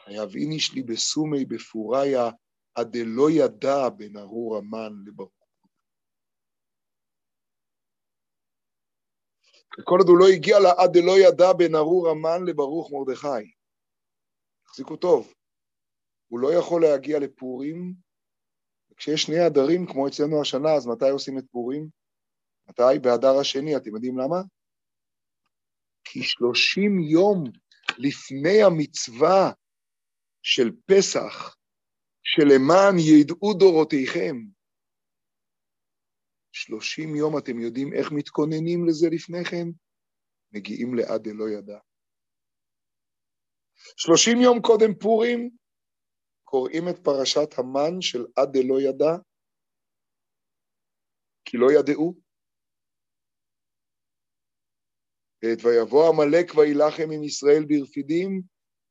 חייב 0.04 0.30
איניש 0.36 0.74
לי 0.74 0.84
בסומי 0.84 1.46
בפוריה, 1.46 2.30
עד 2.76 2.88
דלא 2.92 3.30
ידע 3.32 3.90
בין 3.98 4.18
ארור 4.18 4.58
המן 4.58 4.94
לברוך. 5.06 5.41
וכל 9.80 9.98
עוד 10.00 10.08
הוא 10.08 10.18
לא 10.18 10.26
הגיע 10.28 10.60
לעד 10.60 10.92
דלא 10.94 11.20
ידע 11.20 11.54
בין 11.54 11.76
ארור 11.76 12.10
המן 12.10 12.46
לברוך 12.46 12.92
מרדכי. 12.92 13.52
תחזיקו 14.66 14.96
טוב, 14.96 15.34
הוא 16.28 16.40
לא 16.40 16.54
יכול 16.54 16.82
להגיע 16.82 17.20
לפורים, 17.20 17.94
כשיש 18.98 19.22
שני 19.22 19.40
הדרים, 19.40 19.86
כמו 19.88 20.08
אצלנו 20.08 20.42
השנה, 20.42 20.74
אז 20.74 20.88
מתי 20.88 21.10
עושים 21.10 21.38
את 21.38 21.44
פורים? 21.52 21.88
מתי? 22.70 23.00
באדר 23.02 23.40
השני, 23.40 23.78
אתם 23.78 23.96
יודעים 23.96 24.18
למה? 24.18 24.42
כי 26.04 26.24
שלושים 26.24 27.00
יום 27.00 27.44
לפני 27.98 28.64
המצווה 28.64 29.52
של 30.42 30.72
פסח, 30.86 31.56
שלמען 32.24 32.96
ידעו 33.00 33.54
דורותיכם, 33.54 34.36
שלושים 36.62 37.16
יום 37.16 37.38
אתם 37.38 37.60
יודעים 37.60 37.94
איך 37.94 38.12
מתכוננים 38.12 38.88
לזה 38.88 39.08
לפני 39.12 39.44
כן? 39.52 39.68
מגיעים 40.52 40.96
לעד 40.96 41.22
דלא 41.24 41.50
ידע. 41.50 41.80
שלושים 43.98 44.38
יום 44.42 44.62
קודם 44.62 44.94
פורים, 45.00 45.50
קוראים 46.44 46.84
את 46.90 47.00
פרשת 47.04 47.50
המן 47.58 48.02
של 48.02 48.26
עד 48.36 48.50
דלא 48.54 48.82
ידע, 48.82 49.14
כי 51.46 51.58
לא 51.58 51.68
ידעו. 51.80 52.16
ואת 55.44 55.66
ויבוא 55.66 56.10
עמלק 56.10 56.48
וילחם 56.56 57.12
עם 57.14 57.24
ישראל 57.24 57.64
ברפידים, 57.68 58.42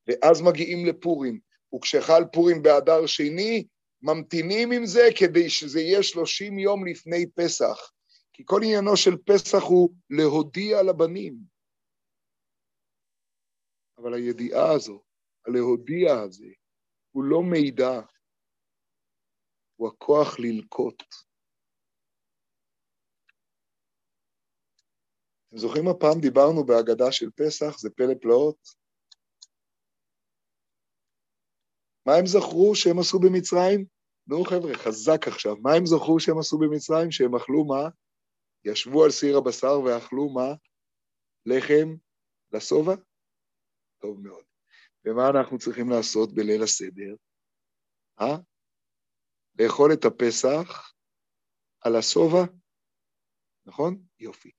ואז 0.07 0.43
מגיעים 0.49 0.87
לפורים. 0.87 1.41
וכשחל 1.75 2.23
פורים 2.33 2.63
באדר 2.63 3.07
שני, 3.07 3.67
ממתינים 4.03 4.73
עם 4.73 4.87
זה 4.87 5.09
כדי 5.19 5.51
שזה 5.51 5.81
יהיה 5.81 6.03
שלושים 6.03 6.59
יום 6.59 6.87
לפני 6.87 7.27
פסח. 7.35 7.93
כי 8.33 8.43
כל 8.47 8.61
עניינו 8.65 8.97
של 8.97 9.17
פסח 9.27 9.63
הוא 9.63 9.91
להודיע 10.11 10.83
לבנים. 10.83 11.37
אבל 13.99 14.15
הידיעה 14.15 14.73
הזו, 14.73 15.03
הלהודיע 15.47 16.15
הזה, 16.25 16.47
הוא 17.11 17.25
לא 17.25 17.43
מידע, 17.43 18.01
הוא 19.77 19.89
הכוח 19.89 20.39
ללקוט. 20.39 21.03
אתם 25.49 25.59
זוכרים 25.59 25.89
הפעם 25.89 26.21
דיברנו 26.21 26.67
בהגדה 26.67 27.13
של 27.13 27.31
פסח, 27.31 27.79
זה 27.79 27.91
פלא 27.91 28.15
פלאות? 28.21 28.80
מה 32.07 32.15
הם 32.15 32.27
זכרו 32.27 32.75
שהם 32.75 32.99
עשו 32.99 33.19
במצרים? 33.19 33.85
נו 34.27 34.45
חבר'ה, 34.45 34.75
חזק 34.75 35.29
עכשיו. 35.29 35.57
מה 35.57 35.73
הם 35.75 35.87
זכרו 35.87 36.21
שהם 36.21 36.39
עשו 36.39 36.59
במצרים? 36.59 37.11
שהם 37.11 37.35
אכלו 37.35 37.65
מה? 37.65 37.89
ישבו 38.65 39.05
על 39.05 39.11
סיר 39.11 39.39
הבשר 39.39 39.81
ואכלו 39.81 40.29
מה? 40.29 40.49
לחם 41.47 41.97
לשובע? 42.53 42.95
טוב 43.99 44.21
מאוד. 44.21 44.45
ומה 45.05 45.29
אנחנו 45.29 45.59
צריכים 45.59 45.91
לעשות 45.91 46.35
בליל 46.35 46.63
הסדר? 46.63 47.15
אה? 48.21 48.37
לאכול 49.59 49.93
את 49.93 50.05
הפסח 50.05 50.93
על 51.81 51.97
השובע? 51.97 52.45
נכון? 53.67 54.03
יופי. 54.19 54.51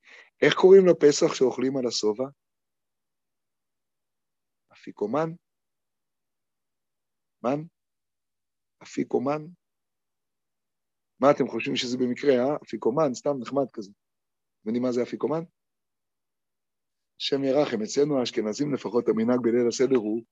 איך 0.42 0.54
קוראים 0.54 0.86
לפסח 0.86 1.34
שאוכלים 1.34 1.76
על 1.76 1.86
השובע? 1.86 2.24
אפיקומן. 4.72 5.30
מן? 7.44 7.62
אפיקומן? 8.82 9.46
מה 11.20 11.30
אתם 11.30 11.48
חושבים 11.48 11.76
שזה 11.76 11.98
במקרה, 11.98 12.34
אה? 12.34 12.56
אפיקומן, 12.62 13.14
סתם 13.14 13.38
נחמד 13.40 13.66
כזה. 13.72 13.90
יודעים 14.66 14.82
מה 14.82 14.92
זה 14.92 15.02
אפיקומן? 15.02 15.42
השם 17.20 17.44
ירחם, 17.44 17.82
אצלנו 17.82 18.18
האשכנזים 18.20 18.74
לפחות 18.74 19.08
המנהג 19.08 19.40
בליל 19.42 19.68
הסדר 19.68 19.96
הוא 19.96 20.22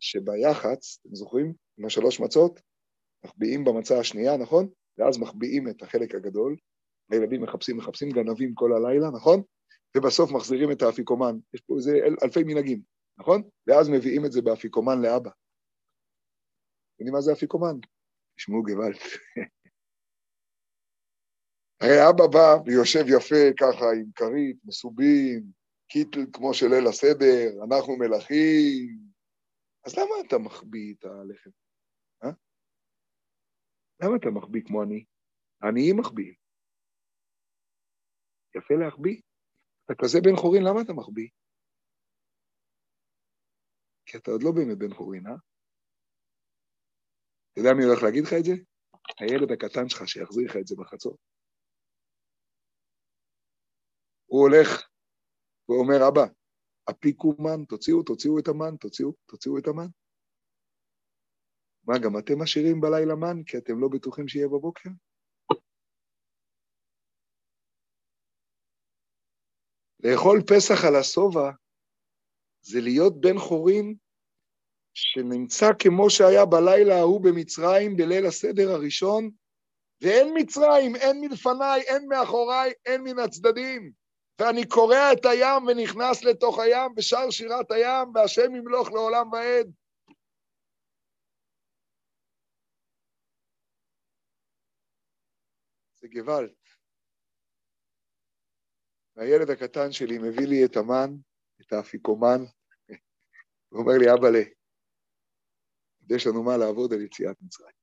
שביח"צ, 0.00 0.98
אתם 1.00 1.14
זוכרים? 1.14 1.54
עם 1.78 1.86
השלוש 1.86 2.20
מצות, 2.20 2.60
מחביאים 3.24 3.64
במצה 3.64 3.98
השנייה, 3.98 4.36
נכון? 4.36 4.68
ואז 4.98 5.18
מחביאים 5.18 5.68
את 5.68 5.82
החלק 5.82 6.14
הגדול, 6.14 6.56
הילדים 7.10 7.42
מחפשים, 7.42 7.76
מחפשים 7.76 8.10
גנבים 8.10 8.54
כל 8.54 8.72
הלילה, 8.72 9.10
נכון? 9.10 9.42
ובסוף 9.96 10.32
מחזירים 10.32 10.72
את 10.72 10.82
האפיקומן. 10.82 11.38
יש 11.54 11.60
פה 11.60 11.74
איזה 11.76 11.98
אלפי 12.24 12.44
מנהגים, 12.44 12.82
נכון? 13.18 13.42
ואז 13.66 13.88
מביאים 13.88 14.24
את 14.24 14.32
זה 14.32 14.42
באפיקומן 14.42 15.02
לאבא. 15.02 15.30
יודעים 17.00 17.14
מה 17.14 17.20
זה 17.20 17.32
אפיקומן? 17.32 17.76
תשמעו 18.36 18.62
גוואלד. 18.62 18.96
הרי 21.80 21.98
אבא 22.10 22.26
בא 22.32 22.62
ויושב 22.64 23.04
יפה 23.16 23.44
ככה 23.60 23.84
עם 23.98 24.10
כרית, 24.14 24.56
מסובים, 24.64 25.42
קיטל 25.88 26.20
כמו 26.32 26.54
של 26.54 26.66
ליל 26.66 26.86
הסדר, 26.86 27.64
אנחנו 27.64 27.96
מלכים. 27.96 28.98
אז 29.86 29.92
למה 29.98 30.14
אתה 30.26 30.38
מחביא 30.38 30.94
את 30.94 31.04
הלחם? 31.04 31.50
אה? 32.24 32.30
למה 34.02 34.16
אתה 34.16 34.30
מחביא 34.30 34.62
כמו 34.66 34.82
אני? 34.82 35.04
העניים 35.62 35.96
מחביאים. 36.00 36.34
יפה 38.56 38.74
להחביא. 38.74 39.20
אתה 39.84 39.94
כזה 40.02 40.18
בן 40.24 40.36
חורין, 40.36 40.62
למה 40.62 40.80
אתה 40.82 40.92
מחביא? 40.92 41.28
כי 44.06 44.18
אתה 44.18 44.30
עוד 44.30 44.42
לא 44.42 44.50
באמת 44.52 44.78
בן 44.78 44.94
חורין, 44.94 45.26
אה? 45.26 45.49
אתה 47.52 47.60
יודע 47.60 47.70
מי 47.74 47.84
הולך 47.84 48.02
להגיד 48.02 48.24
לך 48.24 48.32
את 48.38 48.44
זה? 48.44 48.52
הילד 49.20 49.52
הקטן 49.52 49.88
שלך 49.88 50.08
שיחזיר 50.08 50.44
לך 50.50 50.56
את 50.56 50.66
זה 50.66 50.74
בחצות. 50.78 51.16
הוא 54.26 54.40
הולך 54.40 54.68
ואומר, 55.68 56.08
אבא, 56.08 56.32
הפיקו 56.88 57.34
מן, 57.38 57.64
תוציאו, 57.64 58.02
תוציאו 58.02 58.38
את 58.38 58.48
המן, 58.48 58.76
תוציאו, 58.76 59.12
תוציאו 59.26 59.58
את 59.58 59.66
המן. 59.66 59.90
מה, 61.86 61.94
גם 61.98 62.18
אתם 62.18 62.42
משאירים 62.42 62.80
בלילה 62.80 63.14
מן 63.14 63.44
כי 63.46 63.58
אתם 63.58 63.80
לא 63.80 63.88
בטוחים 63.92 64.28
שיהיה 64.28 64.48
בבוקר? 64.48 64.90
לאכול 70.04 70.40
פסח 70.48 70.84
על 70.88 70.96
השובע 71.00 71.50
זה 72.62 72.80
להיות 72.80 73.20
בן 73.20 73.38
חורין 73.38 73.94
שנמצא 75.00 75.70
כמו 75.78 76.10
שהיה 76.10 76.44
בלילה 76.44 76.96
ההוא 76.98 77.20
במצרים 77.20 77.96
בליל 77.96 78.26
הסדר 78.26 78.70
הראשון, 78.70 79.30
ואין 80.00 80.34
מצרים, 80.34 80.96
אין 80.96 81.20
מלפניי, 81.20 81.80
אין 81.80 82.08
מאחוריי, 82.08 82.72
אין 82.86 83.02
מן 83.02 83.18
הצדדים. 83.18 83.92
ואני 84.40 84.68
קורע 84.68 85.12
את 85.12 85.24
הים 85.24 85.66
ונכנס 85.66 86.24
לתוך 86.24 86.58
הים 86.58 86.92
ושר 86.96 87.30
שירת 87.30 87.70
הים, 87.70 88.14
והשם 88.14 88.54
ימלוך 88.54 88.88
לעולם 88.92 89.32
ועד. 89.32 89.72
זה 96.00 96.08
גוואלד. 96.08 96.50
והילד 99.16 99.50
הקטן 99.50 99.92
שלי 99.92 100.18
מביא 100.18 100.46
לי 100.46 100.64
את 100.64 100.76
המן, 100.76 101.10
את 101.60 101.72
האפיקומן, 101.72 102.40
הוא 103.68 103.80
אומר 103.80 103.92
לי, 103.98 104.12
אבאלה, 104.12 104.59
יש 106.10 106.26
לנו 106.26 106.42
מה 106.42 106.56
לעבוד 106.56 106.92
על 106.92 107.00
יציאת 107.00 107.36
מצרים. 107.42 107.74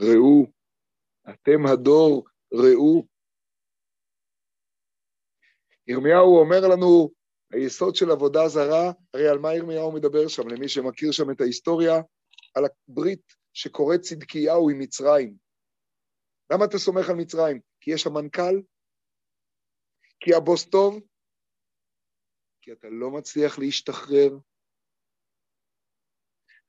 ראו, 0.00 0.46
אתם 1.30 1.66
הדור, 1.72 2.26
ראו. 2.52 3.06
ירמיהו 5.86 6.38
אומר 6.38 6.68
לנו, 6.72 7.10
היסוד 7.52 7.94
של 7.94 8.10
עבודה 8.10 8.48
זרה, 8.48 8.92
הרי 9.14 9.28
על 9.28 9.38
מה 9.38 9.54
ירמיהו 9.54 9.92
מדבר 9.92 10.28
שם, 10.28 10.48
למי 10.48 10.68
שמכיר 10.68 11.12
שם 11.12 11.30
את 11.30 11.40
ההיסטוריה, 11.40 11.94
על 12.54 12.64
הברית 12.88 13.34
שקוראת 13.52 14.00
צדקיהו 14.00 14.70
עם 14.70 14.78
מצרים. 14.78 15.36
למה 16.52 16.64
אתה 16.64 16.78
סומך 16.78 17.08
על 17.08 17.16
מצרים? 17.16 17.60
כי 17.80 17.90
יש 17.90 18.02
שם 18.02 18.12
מנכ"ל? 18.12 18.62
כי 20.20 20.34
הבוס 20.34 20.64
טוב? 20.64 21.00
כי 22.62 22.72
אתה 22.72 22.88
לא 22.90 23.10
מצליח 23.10 23.58
להשתחרר 23.58 24.38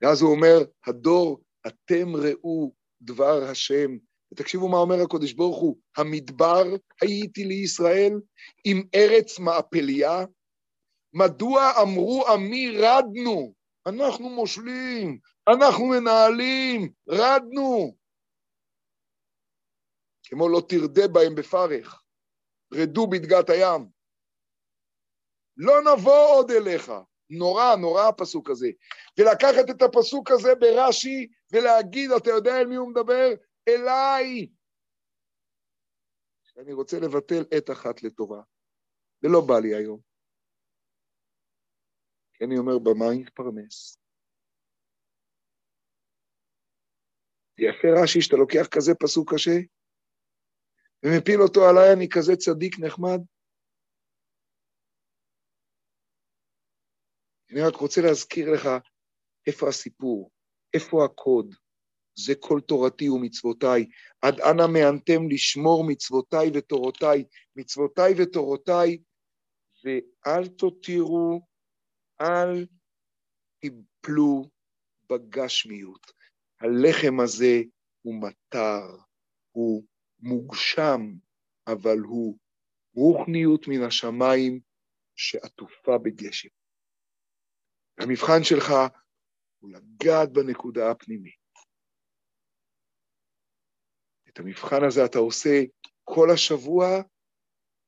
ואז 0.02 0.22
הוא 0.22 0.32
אומר, 0.32 0.58
הדור, 0.88 1.42
אתם 1.68 2.16
ראו 2.16 2.72
דבר 3.02 3.44
השם, 3.52 3.98
ותקשיבו 4.34 4.70
מה 4.70 4.78
אומר 4.78 4.96
הקודש 5.04 5.34
ברוך 5.34 5.58
הוא, 5.58 5.78
המדבר 5.98 6.64
הייתי 7.02 7.44
לישראל 7.44 8.14
עם 8.66 8.84
ארץ 8.96 9.40
מעפליה, 9.40 10.26
מדוע 11.14 11.72
אמרו 11.82 12.28
עמי 12.28 12.78
רדנו? 12.78 13.54
אנחנו 13.88 14.30
מושלים, 14.30 15.20
אנחנו 15.54 15.86
מנהלים, 15.86 16.92
רדנו. 17.10 17.96
כמו 20.24 20.50
לא 20.50 20.62
תרדה 20.70 21.08
בהם 21.08 21.36
בפרך, 21.36 22.04
רדו 22.74 23.08
בדגת 23.08 23.50
הים. 23.50 23.88
לא 25.58 25.74
נבוא 25.82 26.28
עוד 26.30 26.52
אליך. 26.52 26.92
נורא, 27.32 27.76
נורא 27.76 28.08
הפסוק 28.08 28.50
הזה. 28.50 28.68
ולקחת 29.20 29.70
את 29.70 29.82
הפסוק 29.82 30.32
הזה 30.32 30.56
ברש"י 30.56 31.28
ולהגיד, 31.52 32.12
אתה 32.12 32.30
יודע 32.30 32.52
אל 32.62 32.68
מי 32.68 32.76
הוא 32.76 32.90
מדבר? 32.90 33.28
אליי. 33.68 34.48
אני 36.58 36.74
רוצה 36.74 37.00
לבטל 37.00 37.44
עת 37.52 37.70
אחת 37.70 38.04
לטובה, 38.04 38.42
ולא 39.24 39.42
בא 39.48 39.60
לי 39.60 39.76
היום. 39.76 40.00
כי 42.34 42.46
אני 42.46 42.58
אומר, 42.58 42.80
במה 42.80 43.14
יתפרנס? 43.14 43.98
יפה 47.58 47.88
רש"י 48.04 48.22
שאתה 48.22 48.36
לוקח 48.36 48.68
כזה 48.72 48.92
פסוק 49.00 49.34
קשה 49.34 49.58
ומפיל 51.04 51.42
אותו 51.42 51.70
עליי, 51.70 51.94
אני 51.94 52.08
כזה 52.10 52.36
צדיק 52.36 52.80
נחמד. 52.80 53.20
אני 57.52 57.62
רק 57.62 57.76
רוצה 57.76 58.02
להזכיר 58.02 58.52
לך 58.52 58.70
איפה 59.48 59.70
הסיפור, 59.70 60.32
איפה 60.74 61.06
הקוד. 61.06 61.56
זה 62.16 62.34
כל 62.40 62.60
תורתי 62.68 63.10
ומצוותיי. 63.10 63.86
עד 64.22 64.40
אנה 64.40 64.68
מהנתם 64.68 65.30
לשמור 65.30 65.84
מצוותיי 65.88 66.52
ותורותיי, 66.54 67.24
מצוותיי 67.56 68.14
ותורותיי, 68.18 68.98
ואל 69.84 70.48
תותירו, 70.48 71.42
אל 72.22 72.68
תיפלו 73.60 74.50
בגשמיות. 75.10 76.12
הלחם 76.62 77.20
הזה 77.20 77.62
הוא 78.02 78.22
מטר, 78.22 78.98
הוא 79.52 79.84
מוגשם, 80.20 81.02
אבל 81.68 82.00
הוא 82.00 82.38
רוחניות 82.96 83.68
מן 83.68 83.82
השמיים 83.82 84.60
שעטופה 85.16 85.98
בגשם. 85.98 86.61
המבחן 88.02 88.44
שלך 88.44 88.74
הוא 89.60 89.72
לגעת 89.72 90.32
בנקודה 90.32 90.92
הפנימית. 90.92 91.42
את 94.30 94.40
המבחן 94.40 94.84
הזה 94.88 95.06
אתה 95.06 95.20
עושה 95.20 95.64
כל 96.04 96.28
השבוע, 96.34 96.88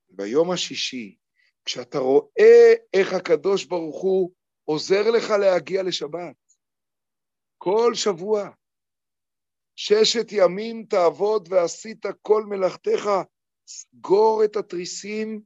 ביום 0.09 0.51
השישי, 0.51 1.17
כשאתה 1.65 1.97
רואה 1.97 2.73
איך 2.93 3.13
הקדוש 3.13 3.65
ברוך 3.65 4.01
הוא 4.01 4.31
עוזר 4.63 5.11
לך 5.11 5.29
להגיע 5.29 5.83
לשבת. 5.83 6.35
כל 7.57 7.91
שבוע. 7.95 8.49
ששת 9.75 10.27
ימים 10.31 10.85
תעבוד 10.89 11.47
ועשית 11.51 12.05
כל 12.21 12.43
מלאכתך, 12.45 13.09
סגור 13.67 14.41
את 14.45 14.55
התריסים 14.55 15.41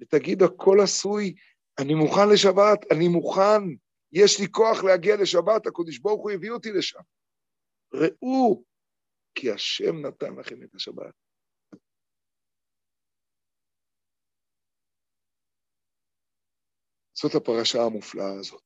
ותגיד, 0.00 0.42
הכל 0.42 0.80
עשוי, 0.82 1.34
אני 1.78 1.94
מוכן 1.94 2.28
לשבת, 2.32 2.92
אני 2.92 3.08
מוכן, 3.08 3.62
יש 4.12 4.40
לי 4.40 4.46
כוח 4.50 4.84
להגיע 4.84 5.14
לשבת, 5.22 5.66
הקדוש 5.66 5.98
ברוך 5.98 6.22
הוא 6.22 6.30
הביא 6.30 6.50
אותי 6.50 6.68
לשם. 6.78 7.00
ראו, 7.94 8.64
כי 9.34 9.50
השם 9.50 10.06
נתן 10.06 10.34
לכם 10.40 10.62
את 10.64 10.74
השבת. 10.74 11.14
זאת 17.12 17.32
הפרשה 17.34 17.78
המופלאה 17.86 18.32
הזאת. 18.40 18.62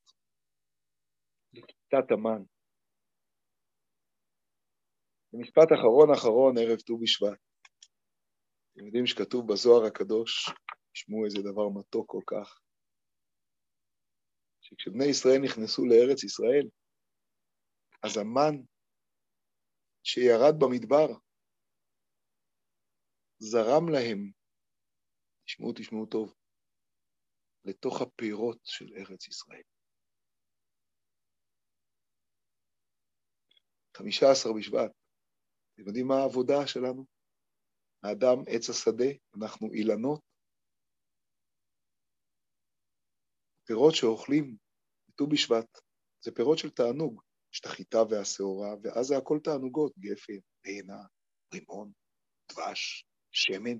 כיתת 1.52 2.10
המן. 2.10 2.42
במשפט 5.32 5.68
אחרון 5.74 6.08
אחרון, 6.16 6.58
ערב 6.58 6.80
ט"ו 6.80 6.98
בשבט. 6.98 7.38
אתם 8.72 8.86
יודעים 8.86 9.06
שכתוב 9.06 9.52
בזוהר 9.52 9.86
הקדוש, 9.86 10.50
תשמעו 10.92 11.24
איזה 11.24 11.38
דבר 11.50 11.68
מתוק 11.78 12.10
כל 12.10 12.22
כך, 12.26 12.60
שכשבני 14.66 15.04
ישראל 15.04 15.40
נכנסו 15.44 15.82
לארץ 15.86 16.24
ישראל, 16.24 16.68
אז 18.02 18.16
המן 18.16 18.54
שירד 20.02 20.54
במדבר 20.58 21.06
זרם 23.38 23.88
להם, 23.88 24.30
תשמעו, 25.44 25.72
תשמעו 25.72 26.06
טוב, 26.06 26.34
לתוך 27.64 28.00
הפירות 28.00 28.58
של 28.64 28.92
ארץ 28.96 29.28
ישראל. 29.28 29.62
חמישה 33.96 34.26
עשר 34.30 34.52
בשבט, 34.58 34.90
אתם 35.74 35.86
יודעים 35.86 36.06
מה 36.06 36.14
העבודה 36.14 36.66
שלנו? 36.66 37.04
האדם 38.02 38.38
עץ 38.48 38.70
השדה, 38.70 39.10
אנחנו 39.42 39.72
אילנות. 39.72 40.35
פירות 43.66 43.94
שאוכלים 43.94 44.56
בט"ו 45.08 45.26
בשבט, 45.26 45.78
זה 46.24 46.30
פירות 46.34 46.58
של 46.58 46.70
תענוג. 46.70 47.22
יש 47.52 47.60
את 47.60 47.66
החיטה 47.66 47.98
והשעורה, 48.10 48.68
ואז 48.82 49.06
זה 49.06 49.14
הכל 49.16 49.38
תענוגות, 49.44 49.92
גפן, 49.98 50.40
תאנה, 50.62 51.02
רימון, 51.54 51.92
דבש, 52.52 53.06
שמן. 53.30 53.78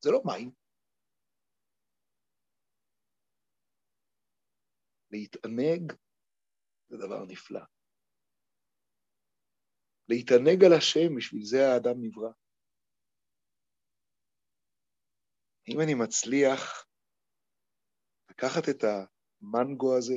זה 0.00 0.10
לא 0.10 0.20
מים. 0.26 0.50
להתענג 5.10 5.92
זה 6.88 6.96
דבר 6.96 7.24
נפלא. 7.28 7.60
להתענג 10.08 10.64
על 10.64 10.72
השם, 10.78 11.16
בשביל 11.16 11.44
זה 11.44 11.58
האדם 11.68 11.96
נברא. 12.00 12.32
אם 15.68 15.80
אני 15.80 15.94
מצליח 15.94 16.86
לקחת 18.30 18.68
את 18.70 18.84
המנגו 19.40 19.96
הזה, 19.98 20.14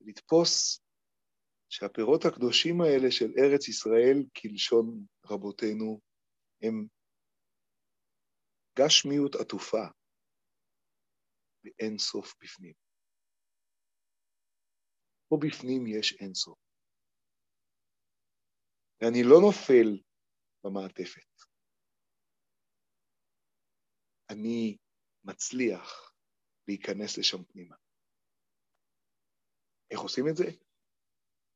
לתפוס 0.00 0.80
שהפירות 1.68 2.20
הקדושים 2.24 2.80
האלה 2.80 3.10
של 3.10 3.30
ארץ 3.38 3.68
ישראל, 3.68 4.16
כלשון 4.36 5.06
רבותינו, 5.26 6.00
הם 6.62 6.86
גשמיות 8.78 9.34
עטופה 9.34 9.84
ואין 11.64 11.98
סוף 11.98 12.34
בפנים. 12.42 12.74
פה 15.28 15.36
בפנים 15.46 15.86
יש 15.86 16.16
אין 16.20 16.34
סוף. 16.34 16.58
ואני 19.00 19.22
לא 19.30 19.36
נופל 19.46 20.02
במעטפת. 20.64 21.30
אני 24.30 24.76
מצליח 25.24 26.09
להיכנס 26.68 27.18
לשם 27.18 27.44
פנימה. 27.44 27.76
איך 29.90 30.00
עושים 30.00 30.24
את 30.28 30.36
זה? 30.36 30.44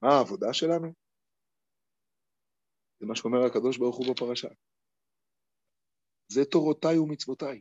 מה 0.03 0.09
העבודה 0.09 0.53
שלנו? 0.53 0.93
זה 3.01 3.07
מה 3.07 3.17
שאומר 3.17 3.39
הקדוש 3.47 3.79
ברוך 3.79 3.97
הוא 3.97 4.07
בפרשה. 4.15 4.49
זה 6.29 6.45
תורותיי 6.45 6.99
ומצוותיי. 6.99 7.61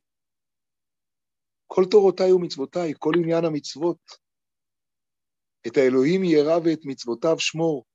כל 1.68 1.84
תורותיי 1.91 2.32
ומצוותיי, 2.32 2.94
כל 3.00 3.14
עניין 3.20 3.46
המצוות, 3.46 4.02
את 5.68 5.78
האלוהים 5.78 6.22
ירא 6.24 6.58
ואת 6.66 6.80
מצוותיו 6.86 7.39
שמור, 7.39 7.86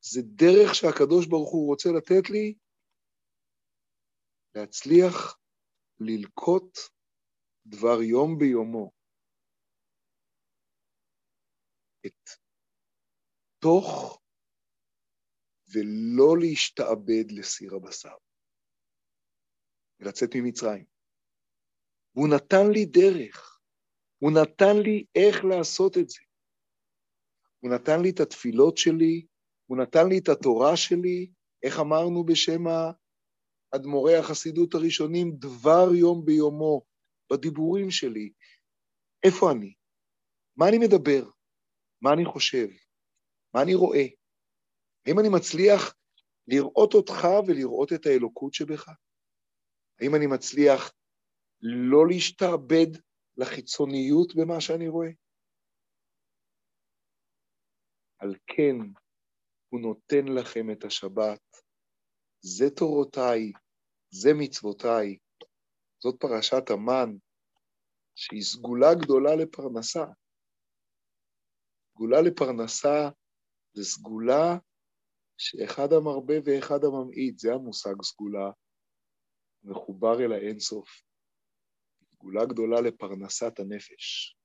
זה 0.00 0.20
דרך 0.24 0.74
שהקדוש 0.74 1.26
ברוך 1.26 1.50
הוא 1.52 1.68
רוצה 1.68 1.88
לתת 1.96 2.30
לי 2.30 2.54
להצליח 4.54 5.38
ללקוט 6.00 6.78
דבר 7.66 8.02
יום 8.02 8.38
ביומו. 8.38 8.90
את 12.06 12.30
תוך 13.58 14.18
ולא 15.74 16.36
להשתעבד 16.40 17.30
לסיר 17.30 17.74
הבשר, 17.74 18.16
ולצאת 20.00 20.30
ממצרים. 20.34 20.84
והוא 22.14 22.28
נתן 22.28 22.72
לי 22.72 22.86
דרך, 22.86 23.60
הוא 24.18 24.30
נתן 24.32 24.82
לי 24.84 25.04
איך 25.14 25.44
לעשות 25.44 25.98
את 25.98 26.08
זה. 26.08 26.20
הוא 27.60 27.70
נתן 27.74 28.02
לי 28.02 28.10
את 28.10 28.20
התפילות 28.20 28.76
שלי, 28.76 29.26
הוא 29.66 29.78
נתן 29.78 30.08
לי 30.08 30.18
את 30.18 30.28
התורה 30.28 30.76
שלי, 30.76 31.32
איך 31.62 31.74
אמרנו 31.80 32.24
בשם 32.24 32.62
האדמו"רי 33.72 34.16
החסידות 34.16 34.74
הראשונים, 34.74 35.36
דבר 35.36 35.94
יום 35.94 36.24
ביומו, 36.24 36.82
בדיבורים 37.32 37.90
שלי. 37.90 38.32
איפה 39.24 39.50
אני? 39.52 39.74
מה 40.56 40.68
אני 40.68 40.78
מדבר? 40.78 41.30
מה 42.02 42.12
אני 42.12 42.24
חושב? 42.24 42.66
מה 43.54 43.62
אני 43.62 43.74
רואה? 43.74 44.06
האם 45.06 45.18
אני 45.20 45.28
מצליח 45.28 45.94
לראות 46.46 46.94
אותך 46.94 47.24
ולראות 47.46 47.92
את 47.92 48.06
האלוקות 48.06 48.54
שבך? 48.54 48.88
האם 50.00 50.14
אני 50.16 50.26
מצליח 50.26 50.92
לא 51.60 52.06
להשתעבד 52.08 53.00
לחיצוניות 53.36 54.34
במה 54.36 54.60
שאני 54.60 54.88
רואה? 54.88 55.08
על 58.18 58.34
כן 58.46 58.76
הוא 59.68 59.80
נותן 59.80 60.28
לכם 60.38 60.70
את 60.72 60.84
השבת. 60.84 61.40
זה 62.40 62.70
תורותיי, 62.70 63.52
זה 64.10 64.30
מצוותיי. 64.38 65.18
זאת 66.02 66.20
פרשת 66.20 66.70
המן, 66.70 67.10
שהיא 68.14 68.42
סגולה 68.42 68.94
גדולה 69.02 69.36
לפרנסה. 69.36 70.04
סגולה 71.90 72.20
לפרנסה 72.26 73.08
זה 73.74 73.84
סגולה 73.84 74.58
שאחד 75.38 75.88
המרבה 75.92 76.34
ואחד 76.44 76.80
הממעיט, 76.84 77.38
זה 77.38 77.52
המושג 77.54 78.02
סגולה, 78.02 78.50
מחובר 79.64 80.20
אל 80.24 80.32
האינסוף. 80.32 80.88
סגולה 82.12 82.44
גדולה 82.46 82.80
לפרנסת 82.80 83.58
הנפש. 83.58 84.36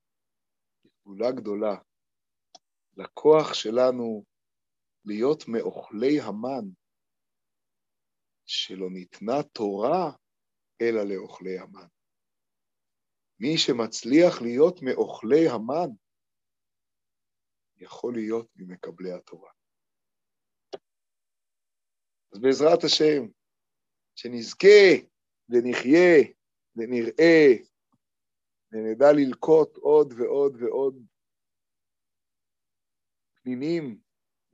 סגולה 1.00 1.30
גדולה 1.32 1.74
לכוח 2.96 3.54
שלנו 3.54 4.24
להיות 5.04 5.48
מאוכלי 5.48 6.20
המן, 6.20 6.64
שלא 8.46 8.90
ניתנה 8.90 9.42
תורה 9.42 10.12
אלא 10.80 11.00
לאוכלי 11.04 11.58
המן. 11.58 11.88
מי 13.40 13.58
שמצליח 13.58 14.42
להיות 14.42 14.82
מאוכלי 14.82 15.48
המן, 15.48 15.90
יכול 17.76 18.14
להיות 18.14 18.48
ממקבלי 18.56 19.12
התורה. 19.12 19.50
אז 22.32 22.38
בעזרת 22.40 22.84
השם, 22.84 23.22
שנזכה 24.14 25.06
ונחיה 25.48 26.34
ונראה 26.76 27.46
ונדע 28.72 29.12
ללקוט 29.16 29.76
עוד 29.76 30.12
ועוד 30.12 30.62
ועוד 30.62 31.06
פנינים 33.34 34.00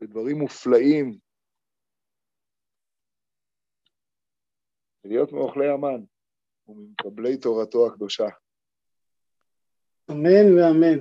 ודברים 0.01 0.37
מופלאים, 0.39 1.19
ולהיות 5.05 5.33
מאוכלי 5.33 5.69
המן 5.69 6.14
וממקבלי 6.69 7.37
תורתו 7.37 7.87
הקדושה. 7.87 8.29
אמן 10.11 10.59
ואמן. 10.59 10.99